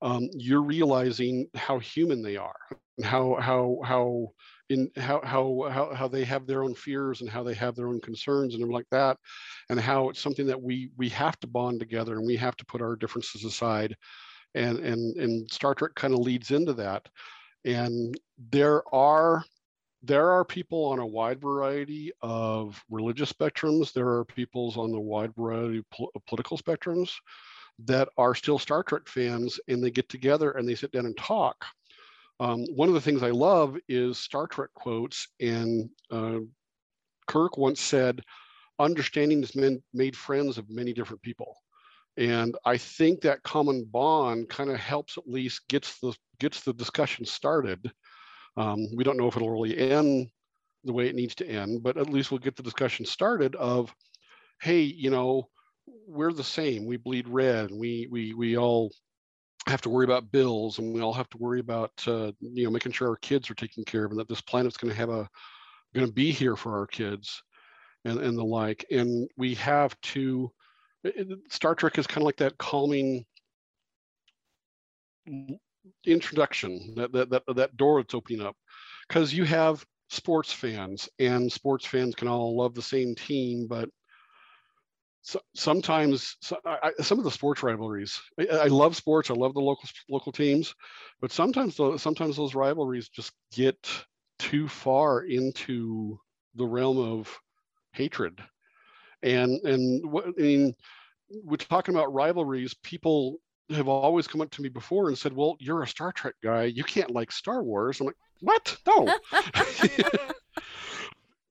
um, 0.02 0.30
you're 0.34 0.64
realizing 0.64 1.48
how 1.56 1.78
human 1.80 2.22
they 2.22 2.38
are, 2.38 2.56
and 2.98 3.06
how 3.06 3.38
how 3.40 3.80
how 3.84 4.32
in 4.70 4.90
how 4.98 5.22
how 5.24 5.70
how 5.70 5.94
how 5.94 6.08
they 6.08 6.24
have 6.24 6.48
their 6.48 6.64
own 6.64 6.74
fears 6.74 7.22
and 7.22 7.30
how 7.30 7.44
they 7.44 7.54
have 7.54 7.76
their 7.76 7.88
own 7.88 8.02
concerns 8.02 8.56
and 8.56 8.72
like 8.72 8.88
that, 8.90 9.18
and 9.70 9.80
how 9.80 10.10
it's 10.10 10.20
something 10.20 10.48
that 10.48 10.62
we 10.62 10.90
we 10.98 11.10
have 11.10 11.40
to 11.40 11.48
bond 11.48 11.80
together 11.80 12.18
and 12.18 12.26
we 12.26 12.36
have 12.36 12.56
to 12.58 12.66
put 12.66 12.82
our 12.82 12.96
differences 12.96 13.44
aside, 13.44 13.96
and 14.56 14.80
and 14.80 15.18
and 15.18 15.52
Star 15.52 15.76
Trek 15.76 15.94
kind 15.96 16.14
of 16.14 16.22
leads 16.22 16.50
into 16.52 16.74
that 16.74 17.08
and 17.66 18.20
there 18.52 18.84
are 18.94 19.44
there 20.04 20.32
are 20.32 20.44
people 20.44 20.86
on 20.86 21.00
a 21.00 21.06
wide 21.06 21.40
variety 21.40 22.12
of 22.22 22.84
religious 22.90 23.32
spectrums. 23.32 23.94
There 23.94 24.10
are 24.10 24.26
peoples 24.26 24.76
on 24.76 24.92
the 24.92 25.00
wide 25.00 25.36
variety 25.36 25.78
of 25.80 25.90
pol- 25.92 26.12
political 26.28 26.58
spectrums 26.58 27.12
that 27.86 28.10
are 28.18 28.34
still 28.34 28.58
Star 28.58 28.84
Trek 28.84 29.08
fans, 29.08 29.60
and 29.68 29.84
they 29.84 29.92
get 29.92 30.10
together 30.10 30.52
and 30.52 30.68
they 30.68 30.76
sit 30.76 30.92
down 30.92 31.06
and 31.06 31.18
talk. 31.18 31.66
Um, 32.40 32.66
one 32.76 32.88
of 32.88 32.96
the 32.96 33.02
things 33.02 33.22
I 33.22 33.30
love 33.30 33.78
is 33.88 34.18
Star 34.18 34.48
Trek 34.48 34.72
quotes, 34.74 35.28
and 35.40 35.90
uh, 36.10 36.40
Kirk 37.28 37.58
once 37.58 37.80
said, 37.80 38.22
"Understanding 38.80 39.42
has 39.42 39.56
made 39.94 40.18
friends 40.18 40.58
of 40.58 40.70
many 40.70 40.94
different 40.94 41.22
people." 41.22 41.56
And 42.18 42.58
I 42.66 42.78
think 42.78 43.22
that 43.22 43.44
common 43.44 43.86
bond 43.86 44.50
kind 44.50 44.70
of 44.70 44.78
helps 44.78 45.18
at 45.18 45.28
least 45.28 45.68
gets 45.70 46.00
the 46.00 46.14
gets 46.40 46.62
the 46.62 46.74
discussion 46.74 47.26
started. 47.26 47.92
Um, 48.58 48.88
we 48.96 49.04
don't 49.04 49.18
know 49.18 49.28
if 49.28 49.36
it'll 49.36 49.50
really 49.50 49.78
end 49.78 50.30
the 50.84 50.94
way 50.94 51.08
it 51.08 51.16
needs 51.16 51.36
to 51.36 51.48
end, 51.48 51.84
but 51.84 51.98
at 51.98 52.10
least 52.10 52.32
we'll 52.32 52.40
get 52.40 52.56
the 52.56 52.64
discussion 52.64 53.06
started 53.06 53.56
of, 53.56 53.94
hey, 54.62 54.82
you 54.82 55.10
know, 55.10 55.48
we're 56.08 56.34
the 56.34 56.44
same. 56.44 56.86
We 56.86 56.98
bleed 56.98 57.28
red. 57.28 57.72
We 57.72 58.08
we 58.12 58.34
we 58.34 58.58
all 58.58 58.92
have 59.68 59.82
to 59.82 59.90
worry 59.90 60.06
about 60.06 60.32
bills, 60.32 60.80
and 60.80 60.94
we 60.94 61.02
all 61.02 61.14
have 61.14 61.30
to 61.30 61.38
worry 61.38 61.60
about 61.60 61.92
uh, 62.08 62.32
you 62.40 62.66
know 62.66 62.72
making 62.72 62.92
sure 62.92 63.10
our 63.10 63.18
kids 63.18 63.50
are 63.50 63.56
taken 63.56 63.84
care 63.84 64.06
of, 64.06 64.12
and 64.12 64.20
that 64.20 64.28
this 64.28 64.42
planet's 64.42 64.78
going 64.78 64.92
to 64.92 64.98
have 64.98 65.10
a 65.10 65.30
going 65.94 66.08
to 66.08 66.14
be 66.14 66.32
here 66.32 66.56
for 66.56 66.78
our 66.78 66.88
kids, 66.88 67.42
and 68.06 68.20
and 68.20 68.38
the 68.38 68.44
like. 68.44 68.86
And 68.92 69.30
we 69.38 69.56
have 69.56 70.00
to 70.02 70.52
Star 71.50 71.76
Trek 71.76 71.98
is 71.98 72.08
kind 72.08 72.22
of 72.22 72.26
like 72.26 72.38
that 72.38 72.58
calming 72.58 73.26
introduction, 76.06 76.94
that 76.96 77.12
that 77.12 77.30
that, 77.30 77.44
that 77.56 77.78
door 77.78 78.02
that's 78.02 78.14
opening 78.14 78.42
up, 78.42 78.56
because 79.08 79.34
you 79.34 79.46
have 79.46 79.86
sports 80.10 80.52
fans, 80.52 81.10
and 81.20 81.52
sports 81.52 81.86
fans 81.86 82.16
can 82.16 82.28
all 82.28 82.58
love 82.58 82.76
the 82.76 82.82
same 82.82 83.16
team, 83.16 83.68
but 83.68 83.90
so, 85.24 85.40
sometimes 85.56 86.36
so, 86.42 86.58
I, 86.66 86.92
some 87.00 87.20
of 87.20 87.24
the 87.24 87.32
sports 87.32 87.62
rivalries. 87.62 88.20
I, 88.40 88.48
I, 88.48 88.68
love 88.68 88.96
sports. 88.96 89.30
I 89.30 89.36
love 89.36 89.54
the 89.54 89.60
local 89.60 89.88
local 90.10 90.32
teams, 90.32 90.74
but 91.20 91.32
sometimes 91.32 91.76
sometimes 91.98 92.36
those 92.36 92.56
rivalries 92.56 93.08
just 93.10 93.32
get 93.54 93.78
too 94.40 94.68
far 94.68 95.22
into 95.22 96.20
the 96.56 96.66
realm 96.66 96.98
of 96.98 97.40
hatred 97.94 98.42
and 99.24 99.60
and 99.62 100.12
what 100.12 100.26
I 100.28 100.42
mean, 100.42 100.76
we're 101.44 101.58
talking 101.58 101.96
about 101.96 102.14
rivalries. 102.14 102.74
People 102.74 103.38
have 103.70 103.88
always 103.88 104.28
come 104.28 104.42
up 104.42 104.52
to 104.52 104.62
me 104.62 104.70
before 104.70 105.08
and 105.08 105.18
said, 105.18 105.34
"Well, 105.34 105.56
you're 105.60 105.84
a 105.84 105.88
Star 105.88 106.12
Trek 106.12 106.36
guy. 106.44 106.66
You 106.66 106.84
can't 106.84 107.12
like 107.12 107.32
Star 107.32 107.64
Wars." 107.64 108.00
I'm 108.00 108.08
like, 108.08 108.16
"What? 108.40 108.78
No." 108.88 109.14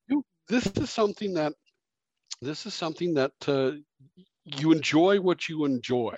this 0.48 0.66
is 0.66 0.90
something 0.90 1.34
that 1.34 1.54
this 2.42 2.66
is 2.66 2.74
something 2.74 3.14
that 3.14 3.32
uh, 3.46 3.72
you 4.44 4.72
enjoy 4.72 5.20
what 5.20 5.48
you 5.48 5.64
enjoy, 5.64 6.16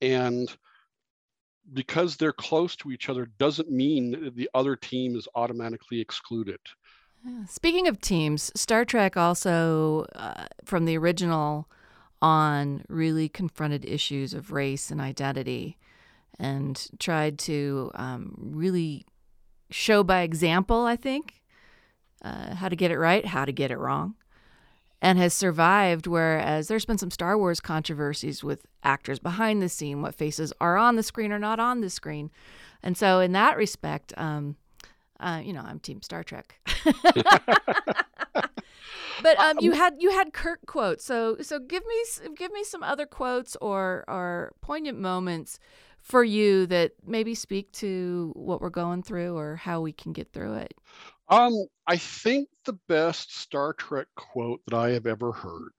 and 0.00 0.54
because 1.72 2.16
they're 2.16 2.32
close 2.32 2.76
to 2.76 2.90
each 2.90 3.08
other 3.08 3.26
doesn't 3.38 3.70
mean 3.70 4.32
the 4.34 4.50
other 4.54 4.76
team 4.76 5.16
is 5.16 5.28
automatically 5.34 6.00
excluded. 6.00 6.60
Speaking 7.48 7.88
of 7.88 8.00
teams, 8.00 8.52
Star 8.54 8.84
Trek 8.84 9.16
also, 9.16 10.06
uh, 10.14 10.44
from 10.64 10.84
the 10.84 10.96
original 10.98 11.68
on, 12.20 12.84
really 12.88 13.28
confronted 13.28 13.84
issues 13.84 14.34
of 14.34 14.52
race 14.52 14.90
and 14.90 15.00
identity. 15.00 15.78
and 16.38 16.88
tried 16.98 17.38
to 17.38 17.90
um, 17.94 18.34
really 18.38 19.06
show 19.70 20.02
by 20.02 20.22
example, 20.22 20.84
I 20.84 20.96
think, 20.96 21.42
uh, 22.22 22.54
how 22.56 22.68
to 22.68 22.76
get 22.76 22.90
it 22.90 22.98
right, 22.98 23.24
how 23.24 23.44
to 23.44 23.52
get 23.52 23.70
it 23.70 23.78
wrong, 23.78 24.14
and 25.02 25.18
has 25.18 25.34
survived. 25.34 26.06
Whereas 26.06 26.68
there's 26.68 26.84
been 26.86 26.98
some 26.98 27.10
Star 27.10 27.36
Wars 27.38 27.60
controversies 27.60 28.42
with 28.42 28.66
actors 28.82 29.18
behind 29.18 29.62
the 29.62 29.68
scene, 29.68 30.02
what 30.02 30.14
faces 30.14 30.52
are 30.60 30.76
on 30.76 30.96
the 30.96 31.02
screen 31.02 31.32
or 31.32 31.38
not 31.38 31.60
on 31.60 31.80
the 31.80 31.90
screen. 31.90 32.30
And 32.82 32.96
so, 32.96 33.20
in 33.20 33.32
that 33.32 33.56
respect, 33.56 34.12
um, 34.16 34.56
uh, 35.20 35.40
you 35.42 35.52
know, 35.52 35.62
I'm 35.62 35.80
Team 35.80 36.02
Star 36.02 36.22
Trek. 36.24 36.56
but 39.22 39.38
um, 39.38 39.58
you 39.60 39.72
had 39.72 39.94
you 39.98 40.10
had 40.10 40.32
Kirk 40.32 40.60
quotes, 40.66 41.04
so 41.04 41.36
so 41.40 41.58
give 41.58 41.82
me 41.86 42.30
give 42.36 42.52
me 42.52 42.64
some 42.64 42.82
other 42.82 43.06
quotes 43.06 43.56
or 43.56 44.04
or 44.08 44.52
poignant 44.60 44.98
moments 44.98 45.58
for 46.00 46.22
you 46.22 46.66
that 46.66 46.92
maybe 47.06 47.34
speak 47.34 47.72
to 47.72 48.32
what 48.36 48.60
we're 48.60 48.68
going 48.70 49.02
through 49.02 49.36
or 49.36 49.56
how 49.56 49.80
we 49.80 49.92
can 49.92 50.12
get 50.12 50.32
through 50.32 50.54
it. 50.54 50.74
Um, 51.28 51.54
I 51.86 51.96
think 51.96 52.48
the 52.66 52.78
best 52.88 53.34
Star 53.34 53.72
Trek 53.72 54.06
quote 54.14 54.60
that 54.66 54.76
I 54.76 54.90
have 54.90 55.06
ever 55.06 55.32
heard. 55.32 55.72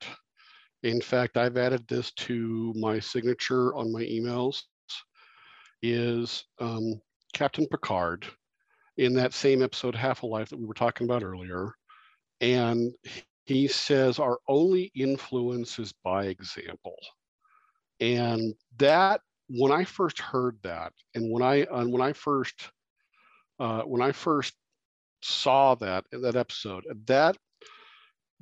In 0.82 1.00
fact, 1.00 1.38
I've 1.38 1.58
added 1.58 1.88
this 1.88 2.12
to 2.12 2.74
my 2.76 3.00
signature 3.00 3.76
on 3.76 3.92
my 3.92 4.02
emails. 4.02 4.64
Is 5.84 6.46
um, 6.60 7.00
Captain 7.34 7.68
Picard 7.68 8.26
in 8.98 9.14
that 9.16 9.34
same 9.34 9.62
episode, 9.62 9.96
Half 9.96 10.24
a 10.24 10.28
Life, 10.28 10.50
that 10.50 10.60
we 10.60 10.66
were 10.66 10.74
talking 10.74 11.06
about 11.06 11.24
earlier. 11.24 11.74
And 12.42 12.94
he 13.46 13.68
says, 13.68 14.20
Our 14.20 14.40
only 14.48 14.92
influence 14.96 15.80
is 15.80 15.94
by 16.04 16.26
example. 16.26 16.98
And 18.00 18.54
that, 18.78 19.22
when 19.48 19.72
I 19.72 19.84
first 19.84 20.20
heard 20.20 20.58
that, 20.64 20.94
and 21.14 21.32
when 21.32 21.44
I, 21.44 21.64
uh, 21.64 21.86
when 21.86 22.02
I 22.02 22.14
first, 22.14 22.70
uh, 23.60 23.84
when 23.84 24.02
I 24.02 24.12
first 24.12 24.54
saw 25.22 25.76
that 25.76 26.06
in 26.12 26.22
that 26.22 26.36
episode, 26.36 26.86
that, 27.06 27.38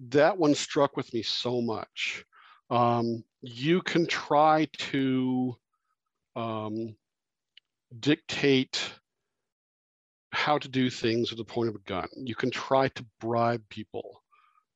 that 0.09 0.37
one 0.37 0.55
struck 0.55 0.97
with 0.97 1.13
me 1.13 1.21
so 1.21 1.61
much. 1.61 2.25
Um, 2.69 3.23
you 3.41 3.81
can 3.81 4.07
try 4.07 4.67
to 4.77 5.55
um, 6.35 6.95
dictate 7.99 8.81
how 10.34 10.57
to 10.57 10.67
do 10.67 10.89
things 10.89 11.31
at 11.31 11.38
the 11.38 11.45
point 11.45 11.69
of 11.69 11.75
a 11.75 11.79
gun. 11.79 12.07
You 12.15 12.36
can 12.36 12.49
try 12.49 12.88
to 12.89 13.05
bribe 13.21 13.63
people 13.69 14.23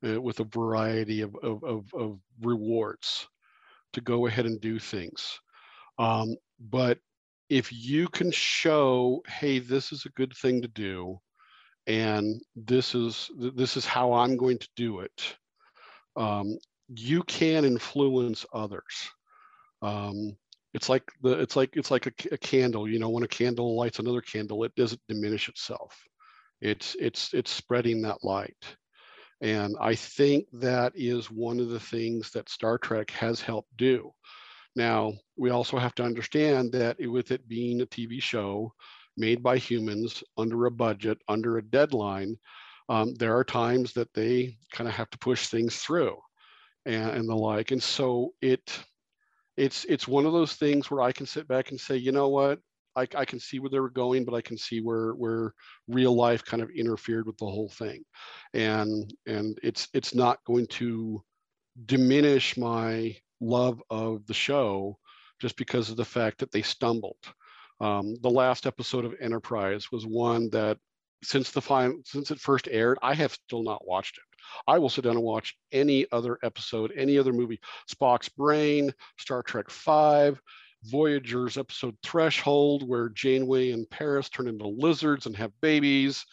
uh, 0.05 0.22
with 0.22 0.39
a 0.39 0.45
variety 0.45 1.22
of, 1.22 1.36
of, 1.41 1.64
of, 1.64 1.93
of, 1.93 2.20
rewards 2.41 3.28
to 3.93 4.01
go 4.01 4.28
ahead 4.28 4.45
and 4.45 4.62
do 4.62 4.78
things. 4.78 5.39
Um, 5.97 6.36
but 6.60 6.99
if 7.49 7.74
you 7.74 8.08
can 8.08 8.30
show, 8.32 9.24
hey, 9.28 9.58
this 9.58 9.91
is 9.91 10.05
a 10.05 10.12
good 10.12 10.36
thing 10.38 10.62
to 10.62 10.68
do, 10.68 11.20
and 11.88 12.39
this 12.55 12.93
is 12.93 13.32
this 13.55 13.78
is 13.78 13.86
how 13.86 14.14
I'm 14.14 14.38
going 14.38 14.60
to 14.60 14.70
do 14.76 14.99
it, 14.99 15.38
um, 16.16 16.60
you 16.89 17.24
can 17.24 17.66
influence 17.66 18.45
others. 18.53 19.10
Um, 19.82 20.38
it's 20.74 20.89
like 20.89 21.03
the 21.22 21.39
it's 21.39 21.55
like 21.55 21.76
it's 21.76 21.91
like 21.91 22.07
a, 22.07 22.13
a, 22.32 22.38
candle 22.38 22.88
you 22.88 22.99
know 22.99 23.09
when 23.09 23.24
a 23.24 23.28
candle 23.28 23.76
lights 23.76 23.99
another 23.99 24.22
candle 24.22 24.63
it 24.63 24.76
doesn't 24.76 25.01
diminish 25.07 25.49
itself. 25.49 25.97
It's 26.61 26.95
it's 26.99 27.34
it's 27.34 27.51
spreading 27.51 28.01
that 28.01 28.24
light. 28.24 28.65
And 29.41 29.76
i 29.80 29.93
think 29.95 30.47
that 30.53 30.93
is 30.95 31.30
one 31.32 31.59
of 31.59 31.70
the 31.70 31.80
things 31.80 32.32
that 32.32 32.49
star 32.49 32.78
trek 32.78 33.11
has 33.11 33.41
helped 33.41 33.76
do. 33.78 34.11
Now 34.76 35.13
we 35.38 35.51
also 35.51 35.78
have 35.78 35.95
to 35.95 36.03
understand 36.03 36.72
that 36.74 36.97
with 36.99 37.32
it 37.32 37.47
being 37.47 37.82
a 37.82 37.86
tv 37.86 38.22
show 38.22 38.74
made 39.15 39.41
by 39.41 39.57
humans 39.57 40.24
under 40.38 40.65
a 40.65 40.72
budget 40.72 41.18
under 41.28 41.57
a 41.57 41.63
deadline 41.63 42.38
um, 42.89 43.13
there 43.15 43.36
are 43.36 43.43
times 43.43 43.93
that 43.93 44.13
they 44.13 44.57
kind 44.72 44.88
of 44.88 44.93
have 44.93 45.09
to 45.09 45.18
push 45.18 45.47
things 45.47 45.76
through 45.78 46.18
and, 46.86 47.09
and 47.11 47.30
the 47.30 47.36
like. 47.36 47.72
And 47.72 47.84
so 47.84 48.34
it 48.41 48.80
it's 49.58 49.86
it's 49.86 50.08
one 50.08 50.26
of 50.26 50.34
those 50.34 50.53
things 50.53 50.89
where 50.89 51.01
I 51.01 51.12
can 51.12 51.26
sit 51.26 51.47
back 51.47 51.72
and 51.72 51.80
say, 51.80 51.97
you 51.97 52.12
know 52.12 52.30
what, 52.30 52.60
I, 52.95 53.08
I 53.16 53.26
can 53.26 53.39
see 53.39 53.60
where 53.60 53.70
they 53.70 53.80
were 53.80 53.89
going, 53.89 54.26
but 54.26 54.34
I 54.34 54.41
can 54.41 54.58
see 54.58 54.82
where 54.82 55.12
where 55.12 55.53
real 55.88 56.16
life 56.16 56.45
kind 56.45 56.64
of 56.64 56.70
interfered 56.70 57.28
with 57.28 57.38
the 57.38 57.45
whole 57.45 57.70
thing, 57.70 58.03
and 58.53 59.14
and 59.26 59.58
it's 59.64 59.88
it's 59.93 60.16
not 60.16 60.43
going 60.45 60.68
to 60.68 61.24
diminish 61.86 62.58
my 62.58 63.16
love 63.39 63.82
of 63.89 64.26
the 64.26 64.34
show 64.34 64.97
just 65.39 65.58
because 65.58 65.89
of 65.89 65.97
the 65.97 66.05
fact 66.05 66.39
that 66.39 66.51
they 66.51 66.64
stumbled. 66.64 67.18
Um, 67.80 68.16
the 68.22 68.30
last 68.30 68.66
episode 68.66 69.05
of 69.05 69.14
Enterprise 69.22 69.91
was 69.91 70.08
one 70.08 70.49
that 70.49 70.80
since 71.24 71.51
the 71.51 71.61
final 71.61 71.97
since 72.05 72.32
it 72.32 72.39
first 72.39 72.68
aired, 72.70 72.97
I 73.01 73.13
have 73.13 73.34
still 73.34 73.63
not 73.63 73.88
watched 73.88 74.18
it. 74.18 74.24
I 74.68 74.78
will 74.78 74.89
sit 74.89 75.03
down 75.03 75.15
and 75.15 75.24
watch 75.24 75.55
any 75.72 76.05
other 76.11 76.38
episode, 76.43 76.93
any 76.95 77.18
other 77.18 77.34
movie, 77.34 77.59
Spock's 77.91 78.30
Brain, 78.30 78.93
Star 79.18 79.43
Trek 79.43 79.70
Five, 79.70 80.39
Voyager's 80.84 81.57
episode 81.57 81.97
Threshold, 82.03 82.88
where 82.88 83.09
Janeway 83.09 83.72
and 83.72 83.89
Paris 83.89 84.30
turn 84.30 84.47
into 84.47 84.68
lizards 84.68 85.26
and 85.26 85.36
have 85.36 85.51
babies. 85.61 86.26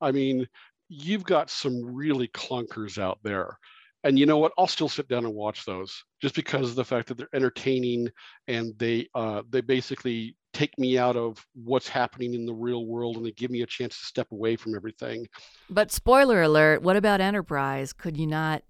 I 0.00 0.12
mean, 0.12 0.46
you've 0.88 1.24
got 1.24 1.50
some 1.50 1.82
really 1.82 2.28
clunkers 2.28 2.98
out 2.98 3.18
there. 3.22 3.58
And 4.04 4.18
you 4.18 4.26
know 4.26 4.38
what? 4.38 4.52
I'll 4.56 4.68
still 4.68 4.88
sit 4.88 5.08
down 5.08 5.24
and 5.24 5.34
watch 5.34 5.64
those 5.64 6.04
just 6.22 6.36
because 6.36 6.70
of 6.70 6.76
the 6.76 6.84
fact 6.84 7.08
that 7.08 7.18
they're 7.18 7.28
entertaining 7.34 8.08
and 8.46 8.72
they 8.78 9.08
uh, 9.14 9.42
they 9.50 9.62
basically 9.62 10.36
take 10.56 10.78
me 10.78 10.96
out 10.96 11.16
of 11.16 11.44
what's 11.54 11.86
happening 11.86 12.32
in 12.32 12.46
the 12.46 12.54
real 12.54 12.86
world 12.86 13.16
and 13.16 13.26
they 13.26 13.30
give 13.32 13.50
me 13.50 13.60
a 13.60 13.66
chance 13.66 13.98
to 13.98 14.06
step 14.06 14.32
away 14.32 14.56
from 14.56 14.74
everything. 14.74 15.26
But 15.68 15.92
spoiler 15.92 16.40
alert, 16.42 16.80
what 16.80 16.96
about 16.96 17.20
Enterprise? 17.20 17.92
Could 17.92 18.16
you 18.16 18.26
not 18.26 18.62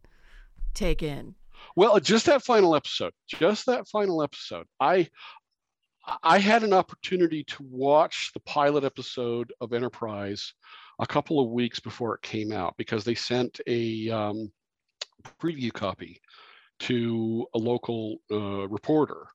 take 0.75 1.01
in? 1.03 1.37
Well, 1.77 2.01
just 2.01 2.27
that 2.27 2.43
final 2.43 2.75
episode, 2.75 3.13
just 3.29 3.67
that 3.67 3.87
final 3.89 4.23
episode. 4.23 4.67
I 4.81 5.09
I 6.23 6.39
had 6.39 6.63
an 6.63 6.73
opportunity 6.73 7.43
to 7.45 7.67
watch 7.69 8.31
the 8.33 8.41
pilot 8.41 8.85
episode 8.85 9.53
of 9.61 9.73
Enterprise 9.73 10.55
a 11.01 11.07
couple 11.07 11.41
of 11.41 11.51
weeks 11.51 11.81
before 11.81 12.15
it 12.15 12.23
came 12.23 12.53
out 12.53 12.75
because 12.77 13.05
they 13.05 13.15
sent 13.15 13.61
a 13.67 14.09
um, 14.11 14.53
preview 15.41 15.73
copy 15.73 16.21
to 16.79 17.47
a 17.55 17.59
local 17.59 18.19
uh, 18.31 18.69
reporter 18.69 19.27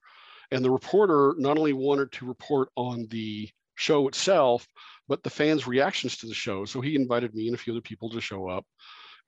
and 0.51 0.63
the 0.63 0.71
reporter 0.71 1.33
not 1.37 1.57
only 1.57 1.73
wanted 1.73 2.11
to 2.13 2.25
report 2.25 2.69
on 2.75 3.07
the 3.09 3.49
show 3.75 4.07
itself, 4.07 4.67
but 5.07 5.23
the 5.23 5.29
fans' 5.29 5.67
reactions 5.67 6.17
to 6.17 6.27
the 6.27 6.33
show. 6.33 6.65
So 6.65 6.81
he 6.81 6.95
invited 6.95 7.33
me 7.33 7.47
and 7.47 7.55
a 7.55 7.57
few 7.57 7.73
other 7.73 7.81
people 7.81 8.09
to 8.11 8.21
show 8.21 8.47
up 8.47 8.65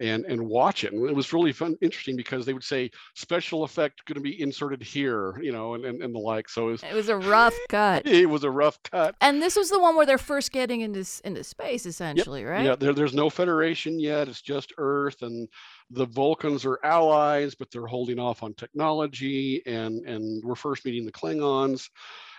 and 0.03 0.25
and 0.25 0.41
watch 0.45 0.83
it. 0.83 0.91
And 0.91 1.09
it 1.09 1.15
was 1.15 1.31
really 1.31 1.53
fun, 1.53 1.77
interesting 1.81 2.17
because 2.17 2.45
they 2.45 2.53
would 2.53 2.63
say 2.63 2.91
special 3.15 3.63
effect 3.63 4.03
going 4.05 4.15
to 4.15 4.21
be 4.21 4.39
inserted 4.41 4.83
here, 4.83 5.39
you 5.41 5.53
know, 5.53 5.75
and, 5.75 5.85
and, 5.85 6.03
and 6.03 6.13
the 6.13 6.19
like. 6.19 6.49
So 6.49 6.67
it 6.67 6.71
was, 6.71 6.83
it 6.83 6.93
was 6.93 7.09
a 7.09 7.17
rough 7.17 7.55
cut. 7.69 8.05
It 8.23 8.29
was 8.29 8.43
a 8.43 8.51
rough 8.51 8.81
cut. 8.83 9.15
And 9.21 9.41
this 9.41 9.55
was 9.55 9.69
the 9.69 9.79
one 9.79 9.95
where 9.95 10.05
they're 10.05 10.17
first 10.17 10.51
getting 10.51 10.81
into 10.81 11.05
into 11.23 11.43
space, 11.43 11.85
essentially, 11.85 12.41
yep. 12.41 12.49
right? 12.49 12.65
Yeah, 12.65 12.75
there, 12.75 12.93
there's 12.93 13.13
no 13.13 13.29
Federation 13.29 13.99
yet. 13.99 14.27
It's 14.27 14.41
just 14.41 14.73
Earth, 14.77 15.21
and 15.21 15.47
the 15.89 16.05
Vulcans 16.05 16.65
are 16.65 16.79
allies, 16.83 17.55
but 17.55 17.71
they're 17.71 17.87
holding 17.87 18.19
off 18.19 18.43
on 18.43 18.53
technology, 18.53 19.61
and 19.65 20.05
and 20.05 20.43
we're 20.43 20.55
first 20.55 20.85
meeting 20.85 21.05
the 21.05 21.11
Klingons, 21.11 21.89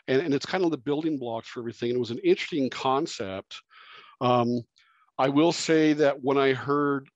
and 0.06 0.20
and 0.20 0.34
it's 0.34 0.46
kind 0.46 0.64
of 0.64 0.70
the 0.70 0.78
building 0.78 1.18
blocks 1.18 1.48
for 1.48 1.60
everything. 1.60 1.90
And 1.90 1.96
it 1.96 2.00
was 2.00 2.10
an 2.10 2.18
interesting 2.18 2.68
concept. 2.68 3.62
Um, 4.20 4.62
I 5.18 5.28
will 5.28 5.52
say 5.52 5.92
that 5.94 6.22
when 6.22 6.38
I 6.38 6.52
heard 6.52 7.08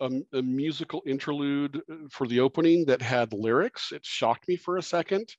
a, 0.00 0.10
a, 0.32 0.42
musical 0.42 1.02
interlude 1.06 1.82
uh, 1.90 1.94
for 2.10 2.26
the 2.26 2.40
opening 2.40 2.84
that 2.86 3.02
had 3.02 3.32
lyrics, 3.32 3.92
it 3.92 4.04
shocked 4.04 4.48
me 4.48 4.56
for 4.56 4.76
a 4.76 4.82
second, 4.82 5.34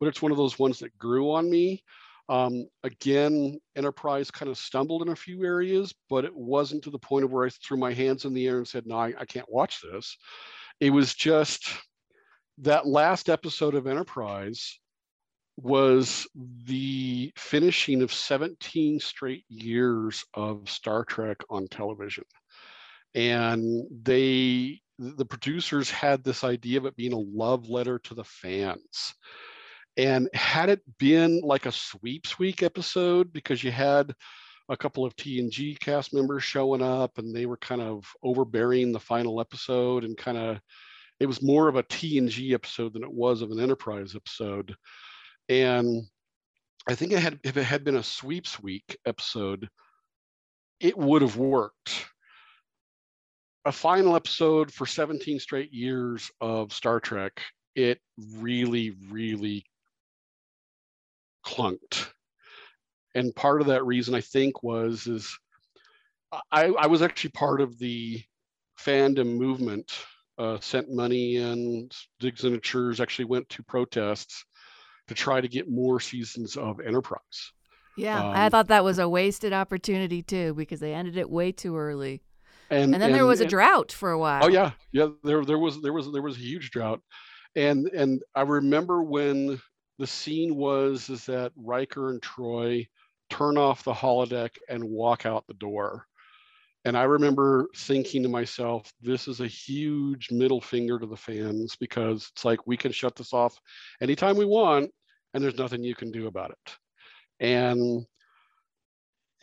but 0.00 0.08
it's 0.08 0.22
one 0.22 0.32
of 0.32 0.38
those 0.38 0.58
ones 0.58 0.78
that 0.80 0.96
grew 0.98 1.32
on 1.32 1.50
me. 1.50 1.82
Um, 2.28 2.66
again, 2.82 3.58
Enterprise 3.76 4.30
kind 4.30 4.50
of 4.50 4.58
stumbled 4.58 5.02
in 5.02 5.08
a 5.08 5.16
few 5.16 5.44
areas, 5.44 5.92
but 6.08 6.24
it 6.24 6.34
wasn't 6.34 6.84
to 6.84 6.90
the 6.90 6.98
point 6.98 7.24
of 7.24 7.32
where 7.32 7.46
I 7.46 7.50
threw 7.50 7.76
my 7.76 7.92
hands 7.92 8.24
in 8.24 8.32
the 8.32 8.46
air 8.46 8.58
and 8.58 8.68
said, 8.68 8.86
no, 8.86 8.96
I, 8.96 9.12
I 9.18 9.24
can't 9.24 9.50
watch 9.50 9.80
this. 9.82 10.16
It 10.80 10.90
was 10.90 11.14
just 11.14 11.68
that 12.58 12.86
last 12.86 13.28
episode 13.28 13.74
of 13.74 13.86
Enterprise 13.86 14.78
was 15.56 16.26
the 16.64 17.32
finishing 17.36 18.02
of 18.02 18.12
17 18.12 19.00
straight 19.00 19.44
years 19.48 20.24
of 20.34 20.68
Star 20.68 21.04
Trek 21.04 21.38
on 21.50 21.68
television. 21.68 22.24
And 23.14 23.84
they, 24.02 24.80
the 24.98 25.26
producers 25.26 25.90
had 25.90 26.24
this 26.24 26.44
idea 26.44 26.78
of 26.78 26.86
it 26.86 26.96
being 26.96 27.12
a 27.12 27.18
love 27.18 27.68
letter 27.68 27.98
to 28.00 28.14
the 28.14 28.24
fans. 28.24 29.14
And 29.96 30.28
had 30.32 30.70
it 30.70 30.80
been 30.98 31.40
like 31.42 31.66
a 31.66 31.72
sweeps 31.72 32.38
week 32.38 32.62
episode, 32.62 33.32
because 33.32 33.62
you 33.62 33.70
had 33.70 34.14
a 34.68 34.76
couple 34.76 35.04
of 35.04 35.14
TNG 35.16 35.78
cast 35.78 36.14
members 36.14 36.42
showing 36.42 36.82
up 36.82 37.18
and 37.18 37.34
they 37.34 37.46
were 37.46 37.58
kind 37.58 37.82
of 37.82 38.04
overbearing 38.22 38.92
the 38.92 39.00
final 39.00 39.40
episode 39.40 40.04
and 40.04 40.16
kind 40.16 40.38
of, 40.38 40.60
it 41.20 41.26
was 41.26 41.42
more 41.42 41.68
of 41.68 41.76
a 41.76 41.82
TNG 41.82 42.54
episode 42.54 42.94
than 42.94 43.04
it 43.04 43.12
was 43.12 43.42
of 43.42 43.50
an 43.50 43.60
Enterprise 43.60 44.16
episode. 44.16 44.74
And 45.48 46.02
I 46.88 46.94
think 46.94 47.12
it 47.12 47.20
had 47.20 47.38
if 47.44 47.56
it 47.56 47.64
had 47.64 47.84
been 47.84 47.96
a 47.96 48.02
sweeps 48.02 48.60
week 48.60 48.98
episode, 49.06 49.68
it 50.80 50.96
would 50.96 51.22
have 51.22 51.36
worked. 51.36 52.06
A 53.64 53.72
final 53.72 54.16
episode 54.16 54.72
for 54.72 54.86
17 54.86 55.38
straight 55.38 55.72
years 55.72 56.30
of 56.40 56.72
Star 56.72 56.98
Trek, 56.98 57.40
it 57.74 58.00
really, 58.38 58.94
really 59.10 59.64
clunked. 61.44 62.08
And 63.14 63.34
part 63.34 63.60
of 63.60 63.68
that 63.68 63.84
reason 63.84 64.14
I 64.14 64.20
think 64.20 64.62
was 64.62 65.06
is 65.06 65.38
I, 66.50 66.66
I 66.66 66.86
was 66.86 67.02
actually 67.02 67.30
part 67.30 67.60
of 67.60 67.78
the 67.78 68.22
fandom 68.80 69.36
movement, 69.36 69.92
uh, 70.38 70.58
sent 70.60 70.90
money 70.90 71.36
and 71.36 71.94
dig 72.20 72.38
signatures, 72.38 73.00
actually 73.00 73.26
went 73.26 73.48
to 73.50 73.62
protests 73.62 74.44
to 75.08 75.14
try 75.14 75.40
to 75.40 75.48
get 75.48 75.70
more 75.70 76.00
seasons 76.00 76.56
of 76.56 76.80
Enterprise. 76.80 77.52
Yeah, 77.96 78.24
um, 78.24 78.32
I 78.34 78.48
thought 78.48 78.68
that 78.68 78.84
was 78.84 78.98
a 78.98 79.08
wasted 79.08 79.52
opportunity 79.52 80.22
too 80.22 80.54
because 80.54 80.80
they 80.80 80.94
ended 80.94 81.16
it 81.16 81.28
way 81.28 81.52
too 81.52 81.76
early. 81.76 82.22
And, 82.72 82.94
and 82.94 82.94
then 82.94 83.10
and, 83.10 83.14
there 83.14 83.26
was 83.26 83.42
a 83.42 83.46
drought 83.46 83.92
for 83.92 84.12
a 84.12 84.16
oh, 84.16 84.20
while. 84.20 84.44
Oh 84.44 84.48
yeah, 84.48 84.70
yeah. 84.92 85.08
There 85.22 85.44
there 85.44 85.58
was 85.58 85.82
there 85.82 85.92
was 85.92 86.10
there 86.10 86.22
was 86.22 86.36
a 86.36 86.40
huge 86.40 86.70
drought, 86.70 87.00
and 87.54 87.86
and 87.88 88.22
I 88.34 88.40
remember 88.42 89.02
when 89.02 89.60
the 89.98 90.06
scene 90.06 90.56
was 90.56 91.10
is 91.10 91.26
that 91.26 91.52
Riker 91.54 92.08
and 92.08 92.22
Troi 92.22 92.88
turn 93.28 93.58
off 93.58 93.84
the 93.84 93.92
holodeck 93.92 94.56
and 94.70 94.82
walk 94.82 95.26
out 95.26 95.46
the 95.46 95.54
door. 95.54 96.06
And 96.86 96.96
I 96.96 97.02
remember 97.02 97.68
thinking 97.76 98.22
to 98.22 98.28
myself, 98.30 98.90
this 99.02 99.28
is 99.28 99.40
a 99.40 99.46
huge 99.46 100.30
middle 100.30 100.60
finger 100.60 100.98
to 100.98 101.06
the 101.06 101.16
fans 101.16 101.76
because 101.76 102.30
it's 102.32 102.44
like 102.44 102.66
we 102.66 102.78
can 102.78 102.90
shut 102.90 103.14
this 103.14 103.34
off 103.34 103.56
anytime 104.00 104.36
we 104.36 104.46
want 104.46 104.90
and 105.34 105.44
there's 105.44 105.58
nothing 105.58 105.84
you 105.84 105.94
can 105.94 106.10
do 106.10 106.26
about 106.26 106.50
it. 106.50 106.76
And 107.38 108.04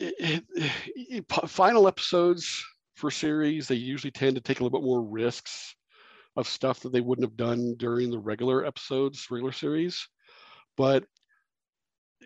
it, 0.00 0.14
it, 0.18 0.72
it, 0.96 1.48
final 1.48 1.88
episodes 1.88 2.64
for 3.00 3.10
series, 3.10 3.66
they 3.66 3.74
usually 3.74 4.10
tend 4.10 4.36
to 4.36 4.42
take 4.42 4.60
a 4.60 4.62
little 4.62 4.78
bit 4.78 4.86
more 4.86 5.02
risks 5.02 5.74
of 6.36 6.46
stuff 6.46 6.80
that 6.80 6.92
they 6.92 7.00
wouldn't 7.00 7.26
have 7.26 7.36
done 7.36 7.74
during 7.76 8.10
the 8.10 8.18
regular 8.18 8.64
episodes, 8.64 9.26
regular 9.30 9.52
series. 9.52 10.06
But 10.76 11.04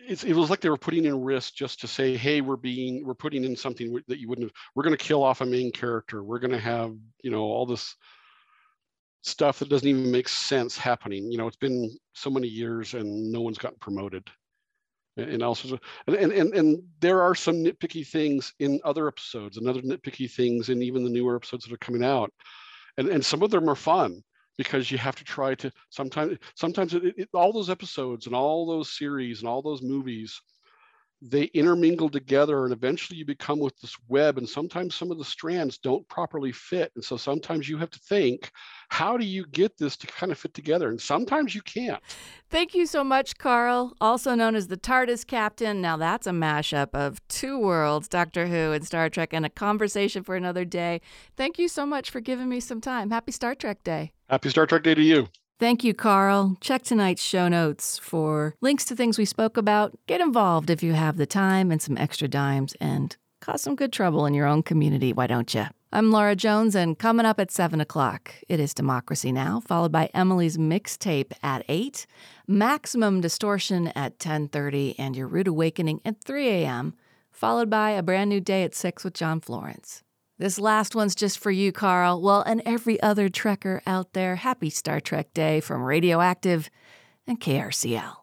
it 0.07 0.35
was 0.35 0.49
like 0.49 0.59
they 0.61 0.69
were 0.69 0.77
putting 0.77 1.05
in 1.05 1.21
risk 1.21 1.55
just 1.55 1.79
to 1.81 1.87
say, 1.87 2.15
hey, 2.15 2.41
we're 2.41 2.57
being, 2.57 3.03
we're 3.05 3.15
putting 3.15 3.43
in 3.43 3.55
something 3.55 3.99
that 4.07 4.19
you 4.19 4.29
wouldn't 4.29 4.45
have, 4.45 4.53
we're 4.75 4.83
going 4.83 4.95
to 4.95 5.03
kill 5.03 5.23
off 5.23 5.41
a 5.41 5.45
main 5.45 5.71
character. 5.71 6.23
We're 6.23 6.39
going 6.39 6.51
to 6.51 6.59
have, 6.59 6.93
you 7.23 7.31
know, 7.31 7.41
all 7.41 7.65
this 7.65 7.95
stuff 9.23 9.59
that 9.59 9.69
doesn't 9.69 9.87
even 9.87 10.11
make 10.11 10.29
sense 10.29 10.77
happening. 10.77 11.31
You 11.31 11.37
know, 11.37 11.47
it's 11.47 11.57
been 11.57 11.97
so 12.13 12.29
many 12.29 12.47
years 12.47 12.93
and 12.93 13.31
no 13.31 13.41
one's 13.41 13.57
gotten 13.57 13.79
promoted. 13.79 14.29
And 15.17 15.41
also, 15.41 15.79
and, 16.07 16.31
and, 16.31 16.53
and, 16.53 16.83
there 16.99 17.21
are 17.21 17.35
some 17.35 17.63
nitpicky 17.63 18.05
things 18.05 18.53
in 18.59 18.81
other 18.83 19.07
episodes 19.07 19.55
and 19.55 19.67
other 19.67 19.81
nitpicky 19.81 20.29
things 20.29 20.67
in 20.67 20.81
even 20.81 21.05
the 21.05 21.09
newer 21.09 21.37
episodes 21.37 21.63
that 21.63 21.73
are 21.73 21.77
coming 21.77 22.03
out. 22.03 22.33
And, 22.97 23.07
and 23.07 23.25
some 23.25 23.41
of 23.41 23.49
them 23.49 23.69
are 23.69 23.75
fun 23.75 24.21
because 24.57 24.91
you 24.91 24.97
have 24.97 25.15
to 25.15 25.23
try 25.23 25.55
to 25.55 25.71
sometimes 25.89 26.37
sometimes 26.55 26.93
it, 26.93 27.03
it, 27.17 27.29
all 27.33 27.53
those 27.53 27.69
episodes 27.69 28.25
and 28.25 28.35
all 28.35 28.65
those 28.65 28.97
series 28.97 29.39
and 29.39 29.49
all 29.49 29.61
those 29.61 29.81
movies 29.81 30.41
they 31.21 31.43
intermingle 31.53 32.09
together 32.09 32.65
and 32.65 32.73
eventually 32.73 33.17
you 33.17 33.25
become 33.25 33.59
with 33.59 33.77
this 33.79 33.95
web 34.07 34.37
and 34.37 34.47
sometimes 34.47 34.95
some 34.95 35.11
of 35.11 35.17
the 35.17 35.25
strands 35.25 35.77
don't 35.77 36.07
properly 36.07 36.51
fit. 36.51 36.91
And 36.95 37.03
so 37.03 37.17
sometimes 37.17 37.69
you 37.69 37.77
have 37.77 37.89
to 37.91 37.99
think 37.99 38.51
how 38.89 39.17
do 39.17 39.25
you 39.25 39.45
get 39.47 39.77
this 39.77 39.97
to 39.97 40.07
kind 40.07 40.31
of 40.31 40.37
fit 40.37 40.53
together? 40.53 40.89
And 40.89 41.01
sometimes 41.01 41.55
you 41.55 41.61
can't. 41.61 42.01
Thank 42.49 42.75
you 42.75 42.85
so 42.85 43.03
much 43.03 43.37
carl 43.37 43.95
also 43.99 44.35
known 44.35 44.55
as 44.55 44.67
the 44.67 44.77
tardis 44.77 45.25
captain. 45.25 45.81
Now 45.81 45.97
that's 45.97 46.27
a 46.27 46.31
mashup 46.31 46.89
of 46.93 47.25
two 47.27 47.59
worlds 47.59 48.07
doctor 48.07 48.47
who 48.47 48.71
and 48.73 48.85
star 48.85 49.09
trek 49.09 49.33
and 49.33 49.45
a 49.45 49.49
conversation 49.49 50.23
for 50.23 50.35
another 50.35 50.65
day. 50.65 51.01
Thank 51.35 51.57
you 51.57 51.67
so 51.67 51.85
much 51.85 52.09
for 52.09 52.19
giving 52.19 52.49
me 52.49 52.59
some 52.59 52.81
time. 52.81 53.09
Happy 53.09 53.31
star 53.31 53.55
trek 53.55 53.83
day. 53.83 54.11
Happy 54.29 54.49
star 54.49 54.65
trek 54.65 54.83
day 54.83 54.95
to 54.95 55.01
you 55.01 55.27
Thank 55.57 55.85
you, 55.85 55.93
Carl. 55.93 56.57
Check 56.59 56.83
tonight's 56.83 57.23
show 57.23 57.47
notes 57.47 57.97
for 57.97 58.55
links 58.59 58.83
to 58.85 58.95
things 58.95 59.17
we 59.17 59.23
spoke 59.23 59.55
about. 59.55 59.97
Get 60.05 60.19
involved 60.19 60.69
if 60.69 60.83
you 60.83 60.93
have 60.93 61.15
the 61.15 61.25
time 61.25 61.71
and 61.71 61.81
some 61.81 61.97
extra 61.97 62.27
dimes 62.27 62.75
and 62.81 63.15
cause 63.39 63.61
some 63.61 63.77
good 63.77 63.93
trouble 63.93 64.25
in 64.25 64.33
your 64.33 64.47
own 64.47 64.63
community, 64.63 65.13
why 65.13 65.27
don't 65.27 65.53
you? 65.53 65.67
I'm 65.93 66.11
Laura 66.11 66.35
Jones, 66.35 66.75
and 66.75 66.99
coming 66.99 67.25
up 67.25 67.39
at 67.39 67.51
7 67.51 67.79
o'clock, 67.79 68.33
it 68.49 68.59
is 68.59 68.73
Democracy 68.73 69.31
Now!, 69.31 69.61
followed 69.61 69.93
by 69.93 70.09
Emily's 70.13 70.57
mixtape 70.57 71.31
at 71.41 71.63
8, 71.69 72.05
Maximum 72.47 73.21
Distortion 73.21 73.87
at 73.95 74.19
10.30, 74.19 74.95
and 74.97 75.15
Your 75.15 75.27
Rude 75.27 75.47
Awakening 75.47 76.01
at 76.03 76.21
3 76.21 76.49
a.m., 76.49 76.95
followed 77.31 77.69
by 77.69 77.91
A 77.91 78.03
Brand 78.03 78.29
New 78.29 78.41
Day 78.41 78.63
at 78.63 78.75
6 78.75 79.05
with 79.05 79.13
John 79.13 79.39
Florence. 79.39 80.03
This 80.37 80.59
last 80.59 80.95
one's 80.95 81.15
just 81.15 81.39
for 81.39 81.49
you, 81.49 81.71
Carl. 81.71 82.21
Well, 82.21 82.41
and 82.41 82.61
every 82.65 83.01
other 83.01 83.29
Trekker 83.29 83.79
out 83.87 84.11
there, 84.11 84.35
happy 84.35 84.69
Star 84.69 84.99
Trek 84.99 85.33
Day 85.33 85.61
from 85.61 85.81
Radioactive 85.81 86.69
and 87.25 87.39
KRCL. 87.39 88.17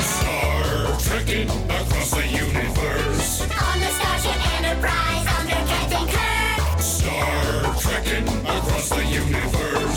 Star 0.00 0.98
trekking 1.00 1.50
across 1.50 2.10
the 2.12 2.26
universe. 2.28 3.42
On 3.42 3.78
the 3.78 3.90
Starship 3.92 4.62
Enterprise 4.62 5.26
under 5.38 5.60
Captain 5.68 6.06
Kirk. 6.08 6.80
Star 6.80 7.74
trekking 7.78 8.26
across 8.46 8.88
the 8.88 9.04
universe. 9.04 9.89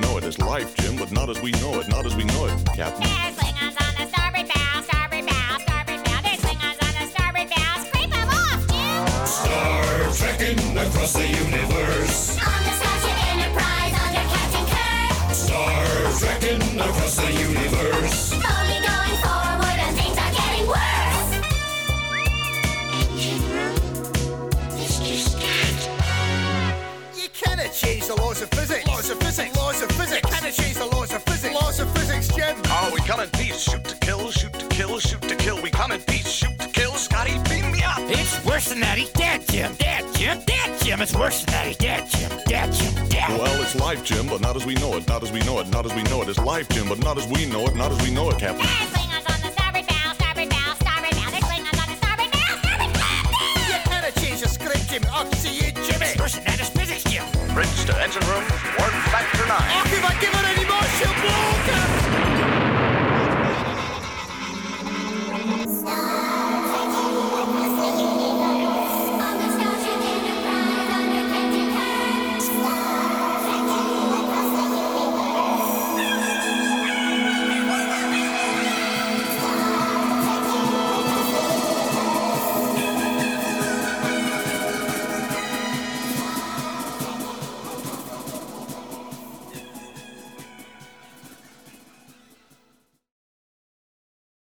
Know 0.00 0.16
it. 0.18 0.24
It's 0.24 0.38
life, 0.38 0.74
Jim, 0.76 0.96
but 0.96 1.10
not 1.12 1.28
as 1.30 1.40
we 1.40 1.50
know 1.52 1.80
it, 1.80 1.88
not 1.88 2.06
as 2.06 2.14
we 2.16 2.24
know 2.24 2.46
it, 2.46 2.52
Captain. 2.74 3.02
There's 3.04 3.36
Klingons 3.36 3.76
on 3.84 3.92
the 3.98 4.06
starboard 4.12 4.48
bow, 4.48 4.82
starboard 4.82 5.26
bow, 5.26 5.58
starboard 5.66 6.04
bow. 6.04 6.18
There's 6.22 6.40
Klingons 6.40 6.78
on 6.86 6.92
the 7.00 7.06
starboard 7.12 7.48
bow. 7.54 7.72
Scrape 7.86 8.14
'em 8.16 8.28
off, 8.28 8.60
Jim. 8.72 9.26
Star 9.26 9.84
trekking 10.18 10.78
across 10.78 11.12
the 11.12 11.26
universe. 11.26 12.38
On 12.38 12.60
the 12.66 12.72
Starship 12.80 13.18
Enterprise 13.32 13.94
under 14.06 14.24
Captain 14.34 14.66
Kirk. 14.72 15.34
Star 15.34 15.84
trekking 16.20 16.80
across 16.80 17.14
the 17.16 17.30
universe. 17.32 18.05
laws 29.06 29.20
of 29.20 29.26
physics, 29.26 29.56
laws 29.56 29.82
of 29.82 29.92
physics. 29.92 30.30
How 30.34 30.40
to 30.40 30.52
change 30.52 30.74
the 30.74 30.86
laws 30.86 31.12
of 31.12 31.22
physics, 31.22 31.54
laws 31.54 31.78
of 31.78 31.88
physics, 31.96 32.26
Jim. 32.28 32.56
Oh, 32.66 32.90
we 32.92 33.00
come 33.02 33.20
in 33.20 33.30
peace, 33.30 33.60
shoot 33.60 33.84
to 33.84 33.96
kill, 33.98 34.30
shoot 34.32 34.52
to 34.54 34.66
kill, 34.66 34.98
shoot 34.98 35.22
to 35.22 35.36
kill. 35.36 35.62
We 35.62 35.70
come 35.70 35.92
in 35.92 36.00
peace, 36.00 36.28
shoot 36.28 36.58
to 36.58 36.68
kill. 36.68 36.90
Scotty, 36.94 37.38
beam 37.48 37.70
me 37.70 37.84
up. 37.84 37.98
It's 38.00 38.44
worse 38.44 38.68
than 38.68 38.80
that. 38.80 38.98
He's 38.98 39.10
dead, 39.10 39.46
Jim. 39.48 39.74
Dead, 39.74 40.04
Jim. 40.14 40.40
Dead, 40.44 40.82
Jim. 40.82 41.00
It's 41.00 41.14
worse 41.14 41.44
than 41.44 41.52
that. 41.52 41.66
He's 41.68 41.76
dead, 41.76 42.08
Jim. 42.08 42.30
Dead, 42.46 42.72
Jim. 42.72 43.08
Dead. 43.08 43.28
Well, 43.38 43.62
it's 43.62 43.76
life, 43.76 44.02
Jim, 44.02 44.26
but 44.26 44.40
not 44.40 44.56
as 44.56 44.66
we 44.66 44.74
know 44.74 44.96
it. 44.96 45.06
Not 45.06 45.22
as 45.22 45.30
we 45.30 45.38
know 45.40 45.60
it. 45.60 45.68
Not 45.68 45.86
as 45.86 45.94
we 45.94 46.02
know 46.04 46.22
it. 46.22 46.28
It's 46.28 46.38
life, 46.38 46.68
Jim, 46.68 46.88
but 46.88 46.98
not 46.98 47.16
as 47.16 47.28
we 47.28 47.46
know 47.46 47.64
it. 47.66 47.76
Not 47.76 47.92
as 47.92 48.02
we 48.02 48.10
know 48.10 48.30
it, 48.30 48.38
Captain. 48.40 48.66
Up 55.12 55.30
to 55.30 55.48
you, 55.48 55.72
Jimmy. 55.72 56.06
It's 56.06 56.18
worse 56.18 56.34
than 56.34 56.44
that. 56.44 56.56
Physics, 56.74 57.04
Jim. 57.04 57.24
Bridge 57.54 57.84
to 57.84 57.94
engine 58.02 58.26
room. 58.28 58.55
tonight. 59.46 59.86
Everybody 59.86 60.18
give 60.20 60.34
it 60.34 60.45